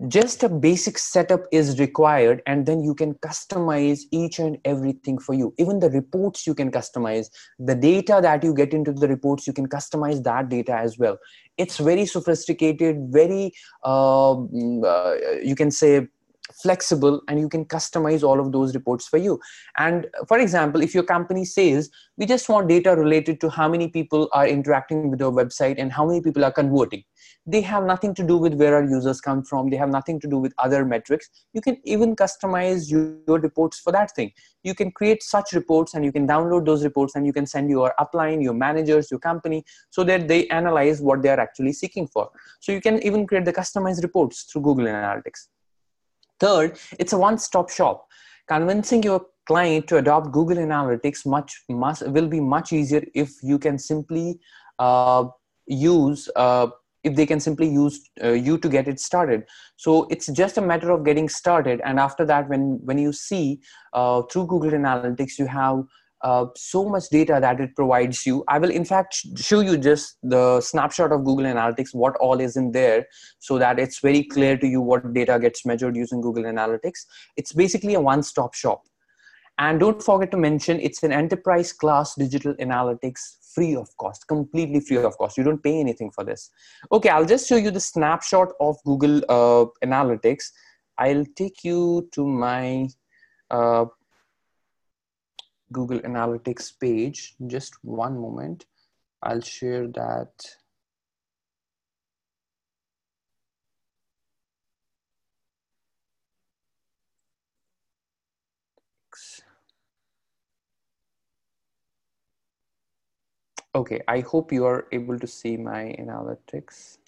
just 0.06 0.44
a 0.44 0.48
basic 0.48 0.96
setup 0.96 1.42
is 1.50 1.80
required 1.80 2.40
and 2.46 2.66
then 2.66 2.80
you 2.80 2.94
can 2.94 3.14
customize 3.14 4.00
each 4.12 4.38
and 4.38 4.58
everything 4.64 5.18
for 5.18 5.34
you. 5.34 5.52
Even 5.58 5.80
the 5.80 5.90
reports 5.90 6.46
you 6.46 6.54
can 6.54 6.70
customize. 6.70 7.26
The 7.58 7.74
data 7.74 8.20
that 8.22 8.44
you 8.44 8.54
get 8.54 8.72
into 8.72 8.92
the 8.92 9.08
reports 9.08 9.46
you 9.46 9.52
can 9.52 9.68
customize 9.68 10.22
that 10.22 10.48
data 10.48 10.74
as 10.74 10.98
well. 10.98 11.18
It's 11.56 11.78
very 11.78 12.06
sophisticated 12.06 13.08
very 13.08 13.52
uh, 13.84 14.34
uh, 14.34 15.16
you 15.42 15.56
can 15.56 15.70
say 15.70 16.06
flexible 16.52 17.20
and 17.28 17.38
you 17.38 17.48
can 17.48 17.64
customize 17.64 18.22
all 18.22 18.40
of 18.40 18.52
those 18.52 18.74
reports 18.74 19.06
for 19.06 19.16
you. 19.16 19.40
And 19.76 20.06
uh, 20.20 20.24
for 20.26 20.38
example 20.38 20.82
if 20.82 20.94
your 20.94 21.04
company 21.04 21.44
says 21.44 21.90
we 22.16 22.26
just 22.26 22.48
want 22.48 22.68
data 22.68 22.94
related 22.96 23.40
to 23.42 23.50
how 23.50 23.68
many 23.68 23.88
people 23.88 24.28
are 24.32 24.46
interacting 24.46 25.10
with 25.10 25.20
your 25.20 25.32
website 25.32 25.76
and 25.78 25.92
how 25.92 26.06
many 26.06 26.20
people 26.20 26.44
are 26.44 26.52
converting 26.52 27.04
they 27.48 27.62
have 27.62 27.84
nothing 27.84 28.14
to 28.14 28.22
do 28.22 28.36
with 28.36 28.54
where 28.54 28.74
our 28.74 28.84
users 28.84 29.22
come 29.22 29.42
from. 29.42 29.70
They 29.70 29.76
have 29.76 29.88
nothing 29.88 30.20
to 30.20 30.28
do 30.28 30.36
with 30.36 30.52
other 30.58 30.84
metrics. 30.84 31.30
You 31.54 31.62
can 31.62 31.78
even 31.84 32.14
customize 32.14 32.90
your 32.90 33.38
reports 33.38 33.80
for 33.80 33.90
that 33.92 34.14
thing. 34.14 34.32
You 34.64 34.74
can 34.74 34.90
create 34.90 35.22
such 35.22 35.52
reports 35.52 35.94
and 35.94 36.04
you 36.04 36.12
can 36.12 36.26
download 36.26 36.66
those 36.66 36.84
reports 36.84 37.14
and 37.14 37.24
you 37.24 37.32
can 37.32 37.46
send 37.46 37.70
your 37.70 37.94
upline 37.98 38.42
your 38.42 38.52
managers 38.52 39.10
your 39.10 39.20
company 39.20 39.64
so 39.88 40.04
that 40.04 40.28
they 40.28 40.46
analyze 40.48 41.00
what 41.00 41.22
they 41.22 41.30
are 41.30 41.40
actually 41.40 41.72
seeking 41.72 42.06
for. 42.06 42.30
So 42.60 42.72
you 42.72 42.82
can 42.82 43.02
even 43.02 43.26
create 43.26 43.46
the 43.46 43.52
customized 43.52 44.02
reports 44.02 44.42
through 44.42 44.62
google 44.62 44.84
analytics 44.84 45.48
Third, 46.40 46.78
it's 46.98 47.12
a 47.12 47.18
one-stop 47.18 47.70
shop. 47.70 48.06
Convincing 48.46 49.02
your 49.02 49.26
client 49.46 49.88
to 49.88 49.96
adopt 49.96 50.30
Google 50.30 50.58
Analytics 50.58 51.26
much 51.26 51.62
must 51.68 52.06
will 52.08 52.28
be 52.28 52.40
much 52.40 52.72
easier 52.72 53.04
if 53.14 53.30
you 53.42 53.58
can 53.58 53.78
simply 53.78 54.38
uh, 54.78 55.24
use 55.66 56.28
uh, 56.36 56.68
if 57.04 57.14
they 57.14 57.26
can 57.26 57.40
simply 57.40 57.68
use 57.68 58.10
uh, 58.22 58.32
you 58.32 58.58
to 58.58 58.68
get 58.68 58.88
it 58.88 59.00
started 59.00 59.44
so 59.76 60.06
it's 60.10 60.26
just 60.26 60.58
a 60.58 60.60
matter 60.60 60.90
of 60.90 61.04
getting 61.04 61.28
started 61.28 61.80
and 61.84 61.98
after 61.98 62.24
that 62.24 62.48
when 62.48 62.78
when 62.84 62.98
you 62.98 63.12
see 63.12 63.60
uh, 63.92 64.22
through 64.22 64.46
google 64.46 64.70
analytics 64.70 65.38
you 65.38 65.46
have 65.46 65.84
uh, 66.22 66.46
so 66.56 66.88
much 66.88 67.08
data 67.10 67.38
that 67.40 67.60
it 67.60 67.74
provides 67.76 68.26
you. 68.26 68.44
I 68.48 68.58
will 68.58 68.70
in 68.70 68.84
fact 68.84 69.20
show 69.36 69.60
you 69.60 69.76
just 69.78 70.16
the 70.22 70.60
snapshot 70.60 71.12
of 71.12 71.24
Google 71.24 71.46
Analytics, 71.46 71.94
what 71.94 72.16
all 72.16 72.40
is 72.40 72.56
in 72.56 72.72
there, 72.72 73.06
so 73.38 73.58
that 73.58 73.78
it's 73.78 74.00
very 74.00 74.24
clear 74.24 74.56
to 74.56 74.66
you 74.66 74.80
what 74.80 75.12
data 75.14 75.38
gets 75.38 75.64
measured 75.64 75.96
using 75.96 76.20
Google 76.20 76.44
Analytics. 76.44 77.06
It's 77.36 77.52
basically 77.52 77.94
a 77.94 78.00
one-stop 78.00 78.54
shop. 78.54 78.82
And 79.60 79.80
don't 79.80 80.00
forget 80.00 80.30
to 80.30 80.36
mention 80.36 80.78
it's 80.80 81.02
an 81.02 81.10
enterprise 81.12 81.72
class 81.72 82.14
digital 82.14 82.54
analytics 82.54 83.38
free 83.54 83.74
of 83.74 83.88
cost, 83.96 84.28
completely 84.28 84.78
free 84.78 84.98
of 84.98 85.18
cost. 85.18 85.36
You 85.36 85.42
don't 85.42 85.62
pay 85.62 85.80
anything 85.80 86.12
for 86.12 86.22
this. 86.22 86.50
Okay, 86.92 87.08
I'll 87.08 87.26
just 87.26 87.48
show 87.48 87.56
you 87.56 87.72
the 87.72 87.80
snapshot 87.80 88.52
of 88.60 88.76
Google 88.84 89.18
uh, 89.28 89.66
Analytics. 89.84 90.44
I'll 90.96 91.24
take 91.34 91.64
you 91.64 92.08
to 92.12 92.24
my 92.24 92.88
uh, 93.50 93.86
Google 95.72 96.00
Analytics 96.00 96.72
page. 96.78 97.34
Just 97.46 97.74
one 97.82 98.18
moment. 98.18 98.66
I'll 99.22 99.40
share 99.40 99.86
that. 99.88 100.30
Okay, 113.74 114.00
I 114.08 114.20
hope 114.20 114.50
you 114.52 114.64
are 114.64 114.86
able 114.90 115.18
to 115.18 115.26
see 115.26 115.56
my 115.56 115.94
analytics. 116.00 116.98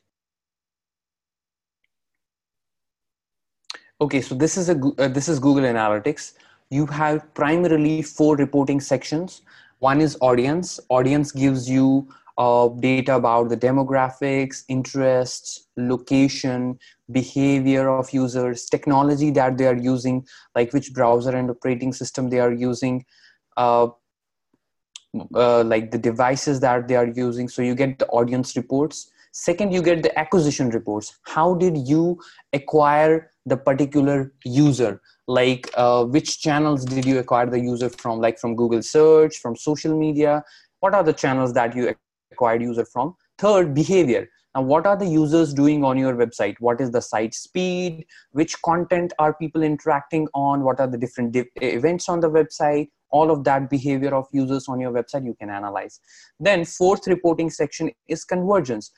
Okay, 4.01 4.21
so 4.21 4.35
this 4.35 4.57
is 4.57 4.69
a 4.69 4.79
uh, 4.99 5.09
this 5.09 5.29
is 5.29 5.39
Google 5.39 5.65
Analytics 5.65 6.35
you 6.71 6.87
have 6.87 7.33
primarily 7.35 8.03
four 8.03 8.37
reporting 8.37 8.81
sections. 8.81 9.43
One 9.81 10.01
is 10.01 10.17
audience. 10.21 10.79
Audience 10.89 11.33
gives 11.33 11.69
you 11.69 12.09
uh, 12.39 12.69
data 12.69 13.17
about 13.17 13.49
the 13.49 13.57
demographics, 13.57 14.63
interests, 14.69 15.67
location, 15.77 16.79
behavior 17.11 17.89
of 17.89 18.13
users, 18.13 18.67
technology 18.67 19.31
that 19.33 19.59
they 19.59 19.67
are 19.67 19.77
using, 19.77 20.27
like 20.55 20.73
which 20.73 20.93
browser 20.95 21.37
and 21.37 21.51
operating 21.51 21.93
system 21.93 22.31
they 22.31 22.39
are 22.39 22.53
using, 22.53 23.05
uh, 23.57 23.89
uh, 25.35 25.65
like 25.65 25.91
the 25.91 25.99
devices 25.99 26.61
that 26.61 26.87
they 26.87 26.97
are 26.97 27.09
using. 27.09 27.49
So 27.49 27.63
you 27.63 27.75
get 27.75 27.99
the 27.99 28.07
audience 28.09 28.57
reports. 28.57 29.11
Second, 29.33 29.73
you 29.73 29.83
get 29.83 30.03
the 30.03 30.19
acquisition 30.19 30.71
reports. 30.71 31.19
How 31.23 31.55
did 31.55 31.77
you 31.77 32.21
acquire 32.53 33.31
the 33.45 33.57
particular 33.57 34.33
user? 34.45 35.01
Like 35.31 35.71
uh, 35.75 36.05
which 36.05 36.41
channels 36.41 36.85
did 36.85 37.05
you 37.07 37.19
acquire 37.19 37.47
the 37.47 37.61
user 37.61 37.89
from? 37.89 38.21
Like 38.21 38.39
from 38.39 38.57
google 38.57 38.83
search 38.83 39.39
from 39.39 39.57
social 39.57 39.97
media? 39.97 40.43
What 40.81 40.95
are 40.95 41.05
the 41.05 41.13
channels 41.13 41.53
that 41.53 41.77
you 41.77 41.95
acquired 42.33 42.63
user 42.63 42.85
from? 42.85 43.15
Third 43.39 43.73
behavior. 43.73 44.29
Now 44.55 44.63
what 44.63 44.87
are 44.87 44.97
the 44.97 45.07
users 45.07 45.55
doing 45.55 45.85
on 45.85 45.97
your 45.97 46.15
website? 46.15 46.57
What 46.59 46.81
is 46.81 46.91
the 46.91 47.01
site 47.01 47.35
speed? 47.35 48.07
Which 48.33 48.61
content 48.63 49.13
are 49.21 49.33
people 49.35 49.63
interacting 49.63 50.27
on? 50.35 50.65
What 50.65 50.81
are 50.81 50.89
the 50.89 50.99
different 50.99 51.37
events 51.63 52.09
on 52.09 52.19
the 52.19 52.31
website? 52.31 52.89
All 53.11 53.31
of 53.31 53.45
that 53.45 53.71
behavior 53.71 54.13
of 54.15 54.27
users 54.33 54.69
on 54.69 54.81
your 54.81 54.93
website 54.93 55.25
you 55.25 55.35
can 55.35 55.51
analyze. 55.51 56.01
Then 56.41 56.65
fourth 56.65 57.07
reporting 57.07 57.51
section 57.51 57.93
is 58.09 58.25
convergence. 58.25 58.91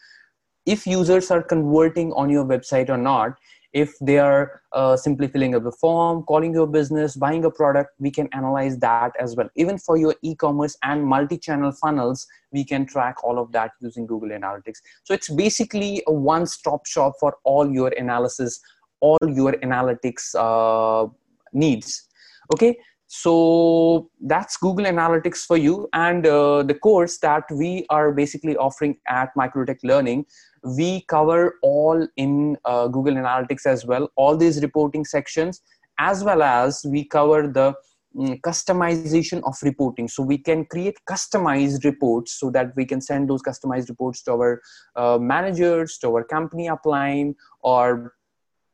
If 0.64 0.86
users 0.86 1.30
are 1.30 1.42
converting 1.42 2.12
on 2.12 2.30
your 2.30 2.44
website 2.46 2.88
or 2.88 2.96
not 2.96 3.36
if 3.72 3.94
they 4.00 4.18
are 4.18 4.60
uh, 4.72 4.96
simply 4.96 5.26
filling 5.28 5.54
up 5.54 5.64
the 5.64 5.72
form 5.72 6.22
calling 6.24 6.52
your 6.52 6.66
business 6.66 7.16
buying 7.16 7.44
a 7.44 7.50
product 7.50 7.90
we 7.98 8.10
can 8.10 8.28
analyze 8.32 8.78
that 8.78 9.12
as 9.18 9.34
well. 9.36 9.48
Even 9.56 9.78
for 9.78 9.96
your 9.96 10.14
e-commerce 10.22 10.76
and 10.82 11.04
multi-channel 11.04 11.72
funnels 11.72 12.26
we 12.52 12.64
can 12.64 12.86
track 12.86 13.22
all 13.24 13.38
of 13.38 13.50
that 13.52 13.72
using 13.80 14.06
google 14.06 14.28
analytics. 14.28 14.78
So 15.04 15.14
it's 15.14 15.30
basically 15.30 16.02
a 16.06 16.12
one-stop 16.12 16.86
shop 16.86 17.14
for 17.18 17.36
all 17.44 17.70
your 17.70 17.88
analysis 17.98 18.60
all 19.00 19.18
your 19.26 19.52
analytics 19.64 20.34
uh, 20.38 21.08
needs. 21.52 22.08
Okay? 22.54 22.78
So 23.08 24.08
that's 24.22 24.56
google 24.56 24.86
analytics 24.86 25.44
for 25.44 25.58
you. 25.58 25.88
And 25.92 26.26
uh, 26.26 26.62
the 26.62 26.74
course 26.74 27.18
that 27.18 27.44
we 27.50 27.84
are 27.90 28.10
basically 28.12 28.56
offering 28.56 28.96
at 29.06 29.34
Microtek 29.36 29.80
Learning 29.82 30.24
we 30.64 31.04
cover 31.08 31.54
all 31.62 32.06
in 32.16 32.56
uh, 32.64 32.86
google 32.88 33.14
analytics 33.14 33.66
as 33.66 33.84
well 33.84 34.08
all 34.16 34.36
these 34.36 34.62
reporting 34.62 35.04
sections 35.04 35.62
as 35.98 36.24
well 36.24 36.42
as 36.42 36.84
we 36.88 37.04
cover 37.04 37.48
the 37.48 37.74
um, 38.18 38.36
customization 38.38 39.42
of 39.44 39.56
reporting. 39.62 40.08
So 40.08 40.22
we 40.22 40.38
can 40.38 40.66
create 40.66 40.96
customized 41.08 41.84
reports 41.84 42.38
so 42.38 42.50
that 42.50 42.74
we 42.76 42.84
can 42.84 43.00
send 43.00 43.30
those 43.30 43.42
customized 43.42 43.88
reports 43.88 44.22
to 44.24 44.32
our 44.32 44.62
uh, 44.96 45.18
managers 45.18 45.98
to 45.98 46.08
our 46.08 46.24
company 46.24 46.68
upline 46.68 47.34
or 47.60 48.14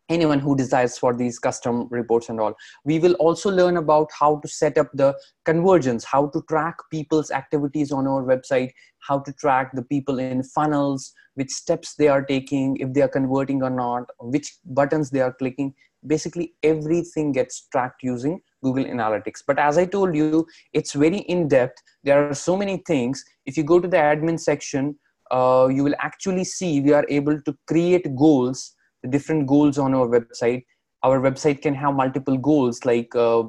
anyone 0.09 0.39
who 0.39 0.57
desires 0.57 0.97
for 0.97 1.15
these 1.15 1.39
custom 1.39 1.87
reports 1.91 2.29
and 2.29 2.41
all. 2.41 2.55
We 2.85 2.99
will 2.99 3.15
also 3.15 3.51
learn 3.51 3.77
about 3.77 4.09
how 4.19 4.37
to 4.41 4.49
set 4.49 4.79
up 4.79 4.91
the 4.95 5.15
convergence 5.45 6.05
how 6.05 6.29
to 6.29 6.43
track 6.49 6.77
people's 6.91 7.31
activities 7.31 7.93
on 7.93 8.07
our 8.07 8.23
website 8.23 8.71
how 9.01 9.19
to 9.21 9.33
track 9.33 9.71
the 9.75 9.83
people 9.83 10.19
in 10.19 10.43
funnels 10.43 11.13
which 11.35 11.51
steps 11.51 11.95
they 11.95 12.09
are 12.09 12.23
taking 12.23 12.77
if 12.79 12.93
they 12.93 13.03
are 13.03 13.09
converting 13.09 13.63
or 13.63 13.71
not 13.71 14.05
which 14.21 14.57
buttons 14.65 15.11
they 15.11 15.21
are 15.21 15.33
clicking. 15.33 15.75
Basically 16.07 16.55
everything 16.63 17.33
gets 17.33 17.67
tracked 17.73 18.03
using 18.03 18.41
google 18.63 18.85
analytics. 18.85 19.43
But 19.47 19.59
as 19.59 19.79
i 19.79 19.85
told 19.85 20.15
you 20.15 20.47
it's 20.73 20.93
very 20.93 21.19
in 21.19 21.49
depth 21.49 21.83
there 22.05 22.29
are 22.29 22.35
so 22.35 22.57
many 22.57 22.79
things. 22.87 23.25
If 23.47 23.57
you 23.57 23.63
go 23.65 23.81
to 23.81 23.89
the 23.89 23.97
admin 23.97 24.41
section 24.41 24.97
uh, 25.31 25.69
you 25.71 25.85
will 25.85 25.95
actually 25.99 26.45
see 26.45 26.81
we 26.81 26.93
are 26.93 27.07
able 27.09 27.41
to 27.43 27.57
create 27.67 28.15
goals 28.17 28.75
different 29.11 29.47
goals 29.47 29.79
on 29.79 29.95
our 29.95 30.07
website. 30.07 30.65
Our 31.03 31.21
website 31.21 31.63
can 31.63 31.75
have 31.75 31.95
multiple 31.95 32.37
goals 32.37 32.85
like 32.85 33.15
uh, 33.15 33.45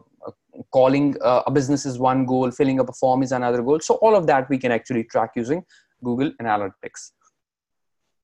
calling 0.72 1.16
uh, 1.22 1.44
a 1.46 1.52
business 1.52 1.86
is 1.86 1.98
one 1.98 2.26
goal 2.26 2.52
filling 2.52 2.80
up 2.80 2.90
a 2.90 2.94
form 2.94 3.24
is 3.24 3.32
another 3.32 3.62
goal. 3.62 3.80
So 3.80 3.96
all 3.96 4.16
of 4.16 4.28
that 4.28 4.50
we 4.50 4.58
can 4.58 4.72
actually 4.72 5.04
track 5.06 5.32
using 5.36 5.64
google 6.04 6.32
analytics. 6.42 7.12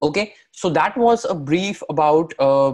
Okay 0.02 0.34
so 0.52 0.70
that 0.70 0.98
was 0.98 1.26
a 1.26 1.34
brief 1.34 1.82
about 1.90 2.34
uh, 2.40 2.72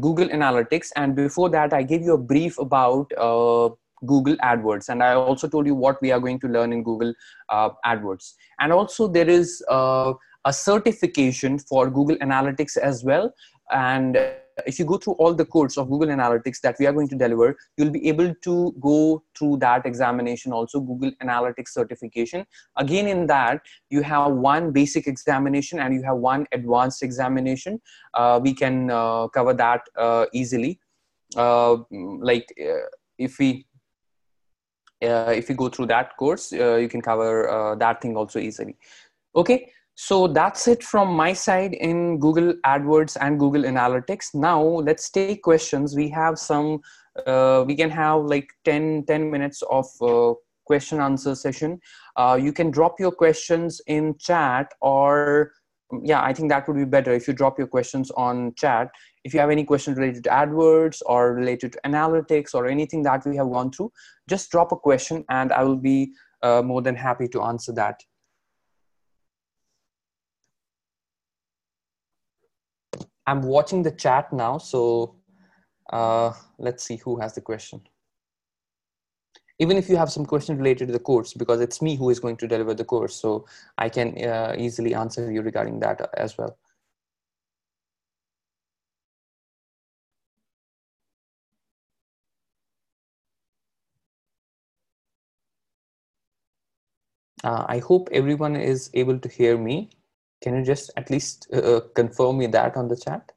google 0.00 0.28
analytics. 0.28 0.88
And 0.96 1.14
before 1.14 1.50
that 1.50 1.72
i 1.72 1.82
gave 1.82 2.02
you 2.02 2.14
a 2.14 2.18
brief 2.18 2.58
about 2.58 3.12
uh, 3.16 3.70
google 4.06 4.36
adwords. 4.36 4.88
And 4.88 5.02
i 5.02 5.14
also 5.14 5.48
told 5.48 5.66
you 5.66 5.74
what 5.74 6.00
we 6.02 6.12
are 6.12 6.20
going 6.20 6.40
to 6.40 6.48
learn 6.48 6.72
in 6.72 6.82
google 6.82 7.14
uh, 7.48 7.70
adwords. 7.84 8.34
And 8.60 8.72
also 8.72 9.08
there 9.08 9.28
is 9.28 9.62
uh, 9.68 10.12
a 10.44 10.52
certification 10.52 11.58
for 11.58 11.90
google 11.90 12.16
analytics 12.16 12.76
as 12.76 13.04
well 13.04 13.32
and 13.70 14.16
if 14.66 14.78
you 14.78 14.84
go 14.84 14.96
through 14.96 15.14
all 15.14 15.34
the 15.34 15.44
course 15.44 15.76
of 15.76 15.88
google 15.88 16.08
analytics 16.08 16.60
that 16.60 16.76
we 16.78 16.86
are 16.86 16.92
going 16.92 17.08
to 17.08 17.16
deliver 17.16 17.56
you'll 17.76 17.90
be 17.90 18.06
able 18.08 18.32
to 18.42 18.72
go 18.80 19.22
through 19.36 19.56
that 19.56 19.84
examination 19.84 20.52
also 20.52 20.80
google 20.80 21.10
analytics 21.22 21.68
certification. 21.68 22.46
Again 22.76 23.08
in 23.08 23.26
that 23.26 23.62
you 23.90 24.02
have 24.02 24.32
one 24.32 24.70
basic 24.72 25.06
examination 25.06 25.78
and 25.80 25.94
you 25.94 26.02
have 26.02 26.16
one 26.16 26.46
advanced 26.52 27.02
examination. 27.02 27.80
Uh, 28.14 28.40
we 28.42 28.54
can 28.54 28.90
uh, 28.90 29.28
cover 29.28 29.54
that 29.54 29.82
uh, 29.96 30.26
easily. 30.32 30.80
Uh, 31.36 31.78
like 32.20 32.46
uh, 32.60 32.86
if 33.18 33.38
we 33.38 33.66
uh, 35.02 35.32
if 35.36 35.48
you 35.48 35.54
go 35.54 35.68
through 35.68 35.86
that 35.86 36.16
course 36.16 36.52
you 36.52 36.88
can 36.88 37.02
cover 37.02 37.76
that 37.78 38.00
thing 38.00 38.16
also 38.16 38.38
easily. 38.38 38.76
Okay 39.34 39.72
So 39.96 40.26
that's 40.26 40.66
it 40.66 40.82
from 40.82 41.14
my 41.14 41.32
side 41.32 41.74
in 41.74 42.18
Google 42.18 42.54
AdWords 42.66 43.16
and 43.20 43.38
Google 43.38 43.62
Analytics. 43.62 44.34
Now 44.34 44.60
let's 44.60 45.08
take 45.08 45.42
questions. 45.42 45.94
We 45.94 46.08
have 46.10 46.38
some, 46.38 46.80
uh, 47.26 47.64
we 47.66 47.76
can 47.76 47.90
have 47.90 48.22
like 48.22 48.48
10, 48.64 49.04
10 49.06 49.30
minutes 49.30 49.62
of 49.70 49.86
uh, 50.02 50.34
question 50.64 51.00
answer 51.00 51.34
session. 51.36 51.80
Uh, 52.16 52.38
you 52.40 52.52
can 52.52 52.70
drop 52.72 52.98
your 52.98 53.12
questions 53.12 53.80
in 53.86 54.16
chat 54.18 54.72
or 54.80 55.52
yeah, 56.02 56.22
I 56.22 56.32
think 56.32 56.48
that 56.48 56.66
would 56.66 56.76
be 56.76 56.84
better 56.84 57.12
if 57.12 57.28
you 57.28 57.34
drop 57.34 57.56
your 57.56 57.68
questions 57.68 58.10
on 58.12 58.54
chat. 58.56 58.90
If 59.22 59.32
you 59.32 59.38
have 59.38 59.50
any 59.50 59.64
questions 59.64 59.96
related 59.96 60.24
to 60.24 60.30
AdWords 60.30 61.02
or 61.06 61.34
related 61.34 61.72
to 61.74 61.80
analytics 61.86 62.52
or 62.52 62.66
anything 62.66 63.02
that 63.04 63.24
we 63.24 63.36
have 63.36 63.50
gone 63.50 63.70
through, 63.70 63.92
just 64.28 64.50
drop 64.50 64.72
a 64.72 64.76
question 64.76 65.24
and 65.28 65.52
I 65.52 65.62
will 65.62 65.76
be 65.76 66.12
uh, 66.42 66.62
more 66.62 66.82
than 66.82 66.96
happy 66.96 67.28
to 67.28 67.42
answer 67.42 67.72
that. 67.74 68.00
I'm 73.26 73.42
watching 73.42 73.82
the 73.82 73.90
chat 73.90 74.32
now, 74.32 74.58
so 74.58 75.16
uh, 75.90 76.32
let's 76.58 76.84
see 76.84 76.96
who 76.96 77.18
has 77.20 77.34
the 77.34 77.40
question. 77.40 77.80
Even 79.58 79.76
if 79.76 79.88
you 79.88 79.96
have 79.96 80.10
some 80.10 80.26
question 80.26 80.58
related 80.58 80.88
to 80.88 80.92
the 80.92 80.98
course, 80.98 81.32
because 81.32 81.60
it's 81.60 81.80
me 81.80 81.96
who 81.96 82.10
is 82.10 82.18
going 82.18 82.36
to 82.38 82.48
deliver 82.48 82.74
the 82.74 82.84
course, 82.84 83.14
so 83.14 83.46
I 83.78 83.88
can 83.88 84.18
uh, 84.22 84.56
easily 84.58 84.94
answer 84.94 85.30
you 85.30 85.42
regarding 85.42 85.80
that 85.80 86.10
as 86.14 86.36
well. 86.36 86.58
Uh, 97.44 97.64
I 97.68 97.78
hope 97.78 98.08
everyone 98.10 98.56
is 98.56 98.90
able 98.94 99.18
to 99.18 99.28
hear 99.28 99.56
me. 99.56 99.90
Can 100.44 100.56
you 100.56 100.62
just 100.62 100.90
at 100.98 101.08
least 101.08 101.48
uh, 101.54 101.80
confirm 101.94 102.36
me 102.36 102.46
that 102.48 102.76
on 102.76 102.88
the 102.88 102.96
chat? 102.96 103.32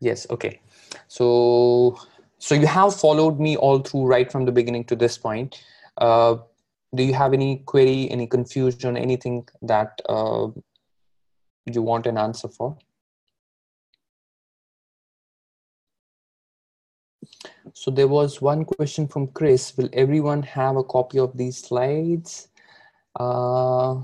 Yes, 0.00 0.26
okay. 0.28 0.60
So, 1.08 1.98
so 2.38 2.54
you 2.54 2.66
have 2.66 2.94
followed 2.94 3.40
me 3.40 3.56
all 3.56 3.78
through 3.78 4.04
right 4.04 4.30
from 4.30 4.44
the 4.44 4.52
beginning 4.52 4.84
to 4.84 4.96
this 4.96 5.16
point. 5.16 5.64
Uh, 5.96 6.36
do 6.94 7.02
you 7.04 7.14
have 7.14 7.32
any 7.32 7.60
query, 7.64 8.10
any 8.10 8.26
confusion, 8.26 8.98
anything 8.98 9.48
that 9.62 9.98
uh, 10.10 10.48
you 11.64 11.80
want 11.80 12.06
an 12.06 12.18
answer 12.18 12.48
for? 12.48 12.76
So 17.72 17.90
there 17.90 18.08
was 18.08 18.42
one 18.42 18.66
question 18.66 19.08
from 19.08 19.28
Chris. 19.28 19.74
Will 19.74 19.88
everyone 19.94 20.42
have 20.42 20.76
a 20.76 20.84
copy 20.84 21.18
of 21.18 21.34
these 21.34 21.56
slides? 21.56 22.48
Uh, 23.18 23.94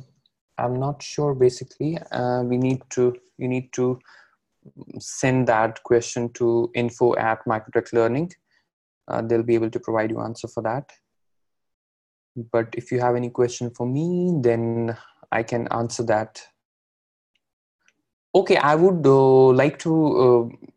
i'm 0.59 0.79
not 0.79 1.03
sure 1.03 1.35
basically. 1.35 1.99
Uh, 2.11 2.43
we 2.45 2.57
need 2.57 2.83
to 2.91 3.15
you 3.39 3.49
need 3.49 3.73
to 3.73 3.99
send 4.99 5.47
that 5.49 5.83
question 5.83 6.33
to 6.35 6.71
info 6.75 7.15
at 7.17 7.45
Microtek 7.47 7.93
Learning. 7.93 8.31
Uh, 9.09 9.21
they'll 9.23 9.43
be 9.43 9.55
able 9.55 9.71
to 9.71 9.81
provide 9.81 10.11
you 10.11 10.21
answer 10.21 10.47
for 10.47 10.63
that. 10.63 10.91
But 12.53 12.69
if 12.75 12.93
you 12.93 13.01
have 13.01 13.17
any 13.17 13.31
question 13.31 13.71
for 13.71 13.87
me 13.87 14.33
then 14.41 14.97
i 15.31 15.43
can 15.43 15.69
answer 15.69 16.03
that. 16.05 16.43
Okay 18.35 18.57
i 18.57 18.75
would 18.75 19.07
uh, 19.07 19.53
like 19.63 19.79
to 19.81 19.93
uh, 20.25 20.72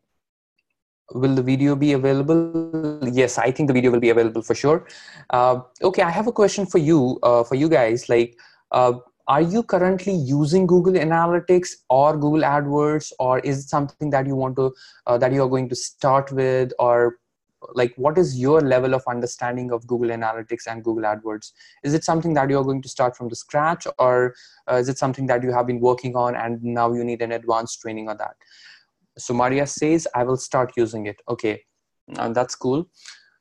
will 1.14 1.36
the 1.36 1.44
video 1.44 1.76
be 1.76 1.94
available? 1.94 3.00
Yes 3.12 3.38
i 3.38 3.52
think 3.52 3.68
the 3.68 3.74
video 3.74 3.92
will 3.92 4.00
be 4.00 4.10
available 4.10 4.42
for 4.42 4.56
sure. 4.56 4.88
Uh, 5.30 5.62
okay 5.82 6.02
i 6.02 6.10
have 6.10 6.28
a 6.28 6.32
question 6.32 6.66
for 6.66 6.78
you 6.78 7.20
uh, 7.24 7.44
for 7.44 7.56
you 7.56 7.70
guys 7.70 8.10
like 8.10 8.38
uh, 8.72 8.94
are 9.28 9.42
you 9.42 9.64
currently 9.64 10.14
using 10.14 10.68
google 10.68 10.94
analytics 10.94 11.70
or 11.90 12.16
google 12.16 12.42
adwords 12.42 13.12
or 13.20 13.40
is 13.40 13.64
it 13.64 13.70
something 13.70 14.10
that 14.12 14.28
you 14.28 14.36
want 14.36 14.56
to 14.56 14.74
uh, 15.08 15.18
that 15.18 15.34
you 15.34 15.42
are 15.44 15.50
going 15.50 15.68
to 15.68 15.76
start 15.76 16.32
with 16.32 16.72
or 16.78 17.18
like 17.74 17.94
what 17.96 18.18
is 18.18 18.40
your 18.40 18.62
level 18.62 18.94
of 18.94 19.04
understanding 19.08 19.72
of 19.72 19.88
google 19.88 20.10
analytics 20.10 20.68
and 20.68 20.84
google 20.84 21.04
adwords? 21.04 21.52
Is 21.84 21.94
it 21.94 22.04
something 22.04 22.34
that 22.36 22.50
you're 22.50 22.64
going 22.64 22.82
to 22.84 22.90
start 22.90 23.18
from 23.18 23.30
the 23.30 23.36
scratch 23.36 23.88
or 23.98 24.36
uh, 24.70 24.76
is 24.76 24.90
it 24.90 24.98
something 24.98 25.26
that 25.28 25.44
you 25.44 25.52
have 25.52 25.66
been 25.66 25.80
working 25.80 26.16
on 26.16 26.36
and 26.36 26.64
now 26.64 26.94
you 26.94 27.04
need 27.04 27.22
an 27.22 27.32
advanced 27.32 27.82
training 27.82 28.10
on 28.10 28.18
that 28.18 28.36
so 29.18 29.34
maria 29.34 29.66
says 29.66 30.08
i 30.16 30.24
will 30.24 30.38
start 30.38 30.72
using 30.78 31.06
it. 31.06 31.22
Okay 31.28 31.62
and 32.18 32.36
that's 32.36 32.56
cool. 32.56 32.88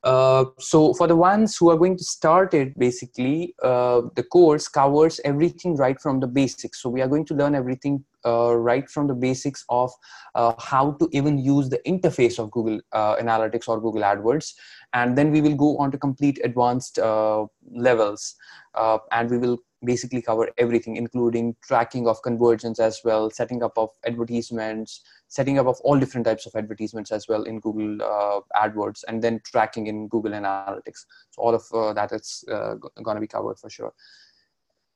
Uh, 0.03 0.45
so 0.59 0.93
for 0.93 1.07
the 1.07 1.17
ones 1.17 1.57
who 1.57 1.71
are 1.71 1.79
going 1.79 1.97
to 1.97 2.05
start 2.05 2.53
it 2.53 2.79
basically 2.79 3.55
uh, 3.63 4.03
the 4.17 4.23
course 4.23 4.69
covers 4.69 5.19
everything 5.25 5.75
right 5.77 5.99
from 5.99 6.21
the 6.21 6.27
basics. 6.27 6.83
So 6.83 6.91
we 6.91 7.01
are 7.01 7.09
going 7.09 7.25
to 7.27 7.35
learn 7.35 7.55
everything 7.55 8.05
uh, 8.27 8.55
right 8.55 8.89
from 8.91 9.07
the 9.07 9.15
basics 9.15 9.65
of 9.71 9.91
uh, 10.35 10.53
how 10.59 10.93
to 11.01 11.09
even 11.13 11.39
use 11.39 11.71
the 11.71 11.81
interface 11.87 12.39
of 12.39 12.51
google 12.51 12.81
uh, 12.93 13.17
analytics 13.17 13.67
or 13.67 13.81
google 13.81 14.03
adwords. 14.03 14.53
And 14.93 15.17
then 15.17 15.31
we 15.31 15.41
will 15.41 15.57
go 15.57 15.79
on 15.79 15.91
to 15.93 15.97
complete 15.97 16.39
advanced 16.45 16.99
levels 16.99 18.35
and 18.77 19.31
we 19.31 19.39
will 19.39 19.59
basically 19.85 20.23
cover 20.23 20.49
everything 20.59 20.97
including 20.97 21.55
tracking 21.63 22.07
of 22.07 22.21
conversions 22.23 22.79
as 22.81 23.01
well 23.05 23.31
setting 23.31 23.63
up 23.63 23.77
of 23.77 23.91
advertisements 24.07 25.03
setting 25.29 25.59
up 25.59 25.67
of 25.67 25.79
all 25.83 25.99
different 25.99 26.25
types 26.27 26.47
of 26.47 26.55
advertisements 26.55 27.13
as 27.13 27.29
well 27.29 27.43
in 27.45 27.61
google 27.61 28.03
uh, 28.03 28.41
adwords 28.57 29.05
and 29.09 29.23
then 29.23 29.41
tracking 29.45 29.87
in 29.87 30.09
google 30.09 30.33
analytics. 30.33 31.05
So 31.31 31.43
all 31.43 31.55
of 31.55 31.65
uh, 31.73 31.93
that 31.95 32.13
is 32.13 32.45
uh, 32.51 32.75
going 33.03 33.17
to 33.17 33.21
be 33.21 33.27
covered 33.27 33.59
for 33.59 33.71
sure. 33.71 33.93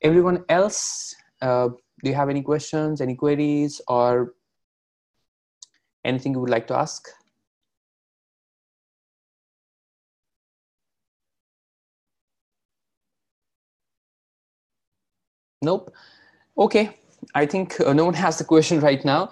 Everyone 0.03 0.45
else 0.49 1.15
uh, 1.43 1.69
do 2.03 2.11
you 2.11 2.15
have 2.15 2.29
any 2.29 2.43
questions 2.43 3.01
any 3.01 3.15
queries 3.15 3.81
or 3.89 4.35
anything 6.05 6.33
you 6.35 6.41
would 6.41 6.51
like 6.51 6.67
to 6.69 6.77
ask 6.77 7.09
Nope. 15.63 15.93
Okay. 16.57 16.91
I 17.35 17.45
think 17.47 17.81
uh, 17.81 17.93
no 17.93 18.05
one 18.05 18.15
has 18.15 18.39
the 18.39 18.45
question 18.45 18.79
right 18.81 19.05
now. 19.05 19.29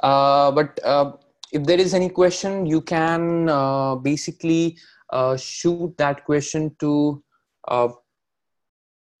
Uh, 0.00 0.50
but 0.50 0.80
uh, 0.84 1.12
if 1.52 1.64
there 1.64 1.78
is 1.78 1.92
any 1.94 2.08
question, 2.08 2.66
you 2.66 2.80
can 2.80 3.48
uh, 3.48 3.94
basically 3.96 4.78
uh, 5.10 5.36
shoot 5.36 5.94
that 5.98 6.24
question 6.24 6.74
to 6.80 7.22
uh, 7.68 7.88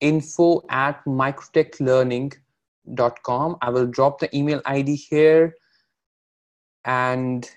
info 0.00 0.64
at 0.70 1.04
microteklearning.com. 1.04 3.56
I 3.60 3.70
will 3.70 3.86
drop 3.86 4.18
the 4.18 4.36
email 4.36 4.60
ID 4.64 4.96
here. 4.96 5.54
And 6.84 7.48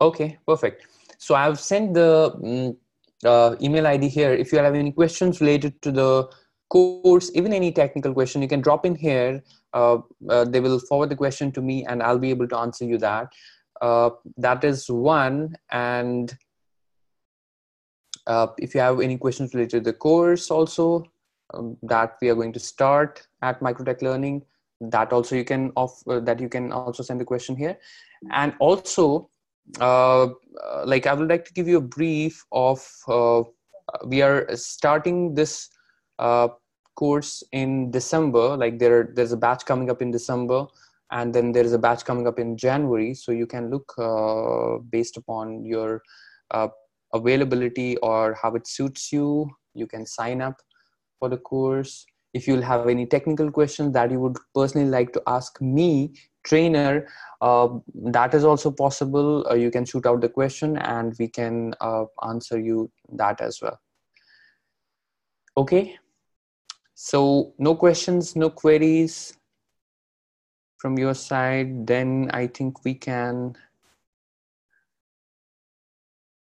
okay, 0.00 0.38
perfect. 0.46 0.86
So 1.18 1.34
I've 1.34 1.60
sent 1.60 1.94
the 1.94 2.76
um, 3.24 3.56
email 3.60 3.86
ID 3.86 4.08
here. 4.08 4.32
If 4.32 4.52
you 4.52 4.58
have 4.58 4.74
any 4.74 4.92
questions 4.92 5.40
related 5.40 5.80
to 5.82 5.92
the 5.92 6.28
course, 6.70 7.30
even 7.34 7.52
any 7.52 7.70
technical 7.70 8.14
question, 8.14 8.40
you 8.40 8.48
can 8.48 8.62
drop 8.62 8.86
in 8.86 8.94
here. 8.94 9.42
Uh, 9.74 9.98
uh, 10.28 10.44
they 10.44 10.60
will 10.60 10.78
forward 10.78 11.10
the 11.10 11.16
question 11.16 11.52
to 11.52 11.60
me 11.60 11.84
and 11.84 12.02
I'll 12.02 12.18
be 12.18 12.30
able 12.30 12.48
to 12.48 12.56
answer 12.56 12.84
you 12.84 12.96
that. 12.98 13.28
Uh, 13.80 14.10
that 14.38 14.64
is 14.64 14.88
one. 14.88 15.56
And 15.70 16.34
uh, 18.26 18.48
if 18.58 18.74
you 18.74 18.80
have 18.80 19.00
any 19.00 19.18
questions 19.18 19.54
related 19.54 19.84
to 19.84 19.90
the 19.90 19.92
course 19.92 20.50
also, 20.50 21.04
um, 21.52 21.76
that 21.82 22.16
we 22.22 22.28
are 22.28 22.34
going 22.34 22.52
to 22.52 22.60
start 22.60 23.26
at 23.42 23.60
Microtek 23.60 24.02
Learning, 24.02 24.42
that 24.80 25.12
also 25.12 25.34
you 25.34 25.44
can 25.44 25.72
off 25.76 26.02
uh, 26.08 26.20
that 26.20 26.40
you 26.40 26.48
can 26.48 26.72
also 26.72 27.02
send 27.02 27.20
the 27.20 27.24
question 27.24 27.56
here. 27.56 27.76
And 28.30 28.54
also, 28.60 29.28
uh, 29.80 30.28
like 30.84 31.06
I 31.06 31.14
would 31.14 31.28
like 31.28 31.44
to 31.46 31.52
give 31.52 31.66
you 31.66 31.78
a 31.78 31.82
brief 31.98 32.44
of, 32.52 32.86
we 34.06 34.22
are 34.22 34.46
starting 34.56 35.34
this 35.34 35.70
uh, 36.20 36.48
course 37.00 37.42
in 37.52 37.90
December. 37.90 38.56
Like 38.62 38.78
there, 38.78 39.10
there's 39.14 39.32
a 39.32 39.42
batch 39.46 39.64
coming 39.64 39.90
up 39.90 40.02
in 40.02 40.10
December, 40.10 40.66
and 41.10 41.34
then 41.34 41.52
there 41.52 41.64
is 41.64 41.72
a 41.72 41.78
batch 41.86 42.04
coming 42.04 42.26
up 42.26 42.38
in 42.38 42.56
January. 42.56 43.14
So 43.14 43.32
you 43.32 43.46
can 43.46 43.70
look 43.70 43.94
uh, 43.98 44.78
based 44.96 45.16
upon 45.16 45.64
your 45.64 46.02
uh, 46.50 46.68
availability 47.14 47.96
or 47.98 48.36
how 48.42 48.54
it 48.54 48.66
suits 48.66 49.12
you. 49.12 49.50
You 49.74 49.86
can 49.86 50.06
sign 50.06 50.42
up 50.42 50.56
for 51.18 51.28
the 51.28 51.38
course. 51.38 52.06
If 52.32 52.46
you'll 52.46 52.68
have 52.72 52.88
any 52.88 53.06
technical 53.06 53.50
questions 53.50 53.92
that 53.94 54.10
you 54.10 54.20
would 54.20 54.36
personally 54.54 54.88
like 54.88 55.12
to 55.14 55.22
ask 55.26 55.60
me, 55.60 56.12
trainer, 56.44 57.08
uh, 57.40 57.68
that 58.18 58.34
is 58.34 58.44
also 58.44 58.70
possible. 58.70 59.46
Uh, 59.50 59.54
you 59.54 59.70
can 59.70 59.84
shoot 59.84 60.06
out 60.06 60.20
the 60.20 60.28
question 60.28 60.76
and 60.78 61.16
we 61.18 61.28
can 61.28 61.74
uh, 61.80 62.04
answer 62.28 62.60
you 62.60 62.90
that 63.22 63.40
as 63.40 63.60
well. 63.62 63.80
Okay. 65.56 65.99
So 67.02 67.54
no 67.56 67.74
questions, 67.74 68.36
no 68.36 68.50
queries 68.50 69.32
from 70.76 70.98
your 70.98 71.14
side, 71.14 71.86
then 71.86 72.30
I 72.34 72.46
think 72.46 72.84
we 72.84 72.92
can 72.92 73.56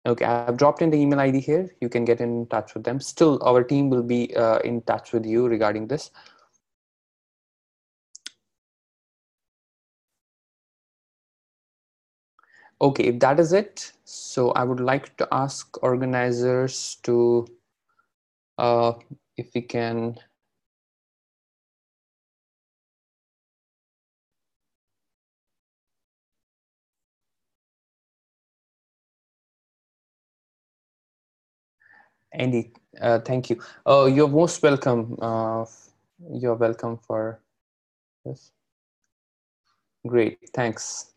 Okay, 0.07 0.23
I've 0.23 0.55
dropped 0.55 0.81
in 0.81 0.91
the 0.91 0.97
email 0.97 1.19
ID 1.19 1.41
here. 1.41 1.75
You 1.81 1.89
can 1.89 2.05
get 2.05 2.21
in 2.21 2.47
touch 2.47 2.73
with 2.73 2.85
them. 2.85 3.01
Still, 3.01 3.37
our 3.43 3.63
team 3.63 3.89
will 3.89 4.03
be 4.03 4.33
uh, 4.33 4.59
in 4.59 4.81
touch 4.83 5.11
with 5.11 5.25
you 5.25 5.47
regarding 5.47 5.87
this. 5.87 6.09
Okay, 12.79 13.03
if 13.05 13.19
that 13.19 13.41
is 13.41 13.51
it, 13.51 13.91
so 14.05 14.51
I 14.51 14.63
would 14.63 14.79
like 14.79 15.17
to 15.17 15.27
ask 15.33 15.83
organizers 15.83 16.95
to, 17.03 17.45
uh, 18.57 18.93
if 19.35 19.47
we 19.53 19.61
can 19.61 20.17
Andy, 32.35 32.71
uh, 33.01 33.19
thank 33.21 33.51
you. 33.51 33.61
Oh, 33.85 34.07
you're 34.07 34.29
most 34.29 34.63
welcome. 34.63 35.17
Uh, 35.21 35.65
you're 36.31 36.55
welcome 36.55 36.97
for 36.97 37.41
this. 38.25 38.51
Great, 40.07 40.39
thanks. 40.53 41.14